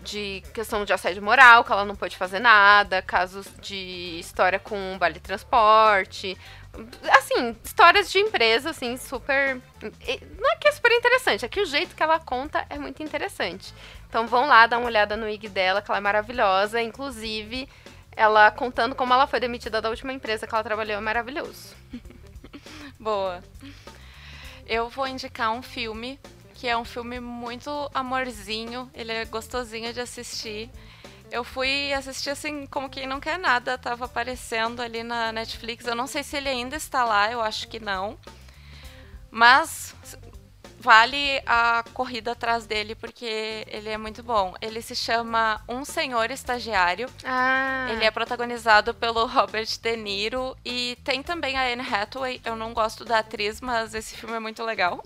de 0.02 0.42
questão 0.54 0.84
de 0.84 0.92
assédio 0.92 1.22
moral, 1.22 1.64
que 1.64 1.72
ela 1.72 1.84
não 1.84 1.96
pôde 1.96 2.16
fazer 2.16 2.38
nada, 2.38 3.02
casos 3.02 3.46
de 3.60 4.18
história 4.20 4.58
com 4.58 4.96
vale 4.98 5.18
transporte, 5.18 6.38
assim, 7.10 7.56
histórias 7.64 8.10
de 8.10 8.18
empresa, 8.18 8.70
assim, 8.70 8.96
super. 8.96 9.60
Não 9.80 10.52
é 10.52 10.56
que 10.56 10.68
é 10.68 10.72
super 10.72 10.92
interessante, 10.92 11.44
é 11.44 11.48
que 11.48 11.60
o 11.60 11.66
jeito 11.66 11.96
que 11.96 12.02
ela 12.02 12.20
conta 12.20 12.64
é 12.70 12.78
muito 12.78 13.02
interessante. 13.02 13.74
Então 14.08 14.26
vão 14.26 14.46
lá 14.46 14.66
dar 14.66 14.78
uma 14.78 14.86
olhada 14.86 15.16
no 15.16 15.28
IG 15.28 15.48
dela, 15.48 15.82
que 15.82 15.90
ela 15.90 15.98
é 15.98 16.00
maravilhosa. 16.00 16.80
Inclusive, 16.80 17.68
ela 18.16 18.50
contando 18.50 18.94
como 18.94 19.12
ela 19.12 19.26
foi 19.26 19.38
demitida 19.38 19.80
da 19.80 19.90
última 19.90 20.12
empresa 20.12 20.46
que 20.46 20.54
ela 20.54 20.64
trabalhou 20.64 20.96
é 20.96 21.00
maravilhoso. 21.00 21.74
Boa. 22.98 23.42
Eu 24.66 24.88
vou 24.88 25.06
indicar 25.06 25.52
um 25.52 25.62
filme 25.62 26.18
que 26.54 26.66
é 26.66 26.76
um 26.76 26.84
filme 26.84 27.20
muito 27.20 27.70
amorzinho, 27.92 28.90
ele 28.94 29.12
é 29.12 29.24
gostosinho 29.26 29.92
de 29.92 30.00
assistir. 30.00 30.70
Eu 31.30 31.44
fui 31.44 31.92
assistir 31.92 32.30
assim, 32.30 32.66
como 32.66 32.88
quem 32.88 33.06
não 33.06 33.20
quer 33.20 33.38
nada, 33.38 33.76
tava 33.76 34.06
aparecendo 34.06 34.80
ali 34.80 35.02
na 35.02 35.32
Netflix. 35.32 35.86
Eu 35.86 35.94
não 35.94 36.06
sei 36.06 36.22
se 36.22 36.36
ele 36.36 36.48
ainda 36.48 36.74
está 36.74 37.04
lá, 37.04 37.30
eu 37.30 37.42
acho 37.42 37.68
que 37.68 37.78
não. 37.78 38.18
Mas 39.30 39.94
vale 40.86 41.42
a 41.44 41.82
corrida 41.92 42.30
atrás 42.30 42.64
dele 42.64 42.94
porque 42.94 43.64
ele 43.66 43.88
é 43.88 43.98
muito 43.98 44.22
bom. 44.22 44.54
Ele 44.62 44.80
se 44.80 44.94
chama 44.94 45.60
Um 45.68 45.84
Senhor 45.84 46.30
Estagiário. 46.30 47.08
Ah, 47.24 47.88
Ele 47.90 48.04
é 48.04 48.10
protagonizado 48.12 48.94
pelo 48.94 49.26
Robert 49.26 49.66
De 49.82 49.96
Niro 49.96 50.56
e 50.64 50.96
tem 51.02 51.24
também 51.24 51.56
a 51.58 51.62
Anne 51.72 51.82
Hathaway. 51.82 52.40
Eu 52.44 52.54
não 52.54 52.72
gosto 52.72 53.04
da 53.04 53.18
atriz, 53.18 53.60
mas 53.60 53.94
esse 53.94 54.14
filme 54.16 54.36
é 54.36 54.38
muito 54.38 54.62
legal. 54.62 55.02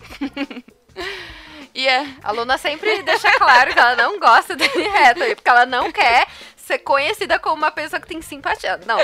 e 1.74 1.88
é, 1.88 2.06
A 2.22 2.30
Luna 2.30 2.58
sempre 2.58 3.02
deixa 3.02 3.32
claro 3.38 3.72
que 3.72 3.78
ela 3.78 3.96
não 3.96 4.20
gosta 4.20 4.54
da 4.54 4.66
Anne 4.66 4.86
Hathaway, 4.86 5.34
porque 5.34 5.48
ela 5.48 5.64
não 5.64 5.90
quer 5.90 6.26
ser 6.56 6.80
conhecida 6.80 7.38
como 7.38 7.56
uma 7.56 7.70
pessoa 7.70 7.98
que 7.98 8.06
tem 8.06 8.20
simpatia. 8.20 8.78
Não, 8.84 8.98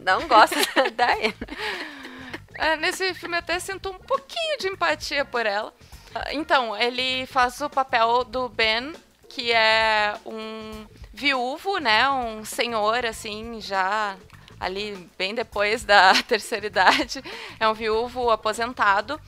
não 0.00 0.26
gosta 0.26 0.56
da 0.96 1.12
Anne. 1.12 1.34
é, 2.54 2.76
nesse 2.76 3.12
filme 3.12 3.36
eu 3.36 3.40
até 3.40 3.58
sinto 3.58 3.90
um 3.90 3.98
pouquinho 3.98 4.56
de 4.58 4.68
empatia 4.68 5.26
por 5.26 5.44
ela. 5.44 5.74
Então, 6.32 6.76
ele 6.76 7.26
faz 7.26 7.60
o 7.60 7.70
papel 7.70 8.24
do 8.24 8.48
Ben, 8.48 8.92
que 9.28 9.52
é 9.52 10.14
um 10.26 10.86
viúvo, 11.12 11.78
né? 11.78 12.08
Um 12.10 12.44
senhor, 12.44 13.04
assim, 13.06 13.60
já 13.60 14.16
ali 14.60 15.08
bem 15.18 15.34
depois 15.34 15.84
da 15.84 16.12
terceira 16.24 16.66
idade. 16.66 17.22
É 17.58 17.68
um 17.68 17.74
viúvo 17.74 18.30
aposentado. 18.30 19.20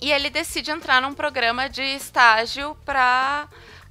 E 0.00 0.10
ele 0.12 0.30
decide 0.30 0.70
entrar 0.70 1.00
num 1.02 1.14
programa 1.14 1.68
de 1.68 1.82
estágio 1.82 2.76
para 2.84 3.46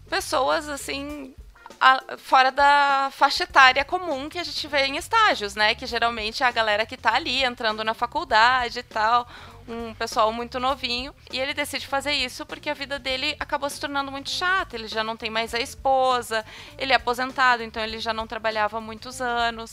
pessoas 0.10 0.68
assim 0.68 1.36
a- 1.80 2.02
fora 2.18 2.52
da 2.52 3.10
faixa 3.12 3.44
etária 3.44 3.86
comum 3.86 4.28
que 4.28 4.40
a 4.40 4.44
gente 4.44 4.68
vê 4.68 4.86
em 4.86 4.98
estágios, 4.98 5.56
né? 5.56 5.76
Que 5.76 5.86
geralmente 5.86 6.42
é 6.44 6.48
a 6.48 6.52
galera 6.52 6.86
que 6.86 6.98
tá 6.98 7.14
ali 7.14 7.44
entrando 7.44 7.84
na 7.84 7.94
faculdade 7.94 8.80
e 8.80 8.84
tal, 8.84 9.28
um 9.70 9.94
pessoal 9.94 10.34
muito 10.34 10.60
novinho. 10.60 11.14
E 11.32 11.40
ele 11.40 11.54
decide 11.54 11.88
fazer 11.88 12.14
isso 12.14 12.46
porque 12.46 12.70
a 12.70 12.74
vida 12.74 12.98
dele 12.98 13.36
acabou 13.40 13.70
se 13.70 13.80
tornando 13.80 14.12
muito 14.12 14.30
chata. 14.30 14.76
Ele 14.76 14.88
já 14.88 15.04
não 15.04 15.16
tem 15.16 15.30
mais 15.30 15.54
a 15.54 15.60
esposa, 15.60 16.44
ele 16.78 16.92
é 16.92 16.96
aposentado, 16.96 17.64
então 17.64 17.84
ele 17.84 18.00
já 18.00 18.14
não 18.14 18.28
trabalhava 18.28 18.78
há 18.78 18.82
muitos 18.82 19.22
anos. 19.22 19.72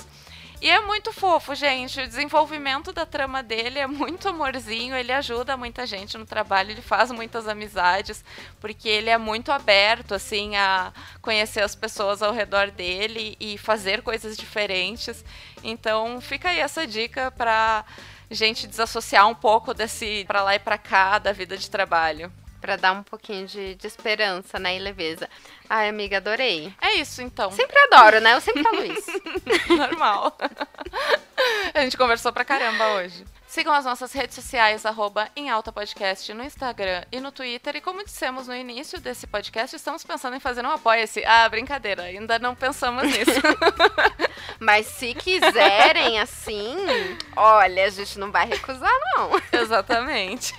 E 0.61 0.71
é 0.71 0.81
muito 0.81 1.13
fofo, 1.13 1.55
gente. 1.55 2.01
O 2.01 2.07
desenvolvimento 2.07 2.91
da 2.91 3.05
trama 3.05 3.43
dele 3.43 3.79
é 3.79 3.87
muito 3.87 4.29
amorzinho. 4.29 4.97
Ele 4.97 5.13
ajuda 5.13 5.57
muita 5.57 5.87
gente 5.87 6.17
no 6.17 6.25
trabalho, 6.25 6.71
ele 6.71 6.81
faz 6.81 7.11
muitas 7.11 7.47
amizades, 7.47 8.25
porque 8.59 8.89
ele 8.89 9.11
é 9.11 9.19
muito 9.19 9.53
aberto, 9.53 10.15
assim, 10.15 10.57
a 10.57 10.93
conhecer 11.21 11.61
as 11.61 11.75
pessoas 11.75 12.23
ao 12.23 12.33
redor 12.33 12.71
dele 12.71 13.37
e 13.39 13.59
fazer 13.59 14.01
coisas 14.01 14.35
diferentes. 14.37 15.23
Então, 15.63 16.21
fica 16.23 16.49
aí 16.49 16.61
essa 16.61 16.87
dica 16.87 17.31
pra 17.31 17.85
gente 18.31 18.67
desassociar 18.67 19.29
um 19.29 19.35
pouco 19.35 19.73
desse 19.73 20.25
pra 20.27 20.43
lá 20.43 20.55
e 20.55 20.59
pra 20.59 20.79
cá 20.79 21.19
da 21.19 21.33
vida 21.33 21.57
de 21.57 21.71
trabalho. 21.71 22.33
Pra 22.61 22.77
dar 22.77 22.93
um 22.93 23.03
pouquinho 23.03 23.47
de, 23.47 23.75
de 23.75 23.87
esperança, 23.87 24.59
né, 24.59 24.77
e 24.77 24.79
leveza. 24.79 25.29
Ai, 25.69 25.89
amiga, 25.89 26.17
adorei. 26.17 26.75
É 26.81 26.95
isso, 26.95 27.23
então. 27.23 27.51
Sempre 27.53 27.79
adoro, 27.79 28.21
né? 28.21 28.35
Eu 28.35 28.41
sempre 28.41 28.63
falo 28.63 28.85
isso. 28.85 29.11
Normal. 29.77 30.37
A 31.75 31.81
gente 31.83 31.97
conversou 31.97 32.33
pra 32.33 32.45
caramba 32.45 32.95
hoje. 32.95 33.25
Sigam 33.57 33.73
as 33.73 33.87
nossas 33.87 34.13
redes 34.13 34.35
sociais, 34.35 34.85
arroba 34.85 35.31
em 35.35 35.49
alta 35.49 35.73
podcast, 35.73 36.31
no 36.35 36.45
Instagram 36.45 37.03
e 37.11 37.21
no 37.21 37.33
Twitter. 37.33 37.75
E 37.75 37.81
como 37.81 38.05
dissemos 38.05 38.47
no 38.47 38.55
início 38.55 39.01
desse 39.01 39.27
podcast, 39.27 39.75
estamos 39.75 40.05
pensando 40.05 40.37
em 40.37 40.41
fazer 40.41 40.63
um 40.63 40.71
apoia-se. 40.71 41.25
Ah, 41.25 41.49
brincadeira, 41.49 42.03
ainda 42.03 42.39
não 42.39 42.55
pensamos 42.55 43.05
nisso. 43.05 43.41
Mas 44.61 44.85
se 44.85 45.15
quiserem, 45.15 46.21
assim, 46.21 46.77
olha, 47.35 47.87
a 47.87 47.89
gente 47.89 48.19
não 48.19 48.31
vai 48.31 48.45
recusar, 48.45 48.93
não. 49.17 49.31
Exatamente. 49.59 50.53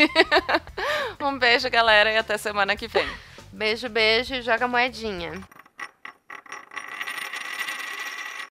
Um 1.22 1.38
beijo, 1.38 1.70
galera, 1.70 2.12
e 2.12 2.18
até 2.18 2.36
semana 2.36 2.76
que 2.76 2.88
vem. 2.88 3.08
Beijo, 3.52 3.90
beijo 3.90 4.34
e 4.34 4.42
joga 4.42 4.68
moedinha. 4.68 5.40